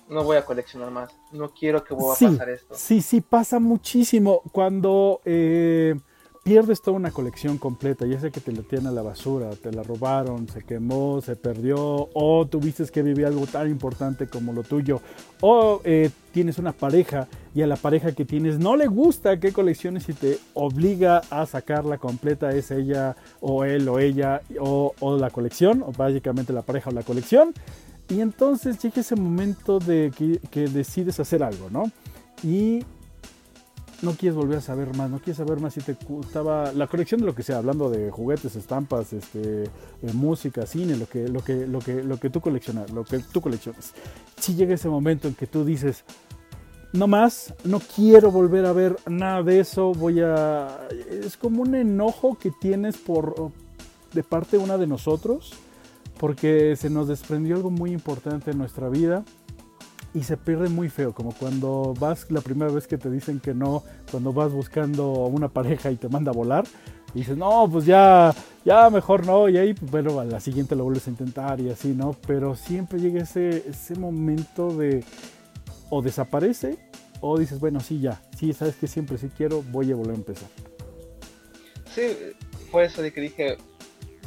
No 0.08 0.24
voy 0.24 0.37
a 0.37 0.44
coleccionar 0.44 0.90
más. 0.90 1.11
No 1.32 1.52
quiero 1.52 1.82
que 1.85 1.94
vuelva 1.94 2.14
a 2.14 2.18
pasar 2.18 2.50
esto. 2.50 2.74
Sí, 2.74 3.00
sí, 3.00 3.20
pasa 3.20 3.58
muchísimo. 3.58 4.42
Cuando 4.52 5.20
eh, 5.24 5.94
pierdes 6.42 6.83
toda 6.83 6.96
una 6.96 7.12
colección 7.12 7.57
completa, 7.57 8.05
ya 8.05 8.18
sea 8.18 8.31
que 8.31 8.40
te 8.40 8.50
la 8.52 8.62
tienen 8.62 8.88
a 8.88 8.90
la 8.90 9.02
basura, 9.02 9.50
te 9.50 9.70
la 9.70 9.83
robaron, 9.83 10.48
se 10.48 10.64
quemó, 10.64 11.20
se 11.20 11.37
perdió, 11.37 12.09
o 12.12 12.46
tuviste 12.46 12.85
que 12.87 13.02
vivir 13.02 13.26
algo 13.26 13.46
tan 13.46 13.70
importante 13.70 14.26
como 14.26 14.52
lo 14.52 14.64
tuyo, 14.64 15.00
o 15.40 15.81
eh, 15.85 16.11
tienes 16.33 16.59
una 16.59 16.72
pareja 16.72 17.28
y 17.55 17.62
a 17.62 17.66
la 17.66 17.76
pareja 17.76 18.12
que 18.12 18.24
tienes 18.24 18.59
no 18.59 18.76
le 18.76 18.87
gusta 18.87 19.38
que 19.38 19.52
colecciones 19.52 20.09
y 20.09 20.14
te 20.14 20.38
obliga 20.55 21.22
a 21.31 21.46
sacarla 21.46 21.98
completa, 21.98 22.50
es 22.50 22.72
ella 22.72 23.14
o 23.40 23.64
él 23.64 23.88
o 23.88 24.00
ella 24.00 24.42
o, 24.59 24.94
o 24.98 25.16
la 25.16 25.31
colección, 25.31 25.83
o 25.83 25.92
básicamente 25.92 26.52
la 26.52 26.62
pareja 26.62 26.90
o 26.90 26.92
la 26.92 27.02
colección. 27.02 27.55
Y 28.09 28.20
entonces 28.20 28.83
llega 28.83 29.00
ese 29.00 29.14
momento 29.16 29.78
de 29.78 30.12
que, 30.16 30.38
que 30.50 30.66
decides 30.66 31.20
hacer 31.20 31.42
algo, 31.42 31.70
¿no? 31.70 31.85
Y 32.42 32.85
no 34.02 34.12
quieres 34.12 34.36
volver 34.36 34.58
a 34.58 34.60
saber 34.60 34.94
más, 34.96 35.08
no 35.08 35.18
quieres 35.18 35.36
saber 35.36 35.60
más 35.60 35.74
si 35.74 35.80
te 35.80 35.96
gustaba 36.08 36.72
la 36.72 36.86
colección 36.88 37.20
de 37.20 37.26
lo 37.26 37.34
que 37.34 37.42
sea, 37.42 37.58
hablando 37.58 37.88
de 37.88 38.10
juguetes, 38.10 38.56
estampas, 38.56 39.12
este, 39.12 39.64
eh, 39.64 39.68
música, 40.12 40.66
cine, 40.66 40.96
lo 40.96 41.08
que, 41.08 41.28
lo 41.28 41.42
que, 41.42 41.66
lo 41.66 41.78
que, 41.78 42.02
lo 42.02 42.18
que 42.18 42.28
tú 42.28 42.40
coleccionas, 42.40 42.90
lo 42.90 43.04
que 43.04 43.20
tú 43.20 43.40
coleccionas. 43.40 43.94
Si 44.38 44.54
llega 44.54 44.74
ese 44.74 44.88
momento 44.88 45.28
en 45.28 45.34
que 45.34 45.46
tú 45.46 45.64
dices, 45.64 46.04
no 46.92 47.06
más, 47.06 47.54
no 47.64 47.80
quiero 47.80 48.30
volver 48.30 48.66
a 48.66 48.72
ver 48.72 48.96
nada 49.08 49.42
de 49.42 49.60
eso, 49.60 49.92
voy 49.92 50.20
a... 50.20 50.88
Es 51.08 51.36
como 51.36 51.62
un 51.62 51.74
enojo 51.74 52.36
que 52.38 52.50
tienes 52.50 52.96
por, 52.96 53.52
de 54.12 54.22
parte 54.22 54.58
una 54.58 54.78
de 54.78 54.86
nosotros, 54.86 55.52
porque 56.18 56.76
se 56.76 56.90
nos 56.90 57.08
desprendió 57.08 57.56
algo 57.56 57.70
muy 57.70 57.92
importante 57.92 58.50
en 58.50 58.58
nuestra 58.58 58.88
vida 58.88 59.24
y 60.14 60.22
se 60.22 60.37
pierde 60.37 60.68
muy 60.68 60.88
feo, 60.88 61.14
como 61.14 61.33
cuando 61.33 61.94
vas 61.98 62.31
la 62.31 62.40
primera 62.40 62.70
vez 62.70 62.87
que 62.87 62.98
te 62.98 63.11
dicen 63.11 63.40
que 63.40 63.55
no, 63.55 63.83
cuando 64.11 64.33
vas 64.33 64.53
buscando 64.53 65.05
a 65.05 65.27
una 65.27 65.48
pareja 65.48 65.90
y 65.90 65.96
te 65.96 66.09
manda 66.09 66.31
a 66.31 66.35
volar, 66.35 66.64
dices, 67.14 67.37
no, 67.37 67.68
pues 67.70 67.87
ya, 67.87 68.35
ya 68.64 68.90
mejor 68.90 69.27
no, 69.27 69.48
y 69.48 69.57
ahí, 69.57 69.75
pues, 69.75 69.90
bueno, 69.90 70.20
a 70.20 70.25
la 70.25 70.40
siguiente 70.40 70.77
lo 70.77 70.85
vuelves 70.85 71.07
a 71.07 71.11
intentar 71.11 71.61
y 71.61 71.70
así, 71.70 71.88
¿no? 71.88 72.16
Pero 72.27 72.55
siempre 72.55 73.01
llega 73.01 73.22
ese, 73.22 73.64
ese 73.68 73.94
momento 73.94 74.68
de, 74.77 75.03
o 75.88 76.03
desaparece, 76.03 76.79
o 77.20 77.38
dices, 77.38 77.59
bueno, 77.59 77.81
sí, 77.81 78.01
ya, 78.01 78.20
sí, 78.37 78.53
sabes 78.53 78.77
que 78.77 78.87
siempre 78.87 79.16
sí 79.16 79.31
quiero, 79.35 79.62
voy 79.70 79.92
a 79.92 79.96
volver 79.96 80.12
a 80.12 80.18
empezar. 80.18 80.48
Sí, 81.94 82.16
fue 82.70 82.85
eso 82.85 83.01
de 83.01 83.12
que 83.12 83.20
dije, 83.20 83.57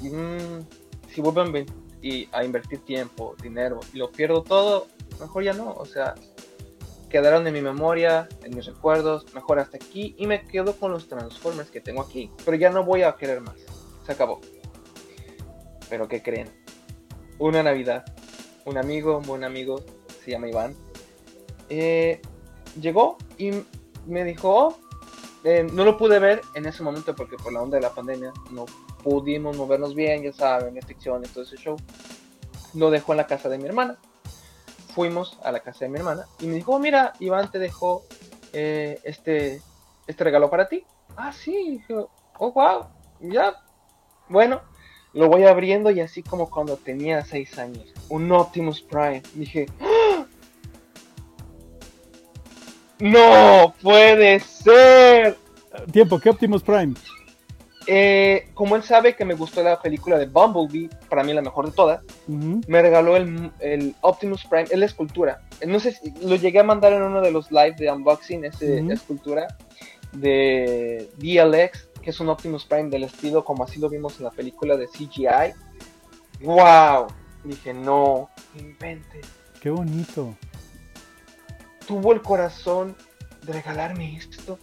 mm, 0.01 0.61
si 1.13 1.21
vuelvo 1.21 1.41
a 1.41 2.43
invertir 2.43 2.79
tiempo, 2.85 3.35
dinero, 3.41 3.79
y 3.93 3.97
lo 3.97 4.11
pierdo 4.11 4.43
todo, 4.43 4.87
mejor 5.19 5.43
ya 5.43 5.53
no, 5.53 5.71
o 5.71 5.85
sea, 5.85 6.15
quedaron 7.09 7.47
en 7.47 7.53
mi 7.53 7.61
memoria, 7.61 8.27
en 8.43 8.55
mis 8.55 8.65
recuerdos, 8.65 9.33
mejor 9.33 9.59
hasta 9.59 9.77
aquí 9.77 10.15
y 10.17 10.27
me 10.27 10.45
quedo 10.45 10.75
con 10.75 10.91
los 10.91 11.07
Transformers 11.07 11.69
que 11.69 11.81
tengo 11.81 12.01
aquí, 12.01 12.31
pero 12.43 12.57
ya 12.57 12.69
no 12.69 12.83
voy 12.83 13.03
a 13.03 13.15
querer 13.15 13.41
más, 13.41 13.55
se 14.05 14.11
acabó. 14.11 14.41
Pero 15.89 16.07
¿qué 16.07 16.21
creen? 16.21 16.49
Una 17.39 17.63
Navidad, 17.63 18.05
un 18.65 18.77
amigo, 18.77 19.17
un 19.17 19.23
buen 19.23 19.43
amigo, 19.43 19.83
se 20.23 20.31
llama 20.31 20.49
Iván, 20.49 20.75
eh, 21.69 22.21
llegó 22.79 23.17
y 23.37 23.51
me 24.05 24.23
dijo, 24.23 24.49
oh, 24.49 24.77
eh, 25.43 25.67
no 25.71 25.85
lo 25.85 25.97
pude 25.97 26.19
ver 26.19 26.41
en 26.55 26.65
ese 26.65 26.81
momento 26.81 27.15
porque 27.15 27.37
por 27.37 27.53
la 27.53 27.61
onda 27.61 27.77
de 27.77 27.83
la 27.83 27.93
pandemia 27.93 28.33
no 28.51 28.65
pudimos 29.03 29.55
movernos 29.55 29.93
bien, 29.93 30.23
ya 30.23 30.33
saben, 30.33 30.75
restricción 30.75 31.23
y 31.23 31.27
todo 31.27 31.43
ese 31.43 31.57
show. 31.57 31.77
Lo 32.73 32.89
dejó 32.89 33.13
en 33.13 33.17
la 33.17 33.27
casa 33.27 33.47
de 33.47 33.57
mi 33.57 33.65
hermana 33.65 33.97
fuimos 34.95 35.37
a 35.43 35.51
la 35.51 35.59
casa 35.59 35.83
de 35.85 35.89
mi 35.89 35.99
hermana 35.99 36.25
y 36.39 36.47
me 36.47 36.55
dijo, 36.55 36.71
oh, 36.71 36.79
mira, 36.79 37.13
Iván 37.19 37.51
te 37.51 37.59
dejó 37.59 38.05
eh, 38.53 38.97
este, 39.03 39.61
este 40.07 40.23
regalo 40.23 40.49
para 40.49 40.69
ti. 40.69 40.85
Ah, 41.17 41.33
sí, 41.33 41.83
oh, 42.39 42.51
wow, 42.53 42.85
ya, 43.19 43.61
bueno, 44.29 44.61
lo 45.11 45.27
voy 45.27 45.43
abriendo 45.43 45.91
y 45.91 45.99
así 45.99 46.23
como 46.23 46.49
cuando 46.49 46.77
tenía 46.77 47.25
6 47.25 47.59
años, 47.59 47.93
un 48.07 48.31
Optimus 48.31 48.81
Prime. 48.81 49.21
Dije, 49.33 49.65
¡Ah! 49.81 50.25
no 52.99 53.75
puede 53.81 54.39
ser. 54.39 55.37
Tiempo, 55.91 56.19
¿qué 56.19 56.29
Optimus 56.29 56.63
Prime? 56.63 56.93
Eh, 57.87 58.49
como 58.55 58.75
él 58.75 58.83
sabe 58.83 59.15
que 59.15 59.25
me 59.25 59.35
gustó 59.35 59.61
la 59.61 59.79
película 59.79 60.17
de 60.17 60.25
Bumblebee, 60.25 60.89
para 61.07 61.23
mí 61.23 61.33
la 61.33 61.41
mejor 61.41 61.67
de 61.67 61.71
todas, 61.71 62.01
me 62.27 62.81
regaló 62.81 63.15
el, 63.15 63.95
Optimus 64.01 64.45
Prime, 64.45 64.65
es 64.69 64.77
la 64.77 64.85
escultura. 64.85 65.41
No 65.65 65.79
sé 65.79 65.91
si 65.91 66.11
lo 66.21 66.35
llegué 66.35 66.59
a 66.59 66.63
mandar 66.63 66.93
en 66.93 67.03
uno 67.03 67.21
de 67.21 67.31
los 67.31 67.51
live 67.51 67.75
de 67.77 67.91
unboxing, 67.91 68.45
esa 68.45 68.65
escultura 68.65 69.47
de 70.13 71.09
DLX, 71.17 71.89
que 72.01 72.09
es 72.09 72.19
un 72.19 72.29
Optimus 72.29 72.65
Prime 72.65 72.89
del 72.89 73.03
estilo 73.03 73.43
como 73.43 73.63
así 73.63 73.79
lo 73.79 73.89
vimos 73.89 74.17
en 74.17 74.25
la 74.25 74.31
película 74.31 74.77
de 74.77 74.87
CGI. 74.87 75.53
¡Wow! 76.41 77.07
Dije, 77.43 77.73
no, 77.73 78.29
invente. 78.57 79.21
Qué 79.61 79.69
bonito. 79.69 80.35
Tuvo 81.87 82.13
el 82.13 82.21
corazón 82.21 82.95
de 83.43 83.53
regalarme 83.53 84.17
esto. 84.17 84.57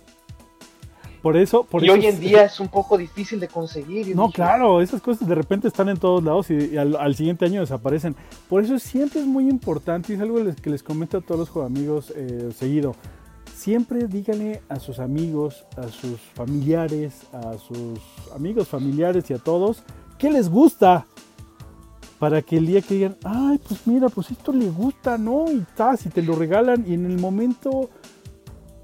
Por 1.22 1.36
eso, 1.36 1.62
por 1.62 1.84
y 1.84 1.88
hoy 1.88 2.06
en 2.06 2.18
día 2.18 2.44
es 2.44 2.58
un 2.58 2.66
poco 2.66 2.98
difícil 2.98 3.38
de 3.38 3.46
conseguir. 3.46 4.14
No, 4.16 4.28
claro, 4.30 4.80
esas 4.82 5.00
cosas 5.00 5.28
de 5.28 5.34
repente 5.36 5.68
están 5.68 5.88
en 5.88 5.96
todos 5.96 6.22
lados 6.24 6.50
y, 6.50 6.76
al, 6.76 7.14
siguiente 7.14 7.44
año 7.44 7.60
desaparecen. 7.60 8.16
Por 8.48 8.64
eso 8.64 8.76
siempre 8.80 9.20
es 9.20 9.26
muy 9.26 9.48
importante 9.48 10.12
y 10.12 10.16
es 10.16 10.22
algo 10.22 10.40
que 10.60 10.70
les 10.70 10.82
comento 10.82 11.18
a 11.18 11.20
todos 11.20 11.54
los 11.54 11.64
amigos 11.64 12.12
eh, 12.16 12.50
seguido. 12.58 12.96
Siempre 13.54 14.08
díganle 14.08 14.62
a 14.68 14.80
sus 14.80 14.98
amigos, 14.98 15.64
a 15.76 15.86
sus 15.86 16.20
familiares, 16.34 17.22
a 17.32 17.56
sus 17.56 18.00
amigos 18.34 18.66
familiares 18.66 19.30
y 19.30 19.34
a 19.34 19.38
todos 19.38 19.84
qué 20.18 20.30
les 20.30 20.48
gusta. 20.48 21.06
Para 22.18 22.40
que 22.40 22.56
el 22.56 22.66
día 22.66 22.80
que 22.82 22.94
digan, 22.94 23.16
ay, 23.24 23.58
pues 23.58 23.84
mira, 23.84 24.08
pues 24.08 24.30
esto 24.30 24.52
le 24.52 24.70
gusta, 24.70 25.18
¿no? 25.18 25.50
Y 25.50 25.64
tal, 25.76 25.98
si 25.98 26.08
te 26.08 26.22
lo 26.22 26.36
regalan 26.36 26.84
y 26.86 26.94
en 26.94 27.06
el 27.06 27.18
momento 27.18 27.90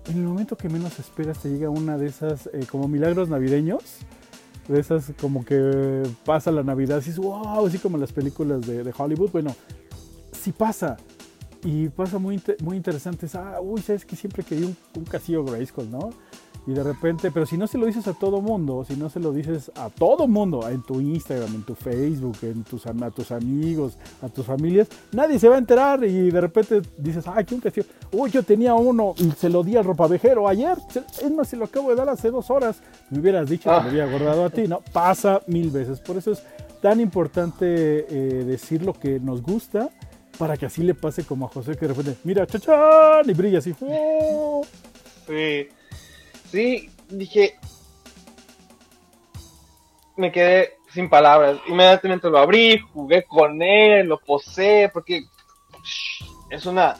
en 0.08 0.18
el 0.18 0.24
momento 0.24 0.56
que 0.56 0.68
menos 0.68 0.98
esperas 0.98 1.38
te 1.38 1.48
llega 1.48 1.70
una 1.70 1.96
de 1.98 2.06
esas 2.06 2.48
eh, 2.52 2.66
como 2.70 2.88
milagros 2.88 3.28
navideños. 3.28 3.82
De 4.66 4.80
esas 4.80 5.12
como 5.18 5.46
que 5.46 6.02
pasa 6.26 6.52
la 6.52 6.62
Navidad, 6.62 6.98
así, 6.98 7.10
wow, 7.12 7.66
así 7.66 7.78
como 7.78 7.96
las 7.96 8.12
películas 8.12 8.66
de, 8.66 8.92
Hollywood. 8.96 9.30
Bueno, 9.30 9.54
sí 10.32 10.52
pasa. 10.52 10.98
Y 11.64 11.88
pasa 11.88 12.18
muy, 12.18 12.40
muy 12.62 12.76
interesante. 12.76 13.26
Ah, 13.32 13.60
uy, 13.62 13.80
sabes 13.80 14.04
que 14.04 14.14
siempre 14.14 14.42
quería 14.42 14.66
un, 14.66 14.76
un 14.94 15.04
casillo 15.04 15.42
Grayskull, 15.44 15.90
¿no? 15.90 16.10
Y 16.68 16.74
de 16.74 16.82
repente, 16.82 17.30
pero 17.30 17.46
si 17.46 17.56
no 17.56 17.66
se 17.66 17.78
lo 17.78 17.86
dices 17.86 18.06
a 18.08 18.12
todo 18.12 18.42
mundo, 18.42 18.84
si 18.86 18.94
no 18.94 19.08
se 19.08 19.20
lo 19.20 19.32
dices 19.32 19.72
a 19.74 19.88
todo 19.88 20.28
mundo, 20.28 20.68
en 20.68 20.82
tu 20.82 21.00
Instagram, 21.00 21.54
en 21.54 21.62
tu 21.62 21.74
Facebook, 21.74 22.36
en 22.42 22.62
tus, 22.62 22.86
a 22.86 22.92
tus 23.10 23.32
amigos, 23.32 23.96
a 24.20 24.28
tus 24.28 24.44
familias, 24.44 24.86
nadie 25.12 25.38
se 25.38 25.48
va 25.48 25.54
a 25.54 25.58
enterar 25.58 26.04
y 26.04 26.30
de 26.30 26.40
repente 26.42 26.82
dices, 26.98 27.24
ay, 27.26 27.46
qué 27.46 27.54
un 27.54 27.62
castillo. 27.62 27.86
Uy, 28.12 28.30
yo 28.30 28.42
tenía 28.42 28.74
uno 28.74 29.14
y 29.16 29.30
se 29.30 29.48
lo 29.48 29.62
di 29.62 29.78
al 29.78 29.84
ropavejero 29.84 30.46
ayer, 30.46 30.76
es 30.94 31.30
más, 31.30 31.48
se 31.48 31.56
lo 31.56 31.64
acabo 31.64 31.88
de 31.88 31.96
dar 31.96 32.10
hace 32.10 32.30
dos 32.30 32.50
horas. 32.50 32.82
Me 33.08 33.20
hubieras 33.20 33.48
dicho 33.48 33.70
que 33.70 33.76
me 33.76 33.76
ah. 33.76 33.88
había 33.88 34.04
guardado 34.04 34.44
a 34.44 34.50
ti, 34.50 34.68
¿no? 34.68 34.82
Pasa 34.92 35.40
mil 35.46 35.70
veces. 35.70 36.00
Por 36.00 36.18
eso 36.18 36.32
es 36.32 36.42
tan 36.82 37.00
importante 37.00 37.64
eh, 37.64 38.44
decir 38.44 38.82
lo 38.82 38.92
que 38.92 39.18
nos 39.18 39.40
gusta 39.40 39.88
para 40.36 40.58
que 40.58 40.66
así 40.66 40.82
le 40.82 40.94
pase 40.94 41.24
como 41.24 41.46
a 41.46 41.48
José 41.48 41.76
que 41.76 41.88
de 41.88 41.94
repente, 41.94 42.18
mira, 42.24 42.46
chachán, 42.46 43.22
y 43.24 43.32
brilla 43.32 43.60
así. 43.60 43.74
Sí. 45.26 45.68
Sí, 46.50 46.90
dije. 47.08 47.58
Me 50.16 50.32
quedé 50.32 50.78
sin 50.92 51.08
palabras. 51.08 51.58
Inmediatamente 51.68 52.28
lo 52.28 52.38
abrí, 52.38 52.78
jugué 52.78 53.24
con 53.24 53.62
él, 53.62 54.06
lo 54.06 54.18
posé, 54.18 54.90
porque 54.92 55.26
es 56.50 56.66
una. 56.66 56.96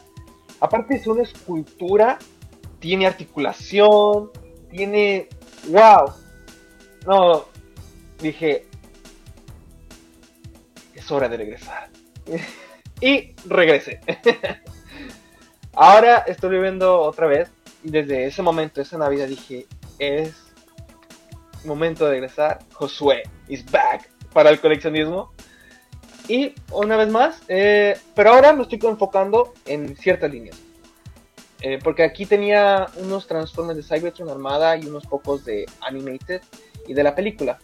Aparte, 0.61 0.95
es 0.95 1.07
una 1.07 1.23
escultura, 1.23 2.17
tiene 2.79 3.07
articulación, 3.07 4.31
tiene. 4.69 5.27
¡Wow! 5.67 6.13
No, 7.05 7.45
dije. 8.19 8.67
Es 10.93 11.11
hora 11.11 11.27
de 11.27 11.37
regresar. 11.37 11.89
y 13.01 13.33
regresé. 13.45 13.99
Ahora 15.81 16.25
estoy 16.27 16.49
viviendo 16.49 16.99
otra 16.99 17.25
vez 17.25 17.49
desde 17.83 18.25
ese 18.25 18.41
momento, 18.41 18.81
esa 18.81 18.97
Navidad, 18.97 19.29
dije, 19.29 19.65
es 19.97 20.33
momento 21.63 22.03
de 22.03 22.11
regresar. 22.11 22.59
Josué 22.73 23.23
is 23.47 23.63
back 23.71 24.09
para 24.33 24.49
el 24.49 24.59
coleccionismo. 24.59 25.31
Y 26.27 26.53
una 26.73 26.97
vez 26.97 27.07
más, 27.07 27.41
eh, 27.47 27.97
pero 28.13 28.31
ahora 28.31 28.51
me 28.51 28.63
estoy 28.63 28.77
enfocando 28.83 29.53
en 29.65 29.95
ciertas 29.95 30.29
líneas. 30.29 30.57
Eh, 31.61 31.79
porque 31.81 32.03
aquí 32.03 32.25
tenía 32.25 32.87
unos 32.97 33.25
Transformers 33.25 33.77
de 33.77 33.83
Cybertron 33.83 34.29
Armada 34.29 34.75
y 34.75 34.85
unos 34.85 35.07
pocos 35.07 35.45
de 35.45 35.65
Animated 35.79 36.41
y 36.89 36.93
de 36.93 37.03
la 37.03 37.15
película. 37.15 37.57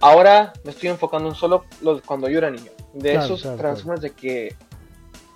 Ahora 0.00 0.52
me 0.62 0.70
estoy 0.70 0.90
enfocando 0.90 1.30
en 1.30 1.34
solo 1.34 1.64
los 1.82 2.00
cuando 2.02 2.28
yo 2.28 2.38
era 2.38 2.48
niño. 2.48 2.70
De 2.94 3.14
esos 3.14 3.42
Transformers 3.42 4.02
de 4.02 4.10
que 4.10 4.54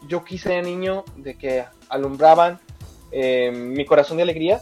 yo 0.08 0.24
quise 0.24 0.50
de 0.50 0.62
niño, 0.62 1.04
de 1.16 1.36
que 1.36 1.64
alumbraban 1.88 2.58
eh, 3.12 3.50
Mi 3.50 3.84
Corazón 3.84 4.16
de 4.16 4.24
Alegría, 4.24 4.60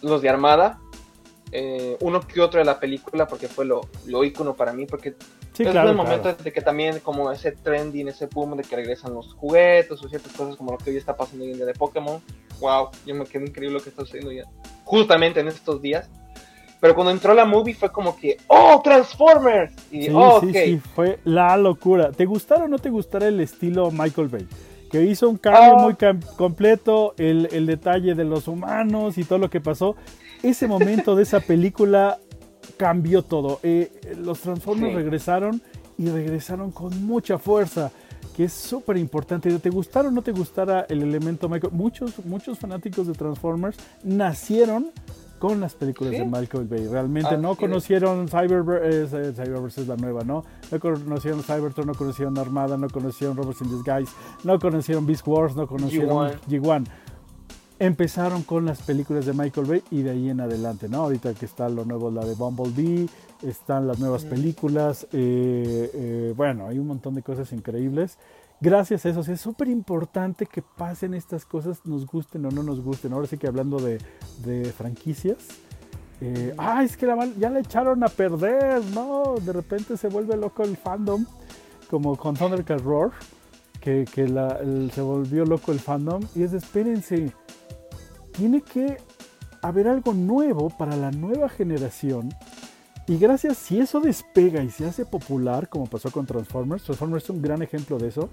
los 0.00 0.22
de 0.22 0.28
Armada, 0.28 0.80
eh, 1.50 1.96
uno 2.00 2.20
que 2.20 2.40
otro 2.40 2.58
de 2.58 2.64
la 2.64 2.80
película, 2.80 3.26
porque 3.28 3.48
fue 3.48 3.64
lo, 3.64 3.82
lo 4.06 4.24
ícono 4.24 4.54
para 4.54 4.72
mí, 4.72 4.86
porque 4.86 5.14
es 5.58 5.74
el 5.74 5.94
momento 5.94 6.32
de 6.32 6.52
que 6.52 6.62
también 6.62 7.00
como 7.00 7.30
ese 7.30 7.52
trending, 7.52 8.08
ese 8.08 8.26
boom 8.26 8.56
de 8.56 8.62
que 8.62 8.74
regresan 8.74 9.12
los 9.12 9.34
juguetes 9.34 10.02
o 10.02 10.08
ciertas 10.08 10.32
cosas 10.32 10.56
como 10.56 10.72
lo 10.72 10.78
que 10.78 10.90
hoy 10.90 10.96
está 10.96 11.14
pasando 11.14 11.44
hoy 11.44 11.50
en 11.50 11.56
día 11.58 11.66
de 11.66 11.74
Pokémon. 11.74 12.22
Wow, 12.60 12.88
yo 13.04 13.14
me 13.14 13.26
quedé 13.26 13.44
increíble 13.44 13.76
lo 13.76 13.82
que 13.82 13.90
está 13.90 14.02
sucediendo 14.02 14.32
ya. 14.32 14.44
Justamente 14.84 15.40
en 15.40 15.48
estos 15.48 15.82
días. 15.82 16.08
Pero 16.82 16.96
cuando 16.96 17.12
entró 17.12 17.32
la 17.32 17.44
movie 17.44 17.74
fue 17.74 17.92
como 17.92 18.16
que, 18.16 18.38
¡Oh, 18.48 18.80
Transformers! 18.82 19.72
Y, 19.92 20.02
sí, 20.02 20.10
oh, 20.12 20.40
sí, 20.40 20.52
sí, 20.52 20.80
fue 20.96 21.20
la 21.22 21.56
locura. 21.56 22.10
¿Te 22.10 22.24
gustara 22.24 22.64
o 22.64 22.68
no 22.68 22.80
te 22.80 22.90
gustara 22.90 23.28
el 23.28 23.38
estilo 23.38 23.92
Michael 23.92 24.26
Bay? 24.26 24.48
que 24.90 25.04
hizo 25.04 25.30
un 25.30 25.38
cambio 25.38 25.76
muy 25.76 25.94
ah. 26.02 26.18
completo, 26.36 27.14
el, 27.18 27.66
detalle 27.66 28.16
de 28.16 28.24
los 28.24 28.48
humanos 28.48 29.16
y 29.16 29.22
todo 29.22 29.38
lo 29.38 29.48
que 29.48 29.60
pasó. 29.60 29.94
Ese 30.42 30.66
momento 30.66 31.14
de 31.14 31.22
esa 31.22 31.38
película 31.38 32.18
cambió 32.76 33.22
todo. 33.22 33.60
Eh, 33.62 33.92
los 34.18 34.40
Transformers 34.40 34.92
regresaron 34.92 35.62
y 35.96 36.08
regresaron 36.08 36.72
con 36.72 37.06
mucha 37.06 37.38
fuerza, 37.38 37.92
que 38.36 38.44
es 38.44 38.52
súper 38.52 38.96
importante. 38.96 39.56
¿Te 39.60 39.70
gustara 39.70 40.08
o 40.08 40.10
no 40.10 40.22
te 40.22 40.32
gustara 40.32 40.84
el 40.88 41.00
elemento 41.00 41.48
Michael? 41.48 41.72
Muchos, 41.72 42.26
muchos 42.26 42.58
fanáticos 42.58 43.06
de 43.06 43.12
Transformers 43.12 43.76
nacieron 44.02 44.90
con 45.42 45.60
las 45.60 45.74
películas 45.74 46.12
de 46.12 46.24
Michael 46.24 46.68
Bay. 46.68 46.86
Realmente 46.86 47.36
no 47.36 47.56
conocieron 47.56 48.28
Cyberverse, 48.28 49.30
eh, 49.30 49.32
Cyberverse 49.32 49.80
es 49.80 49.88
la 49.88 49.96
nueva, 49.96 50.22
¿no? 50.22 50.44
No 50.70 50.78
conocieron 50.78 51.42
Cybertron, 51.42 51.88
no 51.88 51.96
conocieron 51.96 52.38
Armada, 52.38 52.76
no 52.76 52.88
conocieron 52.88 53.36
Robots 53.36 53.60
in 53.60 53.68
Disguise, 53.68 54.12
no 54.44 54.60
conocieron 54.60 55.04
Beast 55.04 55.26
Wars, 55.26 55.56
no 55.56 55.66
conocieron 55.66 56.30
G1. 56.48 56.86
Empezaron 57.80 58.44
con 58.44 58.66
las 58.66 58.82
películas 58.82 59.26
de 59.26 59.32
Michael 59.32 59.66
Bay 59.66 59.82
y 59.90 60.02
de 60.02 60.10
ahí 60.12 60.30
en 60.30 60.40
adelante, 60.42 60.88
¿no? 60.88 60.98
Ahorita 60.98 61.34
que 61.34 61.46
está 61.46 61.68
lo 61.68 61.84
nuevo, 61.84 62.08
la 62.12 62.24
de 62.24 62.36
Bumblebee, 62.36 63.08
están 63.42 63.88
las 63.88 63.98
nuevas 63.98 64.24
películas, 64.24 65.08
eh, 65.10 65.90
eh, 65.92 66.34
bueno, 66.36 66.68
hay 66.68 66.78
un 66.78 66.86
montón 66.86 67.16
de 67.16 67.22
cosas 67.22 67.50
increíbles 67.50 68.16
gracias 68.62 69.04
a 69.04 69.10
eso. 69.10 69.20
es 69.20 69.40
súper 69.40 69.68
importante 69.68 70.46
que 70.46 70.62
pasen 70.62 71.12
estas 71.14 71.44
cosas, 71.44 71.84
nos 71.84 72.06
gusten 72.06 72.46
o 72.46 72.50
no 72.50 72.62
nos 72.62 72.80
gusten. 72.80 73.12
Ahora 73.12 73.26
sí 73.26 73.36
que 73.36 73.48
hablando 73.48 73.78
de, 73.78 73.98
franquicias. 74.76 75.48
Eh, 76.20 76.54
ah, 76.56 76.84
es 76.84 76.96
que 76.96 77.06
ya 77.38 77.50
la 77.50 77.58
echaron 77.58 78.04
a 78.04 78.08
perder, 78.08 78.82
¿no? 78.94 79.34
De 79.40 79.52
repente 79.52 79.96
se 79.96 80.08
vuelve 80.08 80.36
loco 80.36 80.62
el 80.62 80.76
fandom, 80.76 81.26
como 81.90 82.16
con 82.16 82.36
Thundercat 82.36 82.80
Roar, 82.80 83.10
que, 83.80 84.06
se 84.06 85.00
volvió 85.00 85.44
loco 85.44 85.72
el 85.72 85.80
fandom. 85.80 86.22
Y 86.36 86.44
es, 86.44 86.52
espérense, 86.52 87.32
tiene 88.30 88.62
que 88.62 88.98
haber 89.62 89.88
algo 89.88 90.14
nuevo 90.14 90.70
para 90.70 90.96
la 90.96 91.10
nueva 91.10 91.48
generación 91.48 92.30
y 93.08 93.18
gracias, 93.18 93.58
si 93.58 93.80
eso 93.80 94.00
despega 94.00 94.62
y 94.62 94.70
se 94.70 94.86
hace 94.86 95.04
popular, 95.04 95.68
como 95.68 95.86
pasó 95.86 96.10
con 96.10 96.24
Transformers, 96.24 96.84
Transformers 96.84 97.24
es 97.24 97.30
un 97.30 97.42
gran 97.42 97.60
ejemplo 97.60 97.98
de 97.98 98.08
eso, 98.08 98.28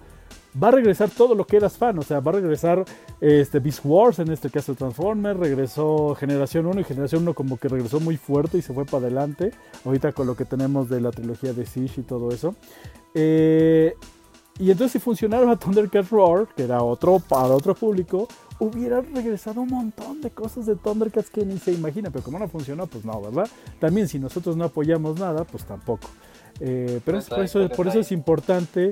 va 0.61 0.69
a 0.69 0.71
regresar 0.71 1.09
todo 1.09 1.35
lo 1.35 1.45
que 1.45 1.57
eras 1.57 1.77
fan, 1.77 1.97
o 1.99 2.01
sea, 2.01 2.19
va 2.19 2.31
a 2.31 2.35
regresar 2.35 2.83
este 3.21 3.59
Beast 3.59 3.81
Wars, 3.83 4.19
en 4.19 4.31
este 4.31 4.49
caso 4.49 4.73
Transformers, 4.73 5.39
regresó 5.39 6.15
Generación 6.15 6.65
1 6.65 6.81
y 6.81 6.83
Generación 6.83 7.23
1 7.23 7.33
como 7.33 7.57
que 7.57 7.67
regresó 7.67 7.99
muy 7.99 8.17
fuerte 8.17 8.57
y 8.57 8.61
se 8.61 8.73
fue 8.73 8.85
para 8.85 9.05
adelante, 9.05 9.51
ahorita 9.85 10.11
con 10.13 10.27
lo 10.27 10.35
que 10.35 10.45
tenemos 10.45 10.89
de 10.89 11.01
la 11.01 11.11
trilogía 11.11 11.53
de 11.53 11.65
Siege 11.65 12.01
y 12.01 12.03
todo 12.03 12.31
eso. 12.31 12.55
Eh, 13.13 13.93
y 14.59 14.71
entonces 14.71 14.93
si 14.93 14.99
funcionaron 14.99 15.49
a 15.49 15.55
Thundercat 15.59 16.09
Roar, 16.09 16.47
que 16.55 16.63
era 16.63 16.83
otro 16.83 17.19
para 17.19 17.53
otro 17.55 17.75
público, 17.75 18.27
hubiera 18.59 19.01
regresado 19.01 19.61
un 19.61 19.69
montón 19.69 20.21
de 20.21 20.31
cosas 20.31 20.65
de 20.65 20.75
Thundercats 20.75 21.29
que 21.29 21.45
ni 21.45 21.57
se 21.57 21.71
imagina, 21.71 22.09
pero 22.09 22.23
como 22.23 22.39
no 22.39 22.47
funcionó, 22.49 22.87
pues 22.87 23.05
no, 23.05 23.21
¿verdad? 23.21 23.49
También 23.79 24.07
si 24.07 24.19
nosotros 24.19 24.57
no 24.57 24.65
apoyamos 24.65 25.17
nada, 25.19 25.45
pues 25.45 25.63
tampoco. 25.65 26.09
Eh, 26.59 26.99
pero 27.05 27.21
por, 27.21 27.43
eso, 27.43 27.69
por 27.69 27.87
eso 27.87 27.99
es 27.99 28.11
importante 28.11 28.89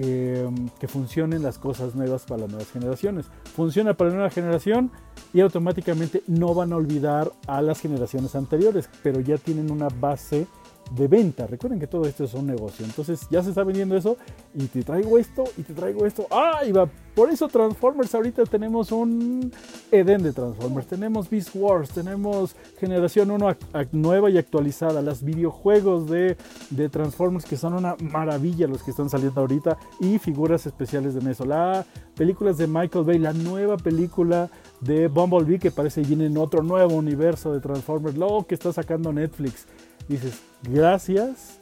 eh, 0.00 0.48
que 0.78 0.86
funcionen 0.86 1.42
las 1.42 1.58
cosas 1.58 1.96
nuevas 1.96 2.24
para 2.24 2.42
las 2.42 2.50
nuevas 2.50 2.70
generaciones. 2.70 3.26
Funciona 3.56 3.94
para 3.94 4.10
la 4.10 4.16
nueva 4.16 4.30
generación 4.30 4.92
y 5.32 5.40
automáticamente 5.40 6.22
no 6.28 6.54
van 6.54 6.72
a 6.72 6.76
olvidar 6.76 7.32
a 7.48 7.60
las 7.62 7.80
generaciones 7.80 8.36
anteriores, 8.36 8.88
pero 9.02 9.18
ya 9.18 9.38
tienen 9.38 9.72
una 9.72 9.88
base 9.88 10.46
de 10.92 11.08
venta. 11.08 11.48
Recuerden 11.48 11.80
que 11.80 11.88
todo 11.88 12.06
esto 12.06 12.24
es 12.24 12.34
un 12.34 12.46
negocio. 12.46 12.84
Entonces 12.86 13.26
ya 13.28 13.42
se 13.42 13.48
está 13.50 13.64
vendiendo 13.64 13.96
eso 13.96 14.16
y 14.54 14.66
te 14.66 14.84
traigo 14.84 15.18
esto 15.18 15.44
y 15.56 15.62
te 15.62 15.74
traigo 15.74 16.06
esto. 16.06 16.26
¡Ah! 16.30 16.60
Va. 16.74 16.88
Por 17.18 17.30
eso 17.30 17.48
Transformers 17.48 18.14
ahorita 18.14 18.44
tenemos 18.44 18.92
un 18.92 19.52
Eden 19.90 20.22
de 20.22 20.32
Transformers. 20.32 20.86
Tenemos 20.86 21.28
Beast 21.28 21.50
Wars. 21.52 21.90
Tenemos 21.90 22.54
Generación 22.78 23.32
1 23.32 23.56
nueva 23.90 24.30
y 24.30 24.38
actualizada. 24.38 25.02
Las 25.02 25.24
videojuegos 25.24 26.08
de, 26.08 26.36
de, 26.70 26.88
Transformers 26.88 27.44
que 27.44 27.56
son 27.56 27.74
una 27.74 27.96
maravilla 27.98 28.68
los 28.68 28.84
que 28.84 28.92
están 28.92 29.10
saliendo 29.10 29.40
ahorita. 29.40 29.78
Y 29.98 30.20
figuras 30.20 30.64
especiales 30.66 31.12
de 31.14 31.22
Neso. 31.22 31.44
La 31.44 31.84
películas 32.14 32.56
de 32.56 32.68
Michael 32.68 33.04
Bay. 33.04 33.18
La 33.18 33.32
nueva 33.32 33.78
película 33.78 34.48
de 34.80 35.08
Bumblebee 35.08 35.58
que 35.58 35.72
parece 35.72 36.02
viene 36.02 36.26
en 36.26 36.38
otro 36.38 36.62
nuevo 36.62 36.94
universo 36.94 37.52
de 37.52 37.58
Transformers. 37.58 38.16
Lo 38.16 38.46
que 38.46 38.54
está 38.54 38.72
sacando 38.72 39.12
Netflix 39.12 39.66
dices, 40.06 40.40
gracias, 40.62 41.58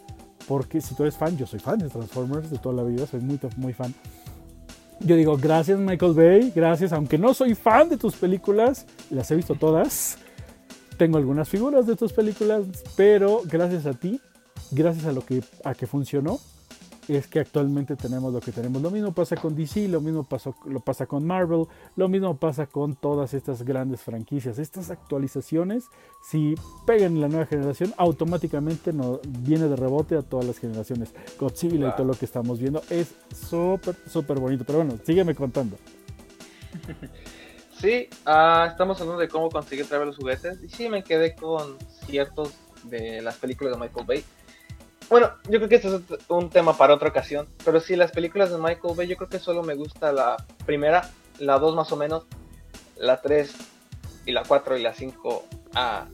porque 0.46 0.82
si 0.82 0.94
tú 0.94 1.04
eres 1.04 1.16
fan, 1.16 1.34
yo 1.38 1.46
soy 1.46 1.60
fan 1.60 1.78
de 1.78 1.88
Transformers 1.88 2.50
de 2.50 2.58
toda 2.58 2.74
la 2.74 2.82
vida, 2.82 3.06
soy 3.06 3.20
muy, 3.20 3.40
muy 3.56 3.72
fan. 3.72 3.94
Yo 5.00 5.14
digo, 5.14 5.36
gracias 5.36 5.78
Michael 5.78 6.14
Bay, 6.14 6.52
gracias, 6.54 6.92
aunque 6.92 7.18
no 7.18 7.34
soy 7.34 7.54
fan 7.54 7.88
de 7.88 7.96
tus 7.96 8.16
películas, 8.16 8.86
las 9.10 9.30
he 9.30 9.36
visto 9.36 9.54
todas, 9.54 10.18
tengo 10.96 11.18
algunas 11.18 11.48
figuras 11.48 11.86
de 11.86 11.96
tus 11.96 12.12
películas, 12.12 12.62
pero 12.96 13.42
gracias 13.44 13.84
a 13.84 13.92
ti, 13.92 14.20
gracias 14.70 15.04
a 15.04 15.12
lo 15.12 15.24
que, 15.24 15.42
a 15.64 15.74
que 15.74 15.86
funcionó, 15.86 16.40
es 17.14 17.26
que 17.28 17.40
actualmente 17.40 17.94
tenemos 17.96 18.32
lo 18.32 18.40
que 18.40 18.52
tenemos. 18.52 18.82
Lo 18.82 18.90
mismo 18.90 19.12
pasa 19.12 19.36
con 19.36 19.54
DC, 19.54 19.88
lo 19.88 20.00
mismo 20.00 20.24
pasó, 20.24 20.56
lo 20.64 20.80
pasa 20.80 21.06
con 21.06 21.24
Marvel, 21.24 21.66
lo 21.94 22.08
mismo 22.08 22.36
pasa 22.36 22.66
con 22.66 22.96
todas 22.96 23.34
estas 23.34 23.62
grandes 23.62 24.00
franquicias. 24.00 24.58
Estas 24.58 24.90
actualizaciones, 24.90 25.84
si 26.22 26.54
pegan 26.86 27.14
en 27.14 27.20
la 27.20 27.28
nueva 27.28 27.46
generación, 27.46 27.94
automáticamente 27.96 28.92
no, 28.92 29.20
viene 29.40 29.68
de 29.68 29.76
rebote 29.76 30.16
a 30.16 30.22
todas 30.22 30.46
las 30.46 30.58
generaciones. 30.58 31.14
Godzilla 31.38 31.88
y 31.88 31.96
todo 31.96 32.06
lo 32.06 32.14
que 32.14 32.24
estamos 32.24 32.58
viendo 32.58 32.82
es 32.90 33.14
súper, 33.34 33.96
súper 34.08 34.40
bonito. 34.40 34.64
Pero 34.64 34.78
bueno, 34.78 34.94
sígueme 35.04 35.34
contando. 35.34 35.76
Sí, 37.78 38.08
uh, 38.26 38.70
estamos 38.70 38.98
hablando 39.02 39.20
de 39.20 39.28
cómo 39.28 39.50
conseguir 39.50 39.86
traer 39.86 40.06
los 40.06 40.16
juguetes. 40.16 40.62
Y 40.62 40.68
sí, 40.70 40.88
me 40.88 41.04
quedé 41.04 41.34
con 41.34 41.76
ciertos 42.06 42.54
de 42.84 43.20
las 43.20 43.36
películas 43.36 43.74
de 43.74 43.80
Michael 43.80 44.06
Bay 44.06 44.24
bueno, 45.08 45.30
yo 45.44 45.58
creo 45.58 45.68
que 45.68 45.76
este 45.76 45.88
es 45.88 46.02
un 46.28 46.50
tema 46.50 46.76
para 46.76 46.94
otra 46.94 47.08
ocasión. 47.08 47.46
Pero 47.64 47.80
sí, 47.80 47.96
las 47.96 48.10
películas 48.10 48.50
de 48.50 48.58
Michael 48.58 48.94
Bay, 48.96 49.06
yo 49.06 49.16
creo 49.16 49.28
que 49.28 49.38
solo 49.38 49.62
me 49.62 49.74
gusta 49.74 50.12
la 50.12 50.36
primera, 50.64 51.08
la 51.38 51.58
dos 51.58 51.74
más 51.76 51.92
o 51.92 51.96
menos, 51.96 52.24
la 52.96 53.20
tres 53.20 53.54
y 54.24 54.32
la 54.32 54.42
cuatro 54.42 54.76
y 54.76 54.82
la 54.82 54.94
cinco. 54.94 55.44
Ah, 55.74 56.06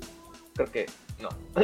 creo 0.54 0.70
que 0.70 0.86
no. 1.20 1.30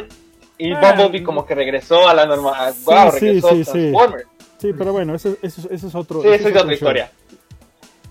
y 0.57 0.73
ah, 0.73 0.79
Bumblebee 0.79 1.23
como 1.23 1.45
que 1.45 1.55
regresó 1.55 2.07
a 2.07 2.13
la 2.13 2.25
normal. 2.25 2.73
Wow, 2.83 3.11
regresó 3.11 3.49
sí, 3.49 3.63
sí, 3.63 3.93
Sí, 4.57 4.73
pero 4.73 4.91
bueno, 4.91 5.15
eso, 5.15 5.37
eso, 5.41 5.69
es 5.69 5.95
otro. 5.95 6.21
Sí, 6.21 6.27
eso 6.29 6.49
es 6.49 6.57
otra 6.57 6.73
historia. 6.73 7.11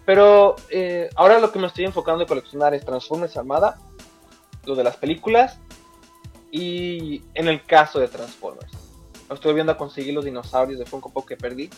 Pero 0.06 0.56
eh, 0.70 1.10
ahora 1.16 1.38
lo 1.38 1.52
que 1.52 1.58
me 1.58 1.66
estoy 1.66 1.84
enfocando 1.84 2.22
en 2.22 2.28
coleccionar 2.28 2.72
es 2.72 2.82
Transformers 2.86 3.36
Armada, 3.36 3.78
lo 4.64 4.74
de 4.74 4.82
las 4.82 4.96
películas 4.96 5.58
y 6.50 7.22
en 7.34 7.48
el 7.48 7.62
caso 7.64 8.00
de 8.00 8.08
Transformers 8.08 8.87
estoy 9.34 9.54
viendo 9.54 9.72
a 9.72 9.76
conseguir 9.76 10.14
los 10.14 10.24
dinosaurios 10.24 10.78
de 10.78 10.86
Funko 10.86 11.10
Pop 11.10 11.26
que 11.26 11.36
perdí. 11.36 11.70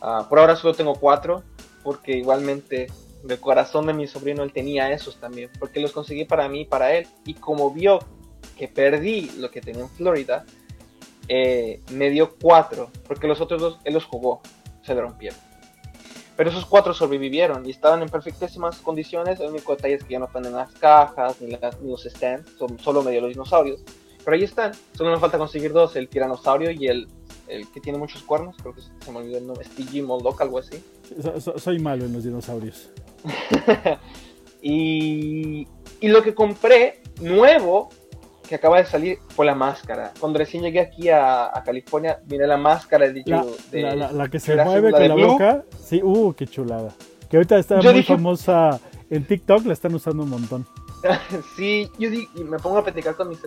Ah, 0.00 0.26
por 0.28 0.38
ahora 0.38 0.56
solo 0.56 0.74
tengo 0.74 0.94
cuatro, 0.94 1.42
porque 1.82 2.16
igualmente 2.16 2.88
del 3.22 3.40
corazón 3.40 3.86
de 3.86 3.94
mi 3.94 4.06
sobrino 4.06 4.42
él 4.42 4.52
tenía 4.52 4.92
esos 4.92 5.16
también, 5.16 5.50
porque 5.58 5.80
los 5.80 5.92
conseguí 5.92 6.24
para 6.24 6.48
mí 6.48 6.62
y 6.62 6.64
para 6.64 6.94
él. 6.94 7.06
Y 7.24 7.34
como 7.34 7.70
vio 7.70 7.98
que 8.56 8.68
perdí 8.68 9.30
lo 9.38 9.50
que 9.50 9.60
tenía 9.60 9.82
en 9.82 9.90
Florida, 9.90 10.44
eh, 11.28 11.80
me 11.90 12.10
dio 12.10 12.36
cuatro, 12.40 12.90
porque 13.06 13.26
los 13.28 13.40
otros 13.40 13.60
dos 13.60 13.78
él 13.84 13.94
los 13.94 14.04
jugó, 14.04 14.40
se 14.82 14.94
le 14.94 15.00
rompieron. 15.00 15.38
Pero 16.38 16.50
esos 16.50 16.66
cuatro 16.66 16.94
sobrevivieron 16.94 17.66
y 17.66 17.70
estaban 17.70 18.00
en 18.00 18.08
perfectísimas 18.08 18.76
condiciones. 18.78 19.40
El 19.40 19.48
único 19.48 19.74
detalle 19.74 19.94
es 19.94 20.04
que 20.04 20.12
ya 20.12 20.20
no 20.20 20.26
están 20.26 20.46
en 20.46 20.52
las 20.52 20.70
cajas 20.70 21.40
ni, 21.40 21.58
los 21.82 22.04
stands, 22.04 22.52
son 22.56 22.78
solo 22.78 23.02
medio 23.02 23.22
los 23.22 23.30
dinosaurios. 23.30 23.80
Pero 24.28 24.36
ahí 24.36 24.44
están. 24.44 24.72
Solo 24.92 25.12
me 25.12 25.18
falta 25.18 25.38
conseguir 25.38 25.72
dos: 25.72 25.96
el 25.96 26.06
tiranosaurio 26.06 26.70
y 26.70 26.86
el, 26.86 27.08
el 27.46 27.66
que 27.68 27.80
tiene 27.80 27.98
muchos 27.98 28.22
cuernos. 28.24 28.56
Creo 28.60 28.74
que 28.74 28.82
se 28.82 29.10
me 29.10 29.20
olvidó 29.20 29.38
el 29.38 29.46
nombre. 29.46 29.64
Stigi 29.64 30.02
Moldoc, 30.02 30.38
algo 30.42 30.58
así. 30.58 30.84
soy 31.56 31.78
malo 31.78 32.04
en 32.04 32.12
los 32.12 32.24
dinosaurios. 32.24 32.90
y, 34.62 35.66
y 36.00 36.08
lo 36.08 36.22
que 36.22 36.34
compré 36.34 37.00
nuevo 37.22 37.88
que 38.46 38.56
acaba 38.56 38.76
de 38.76 38.84
salir 38.84 39.16
fue 39.28 39.46
la 39.46 39.54
máscara. 39.54 40.12
Cuando 40.20 40.38
recién 40.40 40.62
llegué 40.62 40.80
aquí 40.80 41.08
a, 41.08 41.46
a 41.46 41.62
California, 41.64 42.18
miré 42.28 42.46
la 42.46 42.58
máscara 42.58 43.08
de, 43.08 43.22
la, 43.24 43.46
de, 43.70 44.12
la, 44.12 44.28
que 44.28 44.40
se 44.40 44.62
mueve 44.62 44.90
con 44.90 45.08
la 45.08 45.14
boca. 45.14 45.64
Sí, 45.82 46.02
uh, 46.02 46.34
qué 46.34 46.46
chulada. 46.46 46.92
Que 47.30 47.38
ahorita 47.38 47.58
está 47.58 47.80
muy 47.80 48.02
famosa 48.02 48.78
en 49.08 49.24
TikTok, 49.24 49.64
la 49.64 49.72
están 49.72 49.94
usando 49.94 50.24
un 50.24 50.28
montón. 50.28 50.66
sí, 51.56 51.90
yo 51.98 52.08
y 52.10 52.28
me 52.44 52.58
pongo 52.58 52.78
a 52.78 52.84
platicar 52.84 53.16
con 53.16 53.28
mis, 53.28 53.38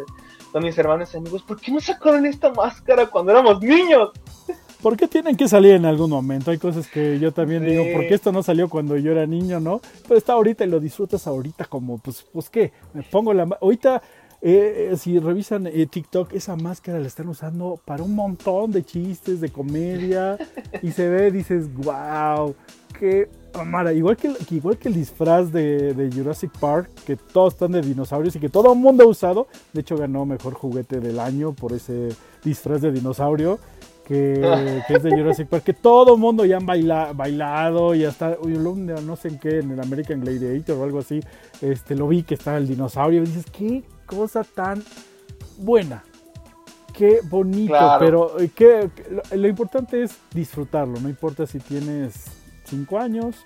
con 0.51 0.63
mis 0.63 0.77
hermanos 0.77 1.13
y 1.13 1.17
amigos, 1.17 1.43
¿por 1.43 1.59
qué 1.59 1.71
no 1.71 1.79
sacaron 1.79 2.25
esta 2.25 2.51
máscara 2.51 3.05
cuando 3.07 3.31
éramos 3.31 3.61
niños? 3.61 4.11
¿Por 4.81 4.97
qué 4.97 5.07
tienen 5.07 5.37
que 5.37 5.47
salir 5.47 5.73
en 5.73 5.85
algún 5.85 6.09
momento? 6.09 6.49
Hay 6.49 6.57
cosas 6.57 6.87
que 6.87 7.19
yo 7.19 7.31
también 7.31 7.63
digo, 7.63 7.83
¿por 7.93 8.07
qué 8.07 8.15
esto 8.15 8.31
no 8.31 8.41
salió 8.41 8.67
cuando 8.67 8.97
yo 8.97 9.11
era 9.11 9.27
niño, 9.27 9.59
no? 9.59 9.79
Pero 10.07 10.17
está 10.17 10.33
ahorita 10.33 10.63
y 10.63 10.69
lo 10.69 10.79
disfrutas 10.79 11.27
ahorita 11.27 11.65
como, 11.65 11.99
pues, 11.99 12.25
pues 12.33 12.49
qué, 12.49 12.71
me 12.93 13.03
pongo 13.03 13.31
la... 13.31 13.47
Ahorita, 13.61 14.01
eh, 14.41 14.89
eh, 14.91 14.97
si 14.97 15.19
revisan 15.19 15.67
eh, 15.67 15.85
TikTok, 15.85 16.33
esa 16.33 16.55
máscara 16.55 16.99
la 16.99 17.05
están 17.05 17.27
usando 17.29 17.79
para 17.85 18.01
un 18.01 18.15
montón 18.15 18.71
de 18.71 18.83
chistes, 18.83 19.39
de 19.39 19.51
comedia, 19.51 20.35
y 20.81 20.91
se 20.91 21.07
ve, 21.07 21.29
dices, 21.29 21.71
wow, 21.75 22.55
qué 22.99 23.29
Amara, 23.53 23.93
igual 23.93 24.17
que, 24.17 24.31
igual 24.51 24.77
que 24.77 24.87
el 24.87 24.95
disfraz 24.95 25.51
de, 25.51 26.09
Jurassic 26.13 26.51
Park, 26.59 26.89
que 27.05 27.15
todos 27.15 27.53
están 27.53 27.71
de 27.71 27.81
dinosaurios 27.81 28.35
y 28.35 28.39
que 28.39 28.49
todo 28.49 28.73
el 28.73 28.79
mundo 28.79 29.03
ha 29.03 29.07
usado. 29.07 29.47
De 29.73 29.81
hecho, 29.81 29.97
ganó 29.97 30.25
mejor 30.25 30.53
juguete 30.53 30.99
del 30.99 31.19
año 31.19 31.53
por 31.53 31.73
ese 31.73 32.09
disfraz 32.43 32.81
de 32.81 32.91
dinosaurio. 32.91 33.59
que, 34.07 34.81
es 34.89 35.03
de 35.03 35.11
Jurassic 35.11 35.47
Park, 35.47 35.63
que 35.63 35.73
todo 35.73 36.17
mundo 36.17 36.45
ya 36.45 36.57
han 36.57 36.65
bailado 36.65 37.95
y 37.95 38.05
hasta, 38.05 38.37
no 38.41 39.15
sé 39.15 39.27
en 39.29 39.39
qué, 39.39 39.59
en 39.59 39.71
el 39.71 39.79
American 39.79 40.21
Gladiator 40.21 40.77
o 40.77 40.83
algo 40.83 40.99
así, 40.99 41.19
este, 41.61 41.95
lo 41.95 42.07
vi 42.07 42.23
que 42.23 42.35
estaba 42.35 42.57
el 42.57 42.67
dinosaurio 42.67 43.21
y 43.21 43.25
dices, 43.25 43.45
qué 43.51 43.83
cosa 44.05 44.43
tan 44.43 44.83
buena, 45.57 46.03
qué 46.93 47.19
bonito, 47.23 47.73
pero 47.99 48.37
eh, 48.39 48.89
lo, 49.31 49.47
importante 49.47 50.03
es 50.03 50.17
disfrutarlo, 50.33 50.99
no 50.99 51.09
importa 51.09 51.45
si 51.45 51.59
tienes 51.59 52.40
5 52.71 52.97
años, 52.97 53.45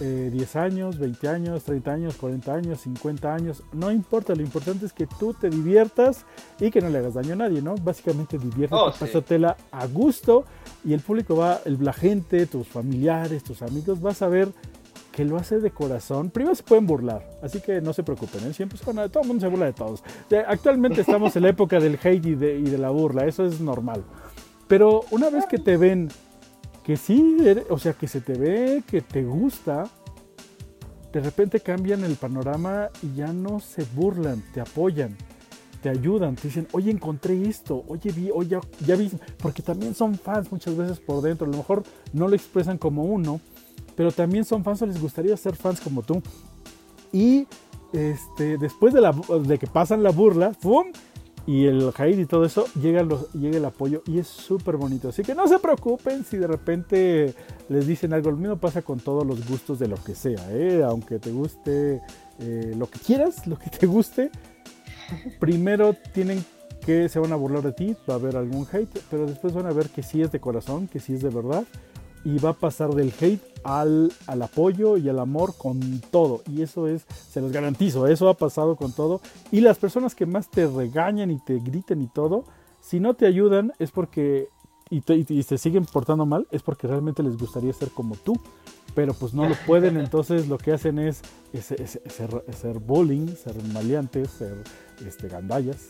10 0.00 0.02
eh, 0.02 0.58
años, 0.58 0.98
20 0.98 1.28
años, 1.28 1.64
30 1.64 1.92
años, 1.92 2.16
40 2.16 2.54
años, 2.54 2.80
50 2.80 3.34
años, 3.34 3.62
no 3.72 3.90
importa, 3.90 4.34
lo 4.34 4.42
importante 4.42 4.86
es 4.86 4.92
que 4.92 5.06
tú 5.06 5.34
te 5.34 5.50
diviertas 5.50 6.24
y 6.58 6.70
que 6.70 6.80
no 6.80 6.88
le 6.88 6.98
hagas 6.98 7.14
daño 7.14 7.34
a 7.34 7.36
nadie, 7.36 7.60
¿no? 7.60 7.74
Básicamente 7.74 8.38
diviértete, 8.38 8.80
oh, 8.80 8.92
pásatela 8.98 9.56
a 9.70 9.86
gusto 9.86 10.44
y 10.84 10.94
el 10.94 11.00
público 11.00 11.36
va, 11.36 11.60
la 11.66 11.92
gente, 11.92 12.46
tus 12.46 12.66
familiares, 12.66 13.44
tus 13.44 13.60
amigos, 13.60 14.00
vas 14.00 14.22
a 14.22 14.28
ver 14.28 14.48
que 15.12 15.24
lo 15.24 15.36
hace 15.36 15.58
de 15.58 15.70
corazón. 15.70 16.30
Primero 16.30 16.54
se 16.54 16.62
pueden 16.62 16.86
burlar, 16.86 17.28
así 17.42 17.60
que 17.60 17.80
no 17.82 17.92
se 17.92 18.02
preocupen, 18.02 18.46
¿eh? 18.46 18.54
siempre 18.54 18.78
todo 18.78 19.22
el 19.22 19.28
mundo 19.28 19.40
se 19.40 19.48
burla 19.48 19.66
de 19.66 19.72
todos. 19.74 20.02
Actualmente 20.46 21.02
estamos 21.02 21.36
en 21.36 21.42
la 21.42 21.50
época 21.50 21.78
del 21.78 21.98
hate 22.02 22.24
y 22.24 22.34
de, 22.36 22.58
y 22.58 22.62
de 22.62 22.78
la 22.78 22.90
burla, 22.90 23.26
eso 23.26 23.44
es 23.44 23.60
normal. 23.60 24.02
Pero 24.66 25.04
una 25.10 25.28
vez 25.30 25.46
que 25.46 25.58
te 25.58 25.76
ven 25.76 26.08
que 26.84 26.96
sí, 26.96 27.36
o 27.68 27.78
sea, 27.78 27.92
que 27.92 28.08
se 28.08 28.20
te 28.20 28.34
ve, 28.34 28.82
que 28.86 29.00
te 29.00 29.22
gusta, 29.22 29.88
de 31.12 31.20
repente 31.20 31.60
cambian 31.60 32.04
el 32.04 32.16
panorama 32.16 32.88
y 33.02 33.16
ya 33.16 33.32
no 33.32 33.60
se 33.60 33.84
burlan, 33.94 34.42
te 34.54 34.60
apoyan, 34.60 35.16
te 35.82 35.88
ayudan, 35.88 36.36
te 36.36 36.48
dicen, 36.48 36.68
oye, 36.72 36.90
encontré 36.90 37.48
esto, 37.48 37.84
oye, 37.88 38.12
vi, 38.12 38.30
oye, 38.32 38.58
ya 38.86 38.96
vi, 38.96 39.10
porque 39.38 39.62
también 39.62 39.94
son 39.94 40.14
fans 40.14 40.50
muchas 40.52 40.76
veces 40.76 41.00
por 41.00 41.22
dentro, 41.22 41.46
a 41.46 41.50
lo 41.50 41.56
mejor 41.56 41.82
no 42.12 42.28
lo 42.28 42.36
expresan 42.36 42.78
como 42.78 43.04
uno, 43.04 43.40
pero 43.96 44.12
también 44.12 44.44
son 44.44 44.62
fans 44.64 44.82
o 44.82 44.86
les 44.86 45.00
gustaría 45.00 45.36
ser 45.36 45.56
fans 45.56 45.80
como 45.80 46.02
tú. 46.02 46.22
Y 47.12 47.46
este, 47.92 48.56
después 48.56 48.94
de, 48.94 49.00
la, 49.00 49.12
de 49.12 49.58
que 49.58 49.66
pasan 49.66 50.02
la 50.02 50.10
burla, 50.10 50.52
¡pum! 50.52 50.86
Y 51.46 51.66
el 51.66 51.92
hate 51.96 52.18
y 52.18 52.26
todo 52.26 52.44
eso, 52.44 52.66
llega, 52.80 53.06
llega 53.32 53.56
el 53.56 53.64
apoyo 53.64 54.02
y 54.06 54.18
es 54.18 54.26
súper 54.26 54.76
bonito. 54.76 55.08
Así 55.08 55.22
que 55.22 55.34
no 55.34 55.48
se 55.48 55.58
preocupen 55.58 56.24
si 56.24 56.36
de 56.36 56.46
repente 56.46 57.34
les 57.68 57.86
dicen 57.86 58.12
algo. 58.12 58.30
Lo 58.30 58.36
mismo 58.36 58.56
pasa 58.56 58.82
con 58.82 59.00
todos 59.00 59.26
los 59.26 59.46
gustos 59.48 59.78
de 59.78 59.88
lo 59.88 59.96
que 59.96 60.14
sea. 60.14 60.46
¿eh? 60.50 60.82
Aunque 60.84 61.18
te 61.18 61.30
guste 61.30 62.02
eh, 62.38 62.74
lo 62.76 62.88
que 62.88 62.98
quieras, 62.98 63.46
lo 63.46 63.58
que 63.58 63.70
te 63.70 63.86
guste, 63.86 64.30
primero 65.38 65.94
tienen 66.12 66.44
que 66.84 67.08
se 67.08 67.18
van 67.18 67.32
a 67.32 67.36
burlar 67.36 67.62
de 67.62 67.72
ti, 67.72 67.96
va 68.08 68.14
a 68.14 68.16
haber 68.16 68.36
algún 68.36 68.66
hate, 68.70 69.00
pero 69.10 69.26
después 69.26 69.52
van 69.52 69.66
a 69.66 69.72
ver 69.72 69.90
que 69.90 70.02
sí 70.02 70.22
es 70.22 70.32
de 70.32 70.40
corazón, 70.40 70.88
que 70.88 70.98
sí 70.98 71.14
es 71.14 71.22
de 71.22 71.28
verdad 71.28 71.64
y 72.24 72.38
va 72.38 72.50
a 72.50 72.54
pasar 72.54 72.90
del 72.90 73.12
hate 73.20 73.40
al, 73.64 74.12
al, 74.26 74.42
apoyo 74.42 74.96
y 74.96 75.08
al 75.08 75.18
amor 75.18 75.54
con 75.56 76.00
todo. 76.10 76.42
Y 76.50 76.62
eso 76.62 76.86
es, 76.86 77.06
se 77.30 77.40
los 77.40 77.52
garantizo, 77.52 78.06
eso 78.06 78.28
ha 78.28 78.34
pasado 78.34 78.76
con 78.76 78.92
todo. 78.92 79.20
Y 79.50 79.60
las 79.60 79.78
personas 79.78 80.14
que 80.14 80.26
más 80.26 80.50
te 80.50 80.66
regañan 80.66 81.30
y 81.30 81.38
te 81.38 81.58
griten 81.58 82.02
y 82.02 82.08
todo, 82.08 82.44
si 82.80 83.00
no 83.00 83.14
te 83.14 83.26
ayudan 83.26 83.72
es 83.78 83.90
porque, 83.90 84.48
y 84.90 85.00
te, 85.02 85.14
y 85.14 85.24
te 85.24 85.58
siguen 85.58 85.86
portando 85.86 86.26
mal, 86.26 86.46
es 86.50 86.62
porque 86.62 86.86
realmente 86.86 87.22
les 87.22 87.36
gustaría 87.36 87.72
ser 87.72 87.90
como 87.90 88.16
tú. 88.16 88.38
Pero 88.94 89.14
pues 89.14 89.34
no 89.34 89.48
lo 89.48 89.54
pueden, 89.66 89.96
entonces 89.96 90.48
lo 90.48 90.58
que 90.58 90.72
hacen 90.72 90.98
es, 90.98 91.22
ser, 91.52 92.78
bullying, 92.78 93.28
ser 93.28 93.54
maleantes, 93.72 94.30
ser 94.30 94.64
este, 95.06 95.28
gandallas. 95.28 95.88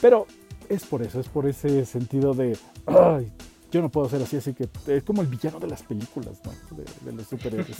Pero 0.00 0.26
es 0.68 0.84
por 0.84 1.02
eso, 1.02 1.20
es 1.20 1.28
por 1.28 1.46
ese 1.46 1.84
sentido 1.84 2.34
de, 2.34 2.56
ay, 2.86 3.30
yo 3.70 3.80
no 3.80 3.88
puedo 3.88 4.08
ser 4.08 4.22
así, 4.22 4.36
así 4.36 4.52
que 4.52 4.68
es 4.86 5.02
como 5.04 5.22
el 5.22 5.28
villano 5.28 5.58
de 5.60 5.68
las 5.68 5.82
películas, 5.82 6.40
¿no? 6.44 6.76
de, 6.76 7.12
los 7.12 7.26
superhéroes. 7.26 7.78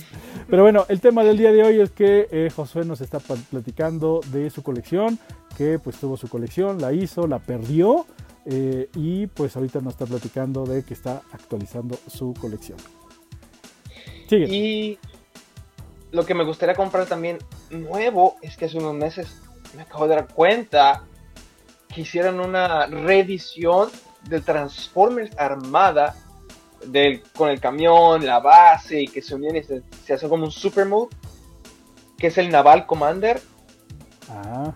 Pero 0.49 0.63
bueno, 0.63 0.87
el 0.89 1.01
tema 1.01 1.25
del 1.25 1.37
día 1.37 1.53
de 1.53 1.63
hoy 1.63 1.81
es 1.81 1.91
que 1.91 2.29
eh, 2.31 2.51
Josué 2.55 2.85
nos 2.85 3.01
está 3.01 3.19
platicando 3.19 4.21
de 4.31 4.51
su 4.51 4.63
colección, 4.63 5.19
que 5.57 5.79
pues 5.79 5.97
tuvo 5.97 6.17
su 6.17 6.29
colección, 6.29 6.81
la 6.81 6.93
hizo, 6.93 7.27
la 7.27 7.39
perdió 7.41 8.07
eh, 8.47 8.89
y 8.95 9.27
pues 9.27 9.57
ahorita 9.57 9.81
nos 9.81 9.95
está 9.95 10.07
platicando 10.07 10.65
de 10.65 10.85
que 10.85 10.95
está 10.95 11.23
actualizando 11.33 11.99
su 12.07 12.35
colección. 12.41 12.79
Y 14.31 14.97
lo 16.13 16.25
que 16.25 16.35
me 16.35 16.45
gustaría 16.45 16.75
comprar 16.75 17.07
también 17.07 17.39
nuevo 17.71 18.37
es 18.43 18.57
que 18.57 18.67
hace 18.67 18.79
unos 18.79 18.95
meses 18.95 19.43
me 19.77 19.83
acabo 19.83 20.07
de 20.07 20.15
dar 20.15 20.29
cuenta 20.29 21.05
que 21.89 22.03
hicieron 22.03 22.39
una 22.39 22.87
reedición 22.87 23.89
de 24.29 24.41
Transformers 24.41 25.37
armada 25.39 26.15
del, 26.87 27.23
con 27.35 27.51
el 27.51 27.61
camión, 27.61 28.25
la 28.25 28.41
base 28.41 29.03
y 29.03 29.09
que 29.09 29.23
se 29.23 29.35
unían 29.35 29.57
y 29.57 29.63
se, 29.63 29.83
hace 30.13 30.29
como 30.29 30.45
un 30.45 30.51
super 30.51 30.87
move, 30.87 31.09
que 32.19 32.29
es 32.29 32.39
el 32.39 32.51
Naval 32.51 32.87
Commander. 32.87 33.41
Ah. 34.29 34.73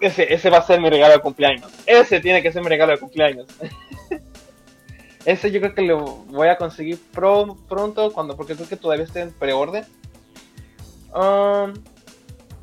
Ese, 0.00 0.32
ese 0.32 0.50
va 0.50 0.58
a 0.58 0.66
ser 0.66 0.80
mi 0.80 0.90
regalo 0.90 1.14
de 1.14 1.20
cumpleaños. 1.20 1.72
Ese 1.86 2.20
tiene 2.20 2.42
que 2.42 2.52
ser 2.52 2.62
mi 2.62 2.68
regalo 2.68 2.92
de 2.92 2.98
cumpleaños. 2.98 3.46
ese 5.24 5.50
yo 5.50 5.60
creo 5.60 5.74
que 5.74 5.82
lo 5.82 6.04
voy 6.26 6.48
a 6.48 6.56
conseguir 6.56 7.00
pronto, 7.10 8.12
cuando, 8.12 8.36
porque 8.36 8.54
creo 8.54 8.68
que 8.68 8.76
todavía 8.76 9.04
está 9.04 9.20
en 9.20 9.32
preorden. 9.32 9.84
Um, 11.14 11.72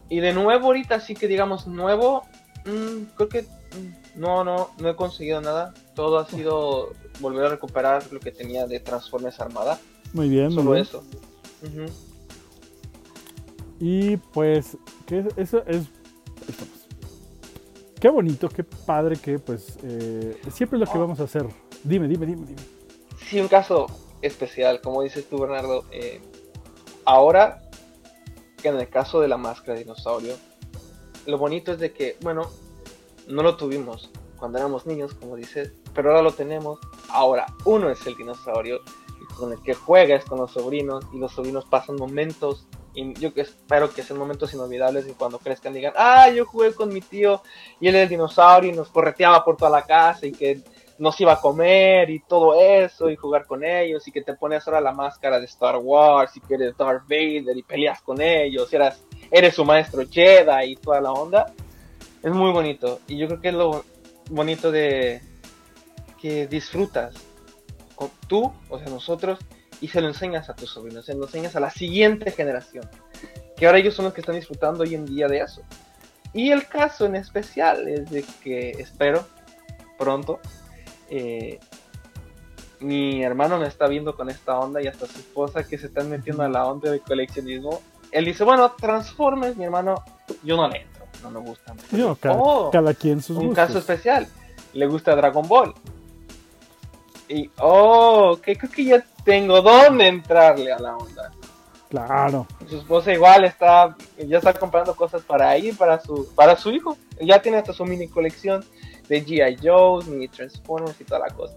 y 0.10 0.20
de 0.20 0.34
nuevo 0.34 0.68
ahorita 0.68 1.00
sí 1.00 1.16
que 1.16 1.28
digamos 1.28 1.68
nuevo, 1.68 2.24
mm, 2.66 3.16
creo 3.16 3.30
que 3.30 3.42
mm, 3.42 4.01
no, 4.16 4.44
no, 4.44 4.72
no 4.78 4.90
he 4.90 4.96
conseguido 4.96 5.42
nada. 5.42 5.74
Todo 5.96 6.20
ha 6.20 6.28
sido 6.28 6.94
volver 7.20 7.46
a 7.46 7.50
recuperar 7.50 8.04
lo 8.12 8.20
que 8.20 8.32
tenía 8.32 8.68
de 8.68 8.80
Transformers 8.80 9.40
Armada. 9.40 9.80
Muy 10.14 10.30
bien, 10.30 10.52
Solo 10.52 10.76
eso. 10.76 11.04
Y 13.80 14.18
pues, 14.18 14.78
que 15.06 15.28
eso 15.38 15.64
es. 15.66 15.86
Qué 18.00 18.10
bonito, 18.10 18.50
qué 18.50 18.64
padre 18.64 19.16
que 19.16 19.38
pues 19.38 19.78
eh, 19.84 20.40
siempre 20.52 20.78
es 20.78 20.88
lo 20.88 20.92
que 20.92 20.98
oh. 20.98 21.02
vamos 21.02 21.20
a 21.20 21.24
hacer. 21.24 21.46
Dime, 21.84 22.08
dime, 22.08 22.26
dime, 22.26 22.46
dime. 22.48 22.62
Sí, 23.30 23.40
un 23.40 23.48
caso 23.48 23.88
especial, 24.22 24.82
como 24.82 25.04
dices 25.04 25.28
tú, 25.30 25.40
Bernardo. 25.40 25.86
Eh, 25.92 26.20
ahora, 27.06 27.62
que 28.62 28.70
en 28.70 28.78
el 28.78 28.90
caso 28.90 29.22
de 29.22 29.28
la 29.28 29.38
máscara 29.38 29.74
de 29.74 29.84
dinosaurio, 29.84 30.36
lo 31.28 31.38
bonito 31.38 31.74
es 31.74 31.80
de 31.80 31.94
que, 31.94 32.18
bueno, 32.22 32.50
no 33.28 33.44
lo 33.44 33.56
tuvimos 33.56 34.12
cuando 34.38 34.58
éramos 34.58 34.88
niños, 34.88 35.14
como 35.14 35.36
dices, 35.36 35.72
pero 35.94 36.10
ahora 36.10 36.24
lo 36.24 36.32
tenemos. 36.32 36.80
Ahora 37.10 37.46
uno 37.64 37.90
es 37.90 38.06
el 38.08 38.16
dinosaurio 38.16 38.82
con 39.38 39.54
el 39.54 39.62
que 39.62 39.76
juegas 39.76 40.26
con 40.26 40.40
los 40.40 40.52
sobrinos 40.52 41.06
y 41.14 41.20
los 41.20 41.32
sobrinos 41.32 41.66
pasan 41.66 41.96
momentos 41.96 42.66
y 42.94 43.14
yo 43.14 43.32
espero 43.36 43.94
que 43.94 44.04
sean 44.04 44.20
momentos 44.20 44.54
inolvidables 44.54 45.08
y 45.08 45.14
cuando 45.14 45.40
crezcan 45.40 45.74
digan, 45.74 45.94
ah, 45.96 46.30
yo 46.30 46.46
jugué 46.46 46.74
con 46.74 46.92
mi 46.92 47.02
tío 47.02 47.42
y 47.80 47.88
él 47.88 47.96
era 47.96 48.04
el 48.04 48.10
dinosaurio 48.10 48.72
y 48.72 48.76
nos 48.76 48.90
correteaba 48.90 49.46
por 49.46 49.58
toda 49.58 49.72
la 49.72 49.84
casa 49.84 50.26
y 50.26 50.32
que 50.32 50.62
nos 50.98 51.20
iba 51.22 51.34
a 51.34 51.40
comer 51.40 52.10
y 52.10 52.20
todo 52.20 52.60
eso 52.60 53.10
y 53.10 53.16
jugar 53.16 53.46
con 53.46 53.64
ellos 53.64 54.08
y 54.08 54.12
que 54.12 54.22
te 54.22 54.34
pones 54.34 54.68
ahora 54.68 54.82
la 54.82 54.92
máscara 54.92 55.40
de 55.40 55.46
Star 55.46 55.78
Wars 55.78 56.36
y 56.36 56.42
que 56.42 56.56
eres 56.56 56.76
Darth 56.76 57.04
Vader 57.04 57.56
y 57.56 57.64
peleas 57.64 58.02
con 58.02 58.20
ellos 58.22 58.72
y 58.72 58.76
eras, 58.76 59.02
eres 59.32 59.56
su 59.56 59.64
maestro 59.64 60.04
Jedi 60.10 60.72
y 60.72 60.76
toda 60.76 61.00
la 61.00 61.12
onda 61.12 61.54
es 62.24 62.32
muy 62.32 62.52
bonito. 62.52 63.00
Y 63.08 63.18
yo 63.18 63.28
creo 63.28 63.42
que 63.42 63.50
es 63.50 63.54
lo 63.54 63.84
bonito 64.30 64.72
de 64.72 65.22
que 66.22 66.48
disfrutas 66.48 67.16
con 67.96 68.10
tú, 68.28 68.54
o 68.70 68.78
sea, 68.78 68.88
nosotros, 68.90 69.40
y 69.80 69.88
se 69.88 70.02
lo 70.02 70.08
enseñas 70.08 70.50
a 70.50 70.56
tus 70.56 70.70
sobrinos, 70.70 71.06
se 71.06 71.16
lo 71.16 71.26
enseñas 71.26 71.56
a 71.56 71.60
la 71.60 71.72
siguiente 71.72 72.32
generación. 72.32 72.88
Que 73.58 73.66
ahora 73.66 73.80
ellos 73.80 73.96
son 73.96 74.06
los 74.06 74.14
que 74.14 74.22
están 74.22 74.36
disfrutando 74.36 74.84
hoy 74.84 74.96
en 74.96 75.06
día 75.06 75.28
de 75.28 75.40
eso. 75.40 75.62
Y 76.34 76.52
el 76.52 76.68
caso 76.68 77.06
en 77.06 77.16
especial 77.16 77.88
es 77.88 78.10
de 78.10 78.24
que 78.44 78.72
espero 78.72 79.26
pronto. 79.98 80.40
Eh, 81.10 81.60
mi 82.80 83.24
hermano 83.24 83.60
me 83.60 83.68
está 83.68 83.88
viendo 83.88 84.16
con 84.16 84.30
esta 84.30 84.58
onda 84.58 84.82
y 84.82 84.88
hasta 84.88 85.06
su 85.06 85.20
esposa 85.20 85.64
que 85.68 85.78
se 85.78 85.88
están 85.88 86.10
metiendo 86.10 86.44
a 86.44 86.50
la 86.50 86.66
onda 86.66 86.92
de 86.92 87.00
coleccionismo. 87.00 87.82
Él 88.12 88.26
dice, 88.26 88.44
bueno, 88.44 88.72
transformes, 88.74 89.56
mi 89.58 89.66
hermano, 89.66 90.04
yo 90.44 90.58
no 90.58 90.68
le 90.68 90.91
no 91.24 91.32
me 91.32 91.40
gustan. 91.40 91.78
Oh, 92.30 92.70
cada, 92.72 92.94
quien 92.94 93.22
sus 93.22 93.38
Un 93.38 93.54
caso 93.54 93.80
especial, 93.80 94.28
le 94.74 94.88
gusta 94.88 95.16
Dragon 95.16 95.48
Ball. 95.48 95.74
Y, 97.28 97.50
oh, 97.60 98.38
que 98.44 98.58
creo 98.58 98.72
que 98.72 98.84
ya 98.84 99.06
tengo 99.24 99.62
dónde 99.62 100.08
entrarle 100.08 100.72
a 100.72 100.80
la 100.80 100.98
onda. 100.98 101.32
Claro. 101.90 102.48
Su 102.70 102.78
esposa 102.78 103.12
igual 103.12 103.44
está, 103.44 103.96
ya 104.18 104.38
está 104.38 104.54
comprando 104.54 104.96
cosas 104.96 105.22
para 105.24 105.50
ahí, 105.50 105.74
para 105.74 106.00
su, 106.00 106.34
para 106.36 106.56
su 106.56 106.72
hijo. 106.72 106.98
Ya 107.20 107.42
tiene 107.42 107.58
hasta 107.58 107.74
su 107.74 107.86
mini 107.86 108.08
colección 108.08 108.64
de 109.10 109.26
G.I. 109.26 109.58
Joe's, 109.62 110.08
mini 110.08 110.28
Transformers 110.30 111.00
y 111.02 111.04
toda 111.04 111.20
la 111.28 111.34
cosa. 111.34 111.54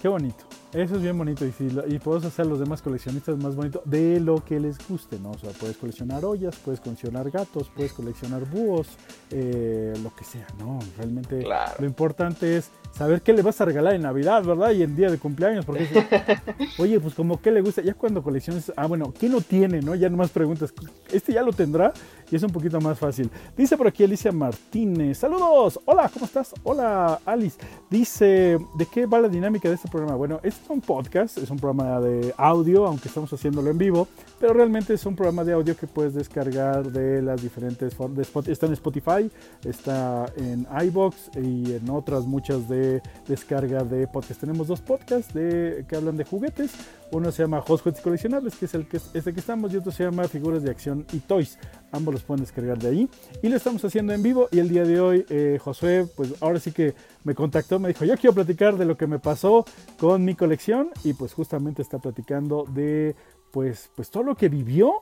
Qué 0.00 0.08
bonito. 0.08 0.44
Eso 0.74 0.96
es 0.96 1.02
bien 1.02 1.16
bonito 1.16 1.46
y, 1.46 1.52
si, 1.52 1.68
y 1.86 2.00
puedes 2.00 2.24
hacer 2.24 2.46
a 2.46 2.48
los 2.48 2.58
demás 2.58 2.82
coleccionistas 2.82 3.36
más 3.38 3.54
bonito 3.54 3.80
de 3.84 4.18
lo 4.18 4.44
que 4.44 4.58
les 4.58 4.76
guste, 4.88 5.20
¿no? 5.20 5.30
O 5.30 5.38
sea, 5.38 5.50
puedes 5.50 5.76
coleccionar 5.76 6.24
ollas, 6.24 6.56
puedes 6.56 6.80
coleccionar 6.80 7.30
gatos, 7.30 7.70
puedes 7.76 7.92
coleccionar 7.92 8.44
búhos, 8.44 8.88
eh, 9.30 9.94
lo 10.02 10.12
que 10.16 10.24
sea, 10.24 10.48
¿no? 10.58 10.80
Realmente 10.96 11.44
lo 11.78 11.86
importante 11.86 12.56
es 12.56 12.70
saber 12.90 13.22
qué 13.22 13.32
le 13.32 13.42
vas 13.42 13.60
a 13.60 13.66
regalar 13.66 13.94
en 13.94 14.02
Navidad, 14.02 14.42
¿verdad? 14.42 14.72
Y 14.72 14.82
en 14.82 14.96
día 14.96 15.12
de 15.12 15.18
cumpleaños, 15.18 15.64
porque 15.64 15.86
oye, 16.78 16.98
pues 16.98 17.14
como 17.14 17.40
qué 17.40 17.52
le 17.52 17.60
gusta, 17.60 17.80
ya 17.80 17.94
cuando 17.94 18.24
colecciones, 18.24 18.72
ah, 18.76 18.88
bueno, 18.88 19.12
¿qué 19.16 19.28
no 19.28 19.40
tiene, 19.42 19.80
no? 19.80 19.94
Ya 19.94 20.08
nomás 20.08 20.30
preguntas, 20.30 20.74
¿este 21.12 21.32
ya 21.32 21.42
lo 21.42 21.52
tendrá? 21.52 21.92
Es 22.34 22.42
un 22.42 22.50
poquito 22.50 22.80
más 22.80 22.98
fácil. 22.98 23.30
Dice 23.56 23.76
por 23.76 23.86
aquí 23.86 24.02
Alicia 24.02 24.32
Martínez, 24.32 25.18
saludos, 25.18 25.78
hola, 25.84 26.10
¿cómo 26.12 26.26
estás? 26.26 26.52
Hola, 26.64 27.20
Alice. 27.24 27.56
Dice, 27.88 28.58
¿de 28.74 28.86
qué 28.92 29.06
va 29.06 29.20
la 29.20 29.28
dinámica 29.28 29.68
de 29.68 29.76
este 29.76 29.88
programa? 29.88 30.16
Bueno, 30.16 30.40
es 30.42 30.60
un 30.68 30.80
podcast, 30.80 31.38
es 31.38 31.48
un 31.48 31.58
programa 31.58 32.00
de 32.00 32.34
audio, 32.36 32.86
aunque 32.86 33.06
estamos 33.06 33.32
haciéndolo 33.32 33.70
en 33.70 33.78
vivo, 33.78 34.08
pero 34.40 34.52
realmente 34.52 34.94
es 34.94 35.06
un 35.06 35.14
programa 35.14 35.44
de 35.44 35.52
audio 35.52 35.76
que 35.76 35.86
puedes 35.86 36.14
descargar 36.14 36.90
de 36.90 37.22
las 37.22 37.40
diferentes 37.40 37.94
formas. 37.94 38.28
Está 38.48 38.66
en 38.66 38.72
Spotify, 38.72 39.30
está 39.64 40.26
en 40.36 40.66
iBox 40.86 41.30
y 41.36 41.72
en 41.74 41.88
otras 41.88 42.24
muchas 42.24 42.68
de 42.68 43.00
descarga 43.28 43.84
de 43.84 44.08
podcast. 44.08 44.40
Tenemos 44.40 44.66
dos 44.66 44.80
podcasts 44.80 45.32
de, 45.32 45.84
que 45.88 45.94
hablan 45.94 46.16
de 46.16 46.24
juguetes. 46.24 46.72
Uno 47.14 47.30
se 47.30 47.44
llama 47.44 47.60
Hot 47.60 47.80
Juguetes 47.80 48.02
Coleccionables, 48.02 48.56
que 48.56 48.64
es 48.64 48.74
el 48.74 48.88
que, 48.88 48.96
es 48.96 49.26
el 49.26 49.32
que 49.32 49.38
estamos, 49.38 49.72
y 49.72 49.76
otro 49.76 49.92
se 49.92 50.02
llama 50.02 50.24
Figuras 50.24 50.64
de 50.64 50.70
Acción 50.72 51.06
y 51.12 51.20
Toys. 51.20 51.60
Ambos 51.92 52.12
los 52.12 52.24
pueden 52.24 52.42
descargar 52.42 52.76
de 52.76 52.88
ahí. 52.88 53.08
Y 53.40 53.48
lo 53.48 53.56
estamos 53.56 53.84
haciendo 53.84 54.12
en 54.12 54.20
vivo. 54.20 54.48
Y 54.50 54.58
el 54.58 54.68
día 54.68 54.82
de 54.82 55.00
hoy, 55.00 55.24
eh, 55.28 55.60
Josué, 55.62 56.08
pues 56.16 56.34
ahora 56.40 56.58
sí 56.58 56.72
que 56.72 56.92
me 57.22 57.36
contactó, 57.36 57.78
me 57.78 57.86
dijo, 57.86 58.04
yo 58.04 58.16
quiero 58.16 58.34
platicar 58.34 58.76
de 58.76 58.84
lo 58.84 58.96
que 58.96 59.06
me 59.06 59.20
pasó 59.20 59.64
con 59.96 60.24
mi 60.24 60.34
colección. 60.34 60.90
Y 61.04 61.12
pues 61.12 61.32
justamente 61.34 61.82
está 61.82 62.00
platicando 62.00 62.64
de 62.68 63.14
pues, 63.52 63.90
pues 63.94 64.10
todo 64.10 64.24
lo 64.24 64.34
que 64.34 64.48
vivió 64.48 64.94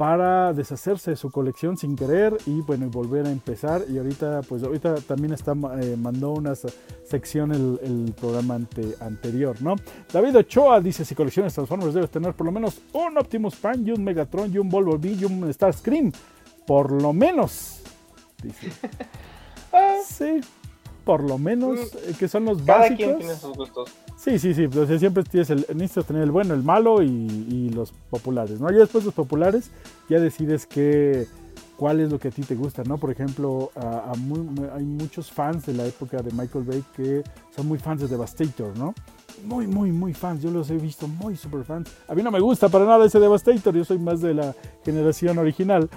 para 0.00 0.54
deshacerse 0.54 1.10
de 1.10 1.16
su 1.18 1.30
colección 1.30 1.76
sin 1.76 1.94
querer 1.94 2.34
y 2.46 2.62
bueno 2.62 2.88
volver 2.88 3.26
a 3.26 3.30
empezar. 3.30 3.84
Y 3.86 3.98
ahorita 3.98 4.40
pues 4.48 4.62
ahorita 4.62 4.94
también 5.02 5.34
está 5.34 5.52
eh, 5.52 5.94
mandó 5.98 6.30
una 6.30 6.54
sección 7.04 7.52
el, 7.52 8.14
programa 8.18 8.58
anterior 9.00 9.60
no 9.60 9.76
David 10.10 10.36
Ochoa 10.36 10.80
dice 10.80 11.04
si 11.04 11.14
colecciones 11.14 11.52
Transformers 11.52 11.92
debes 11.92 12.10
tener 12.10 12.32
por 12.32 12.46
lo 12.46 12.52
menos 12.52 12.80
un 12.94 13.18
Optimus 13.18 13.56
Prime 13.56 13.82
y 13.84 13.90
un 13.90 14.02
Megatron 14.02 14.50
y 14.50 14.56
un 14.56 14.70
Bumblebee 14.70 15.18
y 15.20 15.24
un 15.26 15.52
Starscream 15.52 16.12
por 16.66 16.90
lo 16.90 17.12
menos 17.12 17.82
dice. 18.42 18.72
Sí 20.06 20.40
por 21.10 21.24
lo 21.24 21.38
menos 21.38 21.76
eh, 22.06 22.14
que 22.16 22.28
son 22.28 22.44
los 22.44 22.62
Cada 22.62 22.82
básicos 22.82 22.98
quien 22.98 23.18
tiene 23.18 23.34
sus 23.34 23.56
gustos 23.56 23.90
Sí, 24.16 24.38
sí, 24.38 24.54
sí, 24.54 24.68
pues 24.68 24.96
siempre 25.00 25.24
tienes 25.24 25.50
el, 25.50 25.66
necesitas 25.74 26.06
tener 26.06 26.22
el 26.22 26.30
bueno, 26.30 26.54
el 26.54 26.62
malo 26.62 27.02
y, 27.02 27.68
los 27.70 27.90
populares, 27.90 28.60
¿no? 28.60 28.70
Y 28.70 28.76
después 28.76 29.04
los 29.04 29.14
populares 29.14 29.72
ya 30.08 30.20
decides 30.20 30.66
que, 30.66 31.26
cuál 31.76 31.98
es 31.98 32.12
lo 32.12 32.20
que 32.20 32.28
a 32.28 32.30
ti 32.30 32.42
te 32.42 32.54
gusta, 32.54 32.84
¿no? 32.84 32.96
Por 32.96 33.10
ejemplo, 33.10 33.72
hay 34.72 34.84
muchos 34.84 35.32
fans 35.32 35.66
de 35.66 35.74
la 35.74 35.84
época 35.84 36.22
de 36.22 36.30
Michael 36.30 36.64
Bay 36.64 36.84
que 36.94 37.24
son 37.56 37.66
muy 37.66 37.78
fans 37.78 38.02
de 38.02 38.06
Devastator, 38.06 38.78
¿no? 38.78 38.94
Muy, 39.44 39.66
muy, 39.66 39.90
muy 39.90 40.14
fans, 40.14 40.42
yo 40.42 40.52
los 40.52 40.70
he 40.70 40.76
visto 40.76 41.08
muy 41.08 41.34
super 41.34 41.64
fans. 41.64 41.90
A 42.06 42.14
mí 42.14 42.22
no 42.22 42.30
me 42.30 42.38
gusta 42.38 42.68
para 42.68 42.84
nada 42.84 43.04
ese 43.04 43.18
Devastator, 43.18 43.74
yo 43.74 43.84
soy 43.84 43.98
más 43.98 44.20
de 44.20 44.34
la 44.34 44.54
generación 44.84 45.38
original, 45.38 45.90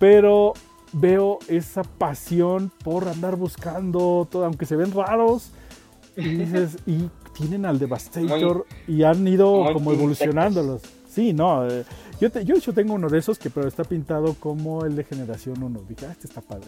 pero 0.00 0.54
veo 0.92 1.38
esa 1.48 1.82
pasión 1.82 2.70
por 2.82 3.08
andar 3.08 3.36
buscando 3.36 4.26
todo, 4.30 4.44
aunque 4.44 4.66
se 4.66 4.76
ven 4.76 4.92
raros, 4.92 5.50
y 6.16 6.22
dices, 6.36 6.78
y 6.86 7.10
tienen 7.36 7.66
al 7.66 7.78
Devastator 7.78 8.66
y 8.86 9.02
han 9.02 9.26
ido 9.26 9.72
como 9.72 9.92
evolucionándolos. 9.92 10.82
Sí, 11.08 11.32
no. 11.32 11.66
Eh, 11.66 11.82
yo, 12.20 12.30
te, 12.30 12.44
yo, 12.44 12.60
tengo 12.74 12.92
uno 12.92 13.08
de 13.08 13.18
esos 13.18 13.38
que 13.38 13.48
pero 13.48 13.66
está 13.66 13.84
pintado 13.84 14.34
como 14.34 14.84
el 14.84 14.96
de 14.96 15.04
generación 15.04 15.62
1. 15.62 15.84
Dije, 15.88 16.06
ah, 16.06 16.12
este 16.12 16.26
está 16.26 16.42
padre. 16.42 16.66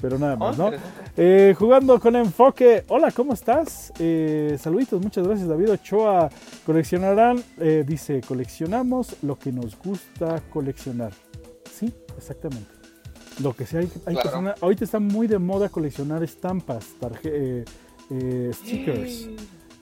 Pero 0.00 0.18
nada 0.20 0.36
más, 0.36 0.56
oh, 0.56 0.70
¿no? 0.70 0.76
Eh, 1.16 1.52
jugando 1.58 1.98
con 1.98 2.14
enfoque. 2.14 2.84
Hola, 2.86 3.10
¿cómo 3.10 3.32
estás? 3.32 3.92
Eh, 3.98 4.56
saluditos, 4.60 5.02
muchas 5.02 5.26
gracias, 5.26 5.48
David 5.48 5.72
Ochoa. 5.72 6.30
Coleccionarán, 6.64 7.42
dice, 7.86 8.20
coleccionamos 8.20 9.16
lo 9.22 9.36
que 9.36 9.50
nos 9.50 9.76
gusta 9.76 10.42
coleccionar. 10.48 11.12
Sí, 11.68 11.92
exactamente. 12.16 12.77
Lo 13.42 13.54
que 13.54 13.66
sea, 13.66 13.80
hay, 13.80 13.90
hay 14.06 14.16
ahorita 14.60 14.84
está 14.84 14.98
muy 14.98 15.26
de 15.26 15.38
moda 15.38 15.68
coleccionar 15.68 16.22
estampas, 16.22 16.86
stickers. 18.52 19.28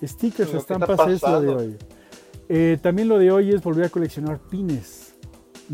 Stickers, 0.02 0.54
estampas 0.54 1.09
es 1.09 1.22
lo 1.22 1.40
de 1.40 1.48
hoy. 1.48 1.76
Eh, 2.48 2.78
también 2.82 3.09
lo 3.09 3.18
de 3.18 3.30
hoy 3.30 3.50
es 3.50 3.62
volver 3.62 3.86
a 3.86 3.88
coleccionar 3.88 4.38
pines. 4.38 5.14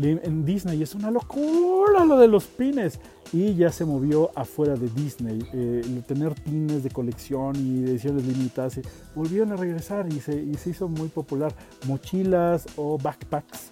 En 0.01 0.43
Disney 0.43 0.81
es 0.81 0.95
una 0.95 1.11
locura 1.11 2.03
lo 2.05 2.17
de 2.17 2.27
los 2.27 2.45
pines. 2.45 2.99
Y 3.31 3.55
ya 3.55 3.71
se 3.71 3.83
movió 3.83 4.31
afuera 4.35 4.75
de 4.75 4.87
Disney. 4.89 5.43
Eh, 5.53 5.81
tener 6.07 6.33
pines 6.35 6.83
de 6.83 6.89
colección 6.89 7.55
y 7.55 7.83
ediciones 7.83 8.25
limitadas 8.25 8.79
volvieron 9.15 9.51
a 9.51 9.55
regresar 9.55 10.07
y 10.11 10.19
se, 10.19 10.35
y 10.35 10.53
se 10.55 10.69
hizo 10.69 10.87
muy 10.87 11.09
popular. 11.09 11.53
Mochilas 11.87 12.65
o 12.77 12.97
backpacks 12.97 13.71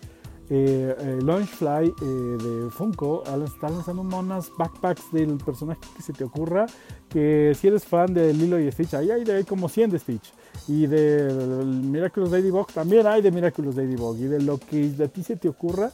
eh, 0.54 0.94
eh, 1.00 1.20
Launchfly 1.24 1.94
eh, 2.02 2.04
de 2.04 2.70
Funko 2.72 3.24
está 3.46 3.70
lanzando 3.70 4.02
unas 4.02 4.52
backpacks 4.58 5.10
del 5.14 5.38
personaje 5.38 5.80
que 5.96 6.02
se 6.04 6.12
te 6.12 6.26
ocurra. 6.26 6.66
Que 7.08 7.56
si 7.58 7.70
eres 7.70 7.86
fan 7.86 8.14
de 8.14 8.34
Lilo 8.34 8.60
y 8.60 8.70
Stitch, 8.70 8.94
ahí 8.96 9.12
hay, 9.12 9.24
de, 9.24 9.46
como 9.46 9.70
100 9.70 9.92
de 9.92 10.00
Stitch. 10.00 10.34
Y 10.68 10.88
de, 10.88 11.34
Miraculous 11.64 12.32
Ladybug 12.32 12.68
también 12.68 13.08
hay 13.08 13.22
de 13.22 13.32
Miraculous 13.32 13.78
Ladybug. 13.78 14.18
Y 14.18 14.24
de 14.24 14.42
lo 14.42 14.58
que 14.58 14.92
a 15.02 15.08
ti 15.08 15.24
se 15.24 15.38
te 15.38 15.48
ocurra, 15.48 15.90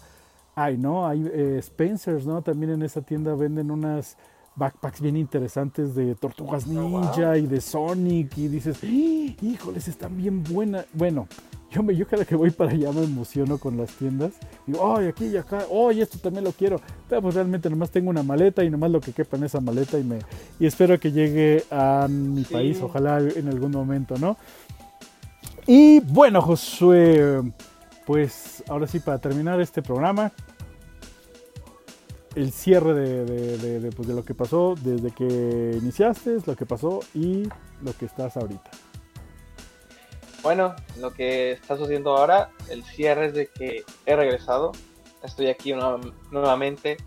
hay, 0.55 0.75
¿no? 0.75 1.05
Hay 1.05 1.29
eh, 1.31 1.59
Spencer's, 1.61 2.25
¿no? 2.25 2.41
También 2.41 2.71
en 2.71 2.81
esa 2.81 3.01
tienda 3.01 3.35
venden 3.35 3.69
unas 3.69 4.17
backpacks 4.57 4.99
bien 4.99 5.15
interesantes 5.15 5.95
de 5.95 6.15
Tortugas 6.15 6.65
oh, 6.67 6.71
Ninja 6.71 7.37
y 7.37 7.47
de 7.47 7.61
Sonic. 7.61 8.37
Y 8.37 8.49
dices, 8.49 8.79
¡Ah! 8.83 8.87
híjoles, 9.41 9.87
están 9.87 10.17
bien 10.17 10.43
buenas. 10.43 10.85
Bueno 10.93 11.27
yo, 11.69 11.83
me, 11.83 11.95
yo 11.95 12.07
cada 12.07 12.23
que 12.23 12.35
voy 12.35 12.49
para 12.49 12.71
allá 12.71 12.91
me 12.91 13.03
emociono 13.03 13.57
con 13.57 13.77
las 13.77 13.91
tiendas. 13.91 14.33
Digo, 14.65 14.95
ay, 14.95 15.07
aquí 15.07 15.25
y 15.25 15.37
acá, 15.37 15.65
ay, 15.89 16.01
esto 16.01 16.17
también 16.17 16.45
lo 16.45 16.51
quiero. 16.51 16.79
Pero 17.09 17.21
pues 17.21 17.35
realmente 17.35 17.69
nomás 17.69 17.91
tengo 17.91 18.09
una 18.09 18.23
maleta 18.23 18.63
y 18.63 18.69
nomás 18.69 18.91
lo 18.91 19.01
que 19.01 19.11
quepa 19.11 19.37
en 19.37 19.43
esa 19.43 19.59
maleta 19.59 19.99
y, 19.99 20.03
me, 20.03 20.19
y 20.59 20.65
espero 20.65 20.99
que 20.99 21.11
llegue 21.11 21.65
a 21.69 22.07
mi 22.09 22.43
país, 22.43 22.79
ojalá 22.81 23.19
en 23.19 23.49
algún 23.49 23.71
momento, 23.71 24.15
¿no? 24.17 24.37
Y 25.65 25.99
bueno, 25.99 26.41
Josué, 26.41 27.43
pues 28.05 28.63
ahora 28.69 28.87
sí, 28.87 29.01
para 29.01 29.17
terminar 29.17 29.59
este 29.59 29.81
programa, 29.81 30.31
el 32.37 32.51
cierre 32.51 32.93
de, 32.93 33.25
de, 33.57 33.91
pues 33.91 34.07
de 34.07 34.13
lo 34.13 34.23
que 34.23 34.35
pasó 34.35 34.75
desde 34.79 35.09
que 35.11 35.77
iniciaste, 35.81 36.37
lo 36.45 36.55
que 36.55 36.67
pasó 36.67 36.99
y 37.15 37.49
lo 37.81 37.97
que 37.97 38.05
estás 38.05 38.37
ahorita. 38.37 38.69
Bueno, 40.43 40.75
lo 40.99 41.13
que 41.13 41.53
está 41.53 41.75
sucediendo 41.75 42.15
ahora, 42.15 42.51
el 42.69 42.83
cierre 42.83 43.25
es 43.27 43.33
de 43.33 43.47
que 43.47 43.83
he 44.05 44.15
regresado. 44.15 44.71
Estoy 45.23 45.47
aquí 45.47 45.73
nuevamente 46.31 46.97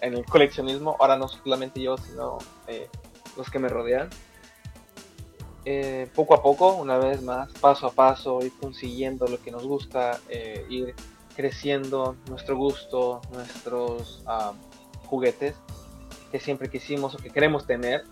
en 0.00 0.14
el 0.14 0.24
coleccionismo. 0.24 0.96
Ahora 0.98 1.16
no 1.16 1.28
solamente 1.28 1.80
yo, 1.80 1.96
sino 1.96 2.38
eh, 2.66 2.88
los 3.36 3.48
que 3.48 3.60
me 3.60 3.68
rodean. 3.68 4.10
Eh, 5.64 6.08
poco 6.16 6.34
a 6.34 6.42
poco, 6.42 6.74
una 6.74 6.98
vez 6.98 7.22
más, 7.22 7.52
paso 7.60 7.86
a 7.86 7.92
paso, 7.92 8.42
ir 8.42 8.52
consiguiendo 8.60 9.28
lo 9.28 9.40
que 9.40 9.52
nos 9.52 9.64
gusta, 9.64 10.18
eh, 10.28 10.66
ir 10.68 10.94
creciendo 11.36 12.16
nuestro 12.28 12.56
gusto, 12.56 13.20
nuestros 13.32 14.22
ah, 14.26 14.52
juguetes 15.10 15.56
que 16.30 16.38
siempre 16.38 16.70
quisimos 16.70 17.14
o 17.14 17.18
que 17.18 17.30
queremos 17.30 17.66
tener. 17.66 18.04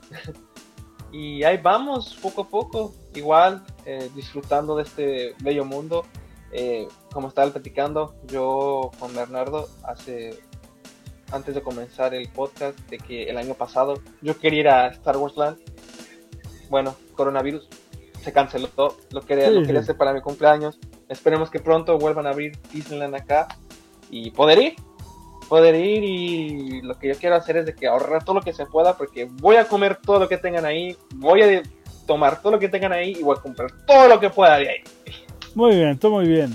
y 1.12 1.44
ahí 1.44 1.58
vamos, 1.58 2.18
poco 2.20 2.42
a 2.42 2.48
poco, 2.48 2.94
igual, 3.14 3.64
eh, 3.86 4.10
disfrutando 4.14 4.76
de 4.76 4.82
este 4.82 5.34
bello 5.40 5.64
mundo. 5.64 6.04
Eh, 6.50 6.88
como 7.12 7.28
estaba 7.28 7.50
platicando, 7.50 8.14
yo 8.26 8.90
con 8.98 9.14
Bernardo 9.14 9.68
hace 9.84 10.40
antes 11.30 11.54
de 11.54 11.62
comenzar 11.62 12.14
el 12.14 12.26
podcast 12.30 12.78
de 12.88 12.96
que 12.98 13.24
el 13.24 13.36
año 13.36 13.52
pasado 13.52 14.00
yo 14.22 14.38
quería 14.38 14.60
ir 14.60 14.68
a 14.68 14.86
Star 14.88 15.18
Wars 15.18 15.36
Land. 15.36 15.58
Bueno, 16.70 16.96
coronavirus 17.14 17.68
se 18.22 18.32
canceló, 18.32 18.68
lo 19.10 19.20
quería, 19.22 19.50
lo 19.50 19.62
quería 19.62 19.80
hacer 19.80 19.96
para 19.96 20.12
mi 20.12 20.20
cumpleaños. 20.20 20.78
Esperemos 21.08 21.50
que 21.50 21.60
pronto 21.60 21.98
vuelvan 21.98 22.26
a 22.26 22.30
abrir 22.30 22.58
Disneyland 22.72 23.14
acá 23.14 23.48
y 24.10 24.30
poder 24.30 24.58
ir 24.58 24.76
poder 25.48 25.74
ir 25.74 26.04
y 26.04 26.82
lo 26.82 26.98
que 26.98 27.08
yo 27.08 27.14
quiero 27.14 27.36
hacer 27.36 27.56
es 27.58 27.66
de 27.66 27.74
que 27.74 27.86
ahorrar 27.86 28.24
todo 28.24 28.36
lo 28.36 28.42
que 28.42 28.52
se 28.52 28.66
pueda 28.66 28.96
porque 28.96 29.28
voy 29.30 29.56
a 29.56 29.66
comer 29.66 29.96
todo 29.96 30.18
lo 30.20 30.28
que 30.28 30.36
tengan 30.36 30.64
ahí, 30.64 30.96
voy 31.14 31.42
a 31.42 31.62
tomar 32.06 32.40
todo 32.40 32.52
lo 32.52 32.58
que 32.58 32.68
tengan 32.68 32.92
ahí 32.92 33.16
y 33.18 33.22
voy 33.22 33.36
a 33.36 33.40
comprar 33.40 33.70
todo 33.86 34.08
lo 34.08 34.20
que 34.20 34.30
pueda 34.30 34.58
de 34.58 34.68
ahí. 34.68 34.78
Muy 35.54 35.76
bien, 35.76 35.98
todo 35.98 36.12
muy 36.12 36.28
bien. 36.28 36.54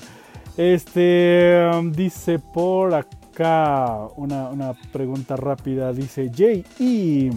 Este 0.56 1.68
um, 1.74 1.92
dice 1.92 2.40
por 2.40 2.94
acá 2.94 4.08
una, 4.16 4.74
pregunta 4.92 5.36
rápida, 5.36 5.92
dice 5.92 6.30
Jay 6.34 6.64
y 6.80 7.32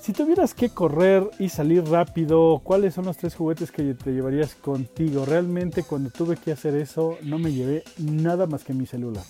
Si 0.00 0.14
tuvieras 0.14 0.54
que 0.54 0.70
correr 0.70 1.28
y 1.38 1.50
salir 1.50 1.84
rápido, 1.84 2.62
¿cuáles 2.64 2.94
son 2.94 3.04
los 3.04 3.18
tres 3.18 3.34
juguetes 3.34 3.70
que 3.70 3.92
te 3.92 4.10
llevarías 4.10 4.54
contigo? 4.54 5.26
Realmente 5.26 5.82
cuando 5.82 6.08
tuve 6.08 6.36
que 6.36 6.52
hacer 6.52 6.74
eso 6.76 7.18
no 7.22 7.38
me 7.38 7.52
llevé 7.52 7.84
nada 7.98 8.46
más 8.46 8.64
que 8.64 8.72
mi 8.72 8.86
celular. 8.86 9.24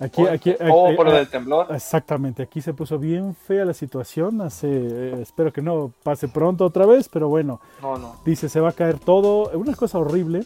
Aquí, 0.00 0.26
aquí, 0.26 0.54
oh, 0.70 0.90
por 0.96 1.06
lo 1.06 1.12
del 1.12 1.28
temblor. 1.28 1.66
Exactamente, 1.74 2.42
aquí 2.42 2.62
se 2.62 2.72
puso 2.72 2.98
bien 2.98 3.34
fea 3.34 3.66
la 3.66 3.74
situación. 3.74 4.40
Hace, 4.40 4.66
eh, 4.70 5.18
espero 5.20 5.52
que 5.52 5.60
no 5.60 5.92
pase 6.02 6.26
pronto 6.26 6.64
otra 6.64 6.86
vez, 6.86 7.06
pero 7.10 7.28
bueno. 7.28 7.60
No, 7.82 7.98
no. 7.98 8.16
Dice, 8.24 8.48
se 8.48 8.60
va 8.60 8.70
a 8.70 8.72
caer 8.72 8.98
todo. 8.98 9.50
Una 9.58 9.74
cosa 9.74 9.98
horrible. 9.98 10.44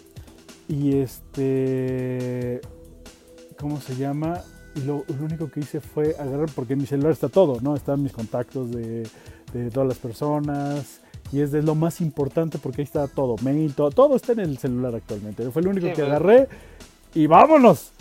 Y 0.66 0.98
este. 0.98 2.60
¿Cómo 3.56 3.80
se 3.80 3.94
llama? 3.94 4.40
Y 4.74 4.80
lo, 4.80 5.04
único 5.20 5.48
que 5.48 5.60
hice 5.60 5.80
fue 5.80 6.16
agarrar, 6.18 6.50
porque 6.52 6.72
en 6.72 6.80
mi 6.80 6.86
celular 6.86 7.12
está 7.12 7.28
todo, 7.28 7.60
¿no? 7.60 7.76
Están 7.76 8.02
mis 8.02 8.12
contactos 8.12 8.72
de, 8.72 9.08
todas 9.72 9.88
las 9.88 9.98
personas. 9.98 11.00
Y 11.32 11.40
es 11.40 11.52
de 11.52 11.62
lo 11.62 11.76
más 11.76 12.00
importante 12.00 12.58
porque 12.58 12.82
ahí 12.82 12.84
está 12.84 13.08
todo, 13.08 13.36
mail, 13.42 13.74
todo, 13.74 13.90
todo 13.90 14.16
está 14.16 14.32
en 14.32 14.40
el 14.40 14.58
celular 14.58 14.94
actualmente. 14.94 15.48
Fue 15.50 15.62
lo 15.62 15.70
único 15.70 15.92
que 15.92 16.02
agarré 16.02 16.48
y 17.14 17.26
vámonos. 17.26 17.93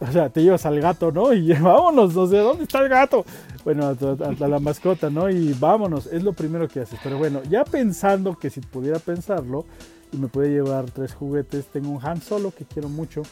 O 0.00 0.06
sea, 0.10 0.28
te 0.28 0.42
llevas 0.42 0.66
al 0.66 0.80
gato, 0.80 1.12
¿no? 1.12 1.32
Y 1.32 1.52
vámonos, 1.60 2.14
no 2.14 2.26
sé, 2.26 2.38
¿dónde 2.38 2.64
está 2.64 2.82
el 2.82 2.88
gato? 2.88 3.24
Bueno, 3.64 3.86
a, 3.88 4.48
la 4.48 4.58
mascota, 4.58 5.08
¿no? 5.08 5.30
Y 5.30 5.52
vámonos, 5.54 6.06
es 6.06 6.22
lo 6.22 6.32
primero 6.32 6.68
que 6.68 6.80
haces. 6.80 6.98
Pero 7.02 7.18
bueno, 7.18 7.42
ya 7.48 7.64
pensando 7.64 8.36
que 8.36 8.50
si 8.50 8.60
pudiera 8.60 8.98
pensarlo 8.98 9.64
y 10.12 10.16
me 10.16 10.28
puede 10.28 10.50
llevar 10.50 10.90
tres 10.90 11.14
juguetes, 11.14 11.66
tengo 11.66 11.90
un 11.90 12.04
Han 12.04 12.20
Solo 12.20 12.50
que 12.50 12.64
quiero 12.64 12.88
mucho, 12.88 13.22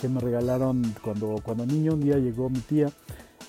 que 0.00 0.08
me 0.08 0.20
regalaron 0.20 0.94
cuando, 1.02 1.36
cuando 1.42 1.66
niño, 1.66 1.94
un 1.94 2.00
día 2.00 2.16
llegó 2.16 2.48
mi 2.48 2.60
tía 2.60 2.88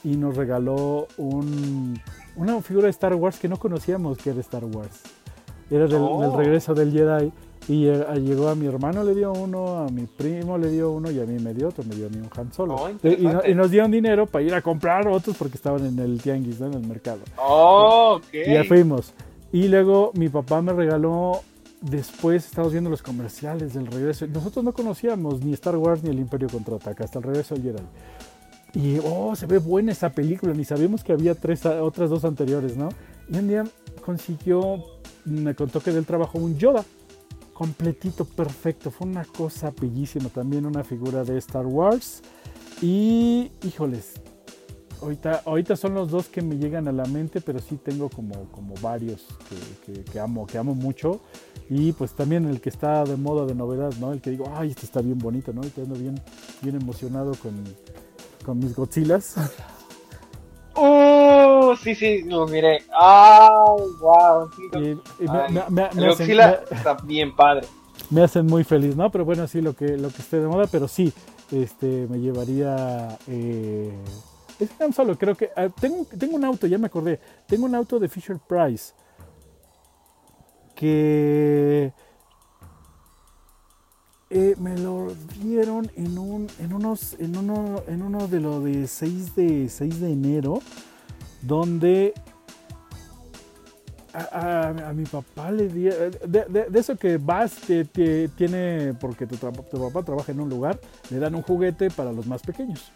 y 0.03 0.17
nos 0.17 0.35
regaló 0.35 1.07
un, 1.17 1.99
una 2.35 2.61
figura 2.61 2.85
de 2.85 2.91
Star 2.91 3.15
Wars 3.15 3.39
que 3.39 3.47
no 3.47 3.57
conocíamos 3.57 4.17
que 4.17 4.31
era 4.31 4.41
Star 4.41 4.65
Wars. 4.65 5.01
Era 5.69 5.87
del, 5.87 5.91
del 5.91 6.01
oh. 6.01 6.37
regreso 6.37 6.73
del 6.73 6.91
Jedi 6.91 7.31
y 7.67 7.85
llegó 7.85 8.49
a 8.49 8.55
mi 8.55 8.65
hermano, 8.65 9.03
le 9.03 9.15
dio 9.15 9.31
uno, 9.31 9.77
a 9.77 9.87
mi 9.87 10.05
primo 10.05 10.57
le 10.57 10.69
dio 10.69 10.91
uno 10.91 11.09
y 11.09 11.19
a 11.19 11.25
mí 11.25 11.41
me 11.41 11.53
dio 11.53 11.69
otro, 11.69 11.83
me 11.85 11.95
dio 11.95 12.07
a 12.07 12.09
mí 12.09 12.17
un 12.17 12.29
Han 12.35 12.51
Solo. 12.51 12.75
Oh, 12.75 12.89
y, 12.89 13.53
nos 13.55 13.71
dieron 13.71 13.89
dinero 13.89 14.25
para 14.25 14.43
ir 14.43 14.53
a 14.53 14.61
comprar 14.61 15.07
otros 15.07 15.37
porque 15.37 15.55
estaban 15.55 15.85
en 15.85 15.97
el 15.99 16.21
tianguis, 16.21 16.59
en 16.59 16.73
el 16.73 16.85
mercado. 16.85 17.19
Oh, 17.37 18.19
Y 18.33 18.53
ya 18.53 18.63
fuimos. 18.65 19.13
Y 19.53 19.67
luego 19.69 20.11
mi 20.15 20.27
papá 20.29 20.61
me 20.61 20.73
regaló, 20.73 21.41
después 21.79 22.45
estamos 22.45 22.71
viendo 22.73 22.89
los 22.89 23.01
comerciales 23.01 23.73
del 23.73 23.87
regreso. 23.87 24.27
Nosotros 24.27 24.65
no 24.65 24.73
conocíamos 24.73 25.41
ni 25.41 25.53
Star 25.53 25.77
Wars 25.77 26.03
ni 26.03 26.09
el 26.09 26.19
Imperio 26.19 26.49
Contraataca, 26.49 27.05
hasta 27.05 27.19
el 27.19 27.23
regreso 27.23 27.55
del 27.55 27.63
Jedi. 27.63 27.83
Y, 28.75 28.99
oh, 29.05 29.35
se 29.35 29.45
ve 29.45 29.59
buena 29.59 29.91
esa 29.91 30.09
película, 30.09 30.53
ni 30.53 30.65
sabíamos 30.65 31.03
que 31.03 31.13
había 31.13 31.35
tres, 31.35 31.65
otras 31.65 32.09
dos 32.09 32.25
anteriores, 32.25 32.75
¿no? 32.75 32.89
Y 33.29 33.37
un 33.37 33.47
día 33.47 33.63
consiguió, 34.03 34.83
me 35.23 35.55
contó 35.55 35.79
que 35.79 35.91
del 35.91 36.05
trabajo 36.05 36.39
un 36.39 36.57
Yoda 36.57 36.83
completito, 37.53 38.25
perfecto. 38.25 38.91
Fue 38.91 39.07
una 39.07 39.25
cosa 39.25 39.71
bellísima. 39.79 40.29
También 40.29 40.65
una 40.65 40.83
figura 40.83 41.23
de 41.23 41.37
Star 41.37 41.65
Wars. 41.65 42.21
Y, 42.81 43.51
híjoles, 43.63 44.13
ahorita, 45.01 45.43
ahorita 45.45 45.75
son 45.75 45.93
los 45.93 46.09
dos 46.09 46.27
que 46.27 46.41
me 46.41 46.57
llegan 46.57 46.87
a 46.87 46.91
la 46.91 47.05
mente, 47.05 47.41
pero 47.41 47.59
sí 47.59 47.77
tengo 47.77 48.09
como, 48.09 48.49
como 48.51 48.73
varios 48.81 49.25
que, 50.11 50.19
amo, 50.19 50.45
que 50.47 50.57
amo 50.57 50.75
mucho. 50.75 51.21
Y 51.69 51.93
pues 51.93 52.13
también 52.13 52.45
el 52.45 52.59
que 52.59 52.69
está 52.69 53.03
de 53.03 53.15
moda 53.15 53.45
de 53.45 53.55
novedad, 53.55 53.93
¿no? 53.99 54.13
El 54.13 54.21
que 54.21 54.31
digo, 54.31 54.51
ay, 54.55 54.69
este 54.69 54.85
está 54.85 55.01
bien 55.01 55.17
bonito, 55.17 55.53
¿no? 55.53 55.61
Y 55.63 55.81
ando 55.81 55.95
bien, 55.95 56.19
bien 56.61 56.75
emocionado 56.75 57.33
con, 57.35 57.53
con 58.45 58.59
mis 58.59 58.75
Godzillas. 58.75 59.35
¡Oh! 61.73 61.75
Sí, 61.75 61.95
sí, 61.95 62.23
lo 62.23 62.47
miré. 62.47 62.83
¡Ah! 62.93 63.65
¡Wow! 63.99 64.49
está 66.71 66.95
bien 67.03 67.35
padre. 67.35 67.67
Me 68.09 68.23
hacen 68.23 68.45
muy 68.45 68.63
feliz, 68.63 68.95
¿no? 68.95 69.09
Pero 69.11 69.25
bueno, 69.25 69.47
sí, 69.47 69.61
lo 69.61 69.73
que, 69.73 69.97
lo 69.97 70.09
que 70.09 70.21
esté 70.21 70.39
de 70.39 70.47
moda, 70.47 70.67
pero 70.67 70.87
sí, 70.87 71.11
este, 71.51 72.07
me 72.09 72.19
llevaría. 72.19 73.17
Eh, 73.27 73.91
es 74.59 74.69
tan 74.71 74.93
solo, 74.93 75.17
creo 75.17 75.35
que. 75.35 75.49
Ah, 75.55 75.67
tengo, 75.69 76.05
tengo 76.17 76.35
un 76.35 76.45
auto, 76.45 76.67
ya 76.67 76.77
me 76.77 76.87
acordé. 76.87 77.19
Tengo 77.47 77.65
un 77.65 77.75
auto 77.75 77.99
de 77.99 78.07
Fisher 78.09 78.37
Price. 78.47 78.93
Que 80.75 81.93
eh, 84.29 84.55
me 84.59 84.77
lo 84.77 85.13
dieron 85.41 85.91
en 85.95 86.17
un 86.17 86.47
en 86.59 86.73
unos 86.73 87.15
en 87.19 87.37
uno 87.37 87.83
en 87.87 88.01
uno 88.01 88.27
de 88.27 88.39
lo 88.39 88.61
de 88.61 88.87
6 88.87 89.35
de 89.35 89.69
6 89.69 89.99
de 90.01 90.11
enero 90.11 90.59
donde 91.43 92.13
a, 94.13 94.93
mi 94.93 95.05
papá 95.05 95.51
le 95.51 95.67
di 95.67 95.83
de, 95.83 96.67
eso 96.75 96.95
que 96.95 97.17
vas 97.17 97.55
te, 97.55 97.85
tiene 98.29 98.93
porque 98.99 99.25
tu, 99.25 99.37
papá 99.37 100.03
trabaja 100.03 100.31
en 100.31 100.39
un 100.39 100.49
lugar 100.49 100.79
le 101.09 101.19
dan 101.19 101.35
un 101.35 101.41
juguete 101.41 101.89
para 101.89 102.11
los 102.11 102.27
más 102.27 102.41
pequeños 102.43 102.91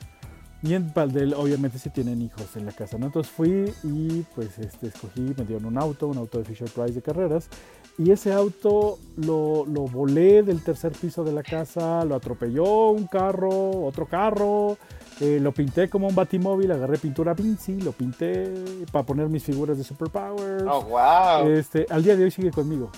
y 0.61 0.73
en 0.73 0.91
Valdel 0.93 1.33
obviamente 1.33 1.79
si 1.79 1.89
tienen 1.89 2.21
hijos 2.21 2.55
en 2.55 2.65
la 2.65 2.71
casa 2.71 2.97
¿no? 2.97 3.07
entonces 3.07 3.31
fui 3.31 3.73
y 3.83 4.25
pues 4.35 4.59
este 4.59 4.87
escogí 4.87 5.33
me 5.37 5.45
dieron 5.45 5.65
un 5.65 5.77
auto 5.77 6.07
un 6.07 6.17
auto 6.17 6.37
de 6.37 6.45
Fisher 6.45 6.69
Price 6.69 6.93
de 6.93 7.01
carreras 7.01 7.49
y 7.97 8.11
ese 8.11 8.31
auto 8.31 8.99
lo, 9.15 9.65
lo, 9.65 9.81
volé 9.87 10.43
del 10.43 10.61
tercer 10.63 10.91
piso 10.91 11.23
de 11.23 11.31
la 11.31 11.41
casa, 11.41 12.05
lo 12.05 12.15
atropelló 12.15 12.89
un 12.89 13.07
carro, 13.07 13.85
otro 13.85 14.05
carro, 14.05 14.77
eh, 15.19 15.39
lo 15.41 15.51
pinté 15.51 15.89
como 15.89 16.07
un 16.07 16.13
batimóvil, 16.13 16.71
agarré 16.71 16.99
pintura 16.99 17.33
Vinci, 17.33 17.81
lo 17.81 17.91
pinté 17.91 18.53
para 18.91 19.03
poner 19.03 19.29
mis 19.29 19.43
figuras 19.43 19.79
de 19.79 19.83
Superpowers. 19.83 20.63
Oh, 20.69 20.83
wow. 20.83 21.49
Este, 21.49 21.87
al 21.89 22.03
día 22.03 22.15
de 22.15 22.25
hoy 22.25 22.31
sigue 22.31 22.51
conmigo. 22.51 22.91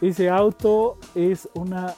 Ese 0.00 0.28
auto 0.28 0.96
es 1.14 1.48
una 1.54 1.94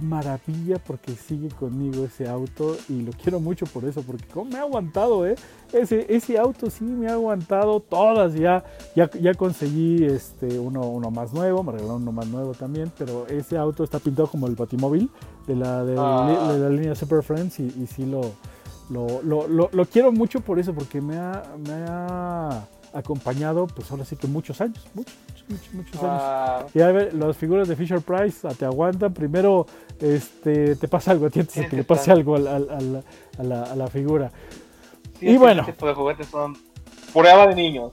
maravilla 0.00 0.78
porque 0.78 1.12
sigue 1.12 1.48
conmigo 1.48 2.04
ese 2.04 2.28
auto 2.28 2.76
y 2.88 3.02
lo 3.02 3.12
quiero 3.12 3.40
mucho 3.40 3.66
por 3.66 3.84
eso, 3.84 4.02
porque 4.02 4.26
como 4.26 4.50
me 4.50 4.58
ha 4.58 4.62
aguantado, 4.62 5.26
¿eh? 5.26 5.36
Ese, 5.72 6.06
ese 6.14 6.38
auto 6.38 6.70
sí 6.70 6.84
me 6.84 7.08
ha 7.08 7.14
aguantado 7.14 7.80
todas, 7.80 8.34
ya, 8.34 8.64
ya, 8.94 9.10
ya 9.10 9.34
conseguí 9.34 10.04
este, 10.04 10.58
uno, 10.58 10.82
uno 10.82 11.10
más 11.10 11.32
nuevo, 11.32 11.62
me 11.62 11.72
regalaron 11.72 12.02
uno 12.02 12.12
más 12.12 12.26
nuevo 12.26 12.52
también, 12.52 12.92
pero 12.98 13.26
ese 13.26 13.56
auto 13.56 13.84
está 13.84 13.98
pintado 13.98 14.28
como 14.28 14.46
el 14.46 14.54
Batimóvil 14.54 15.10
de 15.46 15.56
la, 15.56 15.84
de, 15.84 15.96
ah. 15.98 16.56
la 16.58 16.68
línea 16.68 16.94
Super 16.94 17.22
Friends 17.22 17.60
y, 17.60 17.64
y 17.64 17.86
sí 17.86 18.04
lo 18.04 18.32
lo, 18.90 19.22
lo, 19.22 19.70
lo, 19.72 19.84
quiero 19.86 20.12
mucho 20.12 20.40
por 20.40 20.58
eso, 20.58 20.74
porque 20.74 21.00
me 21.00 21.16
ha, 21.16 21.42
me 21.66 21.72
ha 21.72 22.66
acompañado, 22.92 23.66
pues 23.66 23.90
ahora 23.90 24.04
sí 24.04 24.16
que 24.16 24.26
muchos 24.26 24.60
años, 24.60 24.84
muchos, 24.94 25.14
muchos, 25.48 25.74
muchos, 25.74 26.02
años. 26.02 26.70
Y 26.74 26.80
a 26.80 26.92
ver, 26.92 27.14
las 27.14 27.36
figuras 27.36 27.68
de 27.68 27.76
Fisher 27.76 28.00
Price 28.00 28.46
te 28.54 28.64
aguantan. 28.64 29.12
Primero 29.12 29.66
este, 30.00 30.76
te 30.76 30.88
pasa 30.88 31.12
algo, 31.12 31.30
tienes 31.30 31.52
que 31.52 31.76
le 31.76 31.84
pase 31.84 32.10
algo 32.10 32.36
a, 32.36 32.38
la, 32.38 32.58
a, 33.38 33.76
la, 33.76 33.86
figura. 33.88 34.30
y 35.20 35.36
bueno. 35.36 35.62
Este 35.62 35.72
tipo 35.72 35.86
de 35.86 35.94
juguetes 35.94 36.26
son 36.26 36.56
prueba 37.12 37.46
de 37.46 37.54
niños. 37.54 37.90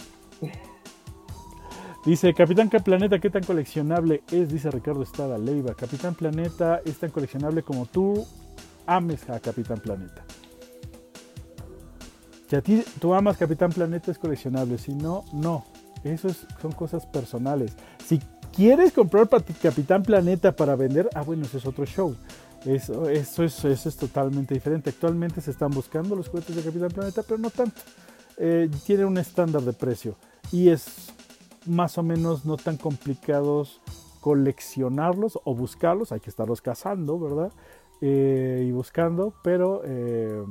Dice, 2.06 2.34
Capitán 2.34 2.70
Planeta, 2.70 3.20
¿qué 3.20 3.30
tan 3.30 3.44
coleccionable 3.44 4.24
es? 4.32 4.50
Dice 4.50 4.72
Ricardo 4.72 5.04
Estrada 5.04 5.38
Leiva. 5.38 5.74
Capitán 5.76 6.16
Planeta 6.16 6.82
es 6.86 6.98
tan 6.98 7.12
coleccionable 7.12 7.62
como 7.62 7.86
tú 7.86 8.26
ames 8.86 9.30
a 9.30 9.40
Capitán 9.40 9.80
Planeta. 9.80 10.24
Si 12.50 12.56
a 12.56 12.62
ti 12.62 12.84
tú 13.00 13.14
amas 13.14 13.38
Capitán 13.38 13.72
Planeta 13.72 14.10
es 14.10 14.18
coleccionable, 14.18 14.78
si 14.80 14.96
no, 14.96 15.24
no. 15.34 15.66
Eso 16.04 16.30
son 16.62 16.72
cosas 16.72 17.06
personales. 17.06 17.74
Si 18.06 18.20
quieres 18.56 18.94
comprar 18.94 19.30
Capitán 19.62 20.04
Planeta 20.04 20.56
para 20.56 20.76
vender, 20.76 21.10
ah 21.14 21.22
bueno, 21.22 21.46
ese 21.46 21.58
es 21.58 21.66
otro 21.66 21.86
show. 21.86 22.16
Eso, 22.66 23.10
eso, 23.10 23.44
es, 23.44 23.64
eso 23.64 23.90
es 23.90 23.96
totalmente 23.96 24.54
diferente. 24.54 24.90
Actualmente 24.90 25.42
se 25.42 25.52
están 25.52 25.72
buscando 25.72 26.16
los 26.16 26.28
juguetes 26.28 26.56
de 26.56 26.64
Capitán 26.64 26.90
Planeta, 26.90 27.24
pero 27.24 27.38
no 27.38 27.50
tanto. 27.50 27.82
Eh, 28.38 28.70
tiene 28.86 29.06
un 29.06 29.18
estándar 29.18 29.62
de 29.64 29.74
precio 29.74 30.16
y 30.52 30.70
es 30.70 31.12
más 31.66 31.98
o 31.98 32.04
menos 32.04 32.46
no 32.46 32.56
tan 32.56 32.78
complicados 32.78 33.82
coleccionarlos 34.22 35.40
o 35.44 35.56
buscarlos. 35.56 36.12
Hay 36.12 36.20
que 36.20 36.30
estarlos 36.30 36.62
cazando, 36.62 37.20
¿verdad? 37.20 37.52
Eh, 38.02 38.66
y 38.68 38.72
buscando, 38.72 39.34
pero 39.44 39.82
eh, 39.84 40.42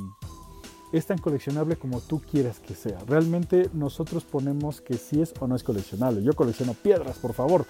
es 0.92 1.06
tan 1.06 1.18
coleccionable 1.18 1.76
como 1.76 2.00
tú 2.00 2.20
quieras 2.20 2.58
que 2.60 2.74
sea. 2.74 2.98
Realmente 3.06 3.68
nosotros 3.72 4.24
ponemos 4.24 4.80
que 4.80 4.94
si 4.94 5.20
es 5.20 5.34
o 5.40 5.46
no 5.46 5.56
es 5.56 5.62
coleccionable. 5.62 6.22
Yo 6.22 6.34
colecciono 6.34 6.74
piedras, 6.74 7.18
por 7.18 7.34
favor. 7.34 7.66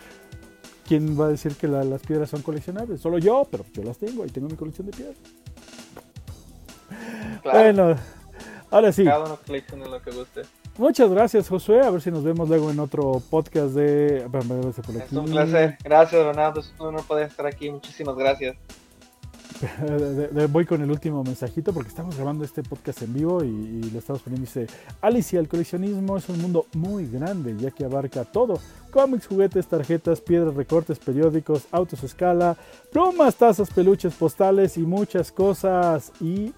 ¿Quién 0.87 1.21
va 1.21 1.27
a 1.27 1.29
decir 1.29 1.55
que 1.55 1.69
las 1.69 2.01
piedras 2.03 2.31
son 2.31 2.43
coleccionables? 2.43 3.01
Solo 3.01 3.19
yo, 3.19 3.47
pero 3.51 3.65
yo 3.75 3.83
las 3.83 3.99
tengo 3.99 4.25
y 4.25 4.29
tengo 4.29 4.49
mi 4.49 4.57
colección 4.57 4.87
de 4.87 4.97
piedras. 4.97 5.17
Bueno, 7.45 7.97
ahora 8.71 8.93
sí. 8.93 9.05
Cada 9.05 9.25
uno 9.25 9.39
colecciona 9.47 9.87
lo 9.87 10.01
que 10.01 10.11
guste. 10.11 10.43
Muchas 10.79 11.11
gracias, 11.11 11.49
Josué. 11.49 11.81
A 11.83 11.91
ver 11.91 12.01
si 12.01 12.11
nos 12.11 12.23
vemos 12.23 12.49
luego 12.49 12.71
en 12.71 12.79
otro 12.79 13.21
podcast 13.29 13.75
de. 13.75 14.19
Es 14.19 15.13
un 15.13 15.25
placer. 15.27 15.77
Gracias, 15.83 16.25
Bernardo. 16.25 16.61
Es 16.61 16.73
un 16.79 16.87
honor 16.87 17.05
poder 17.05 17.27
estar 17.27 17.47
aquí. 17.47 17.71
Muchísimas 17.71 18.17
gracias. 18.17 18.57
voy 20.51 20.65
con 20.65 20.83
el 20.83 20.91
último 20.91 21.25
mensajito 21.25 21.73
porque 21.73 21.89
estamos 21.89 22.17
grabando 22.17 22.45
este 22.45 22.63
podcast 22.63 23.03
en 23.03 23.15
vivo 23.15 23.43
y, 23.43 23.91
lo 23.91 23.99
estamos 23.99 24.23
poniendo. 24.23 24.47
Dice, 24.47 24.67
Alicia, 25.01 25.41
el 25.41 25.49
coleccionismo 25.49 26.17
es 26.17 26.29
un 26.29 26.41
mundo 26.41 26.67
muy 26.75 27.07
grande 27.07 27.57
ya 27.59 27.71
que 27.71 27.85
abarca 27.85 28.25
todo. 28.25 28.59
Cómics, 28.91 29.27
juguetes, 29.27 29.67
tarjetas, 29.67 30.21
piedras, 30.21 30.55
recortes, 30.55 30.99
periódicos, 30.99 31.67
autos 31.71 32.03
a 32.03 32.07
escala, 32.07 32.57
plumas, 32.93 33.37
tazas, 33.37 33.71
peluches, 33.71 34.15
postales 34.15 34.77
y 34.77 34.83
muchas 34.83 35.33
cosas. 35.33 36.13
Y 36.21 36.53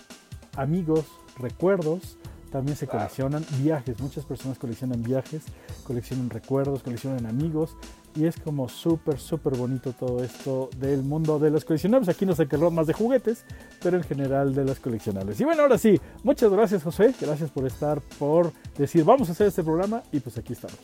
amigos, 0.57 1.07
recuerdos. 1.39 2.17
También 2.51 2.77
se 2.77 2.89
coleccionan 2.89 3.45
viajes. 3.63 4.01
Muchas 4.01 4.25
personas 4.25 4.59
coleccionan 4.59 5.03
viajes, 5.05 5.45
coleccionan 5.85 6.31
recuerdos, 6.31 6.83
coleccionan 6.83 7.27
amigos 7.27 7.77
y 8.15 8.27
es 8.27 8.37
como 8.41 8.69
súper, 8.69 9.19
súper 9.19 9.57
bonito 9.57 9.93
todo 9.93 10.23
esto 10.23 10.71
del 10.77 11.03
mundo 11.03 11.39
de 11.39 11.51
los 11.51 11.65
coleccionables. 11.65 12.09
Aquí 12.09 12.27
no 12.27 12.35
se 12.35 12.49
quedó 12.49 12.71
más 12.71 12.87
de 12.87 12.93
juguetes, 12.93 13.45
pero 13.83 13.97
en 13.97 14.03
general 14.03 14.55
de 14.55 14.65
los 14.65 14.81
coleccionables. 14.81 15.41
Y 15.41 15.45
bueno, 15.45 15.63
ahora 15.63 15.79
sí, 15.79 16.01
muchas 16.23 16.51
gracias 16.51 16.83
José, 16.83 17.15
gracias 17.21 17.51
por 17.51 17.67
estar, 17.67 18.01
por 18.19 18.53
decir, 18.77 19.05
vamos 19.05 19.29
a 19.29 19.33
hacer 19.33 19.47
este 19.47 19.63
programa 19.63 20.03
y 20.13 20.21
pues 20.21 20.37
aquí 20.39 20.53
estamos. 20.53 20.79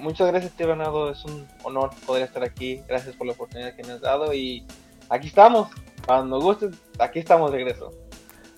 Muchas 0.00 0.28
gracias, 0.28 0.52
Te 0.52 0.66
Bernardo, 0.66 1.10
es 1.10 1.24
un 1.24 1.46
honor 1.62 1.90
poder 2.06 2.24
estar 2.24 2.42
aquí. 2.44 2.82
Gracias 2.86 3.16
por 3.16 3.26
la 3.26 3.32
oportunidad 3.32 3.74
que 3.74 3.82
me 3.84 3.92
has 3.92 4.02
dado 4.02 4.34
y 4.34 4.66
aquí 5.08 5.28
estamos. 5.28 5.68
Cuando 6.06 6.40
gustes, 6.40 6.76
aquí 6.98 7.20
estamos 7.20 7.50
de 7.50 7.58
regreso. 7.58 7.90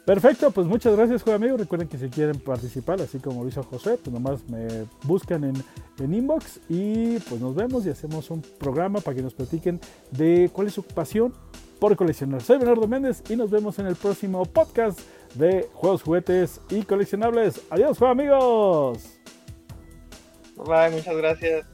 Perfecto, 0.05 0.51
pues 0.51 0.67
muchas 0.67 0.95
gracias, 0.95 1.23
juego 1.23 1.37
amigo. 1.37 1.57
Recuerden 1.57 1.89
que 1.89 1.97
si 1.97 2.09
quieren 2.11 2.39
participar, 2.39 3.01
así 3.01 3.19
como 3.19 3.43
lo 3.43 3.49
hizo 3.49 3.63
José, 3.63 3.97
pues 3.97 4.13
nomás 4.13 4.47
me 4.51 4.85
buscan 5.05 5.45
en, 5.45 5.55
en, 5.99 6.15
inbox 6.15 6.61
y 6.69 7.19
pues 7.21 7.41
nos 7.41 7.55
vemos 7.55 7.87
y 7.87 7.91
hacemos 7.91 8.31
un 8.31 8.43
programa 8.43 9.01
para 9.01 9.17
que 9.17 9.23
nos 9.23 9.33
platiquen 9.33 9.81
de 10.11 10.51
cuál 10.53 10.67
es 10.67 10.75
su 10.75 10.83
pasión 10.83 11.33
por 11.81 11.97
coleccionar. 11.97 12.43
Soy 12.43 12.59
Bernardo 12.59 12.87
Méndez 12.87 13.23
y 13.31 13.37
nos 13.37 13.51
vemos 13.51 13.79
en 13.79 13.87
el 13.87 13.97
próximo 13.97 14.45
podcast 14.45 15.01
de 15.35 15.69
juegos, 15.73 16.03
juguetes 16.03 16.61
y 16.69 16.83
coleccionables. 16.83 17.63
Adiós, 17.71 17.97
juego 17.97 18.13
amigos. 18.13 19.19
Bye, 20.57 20.91
muchas 20.91 21.17
gracias. 21.17 21.74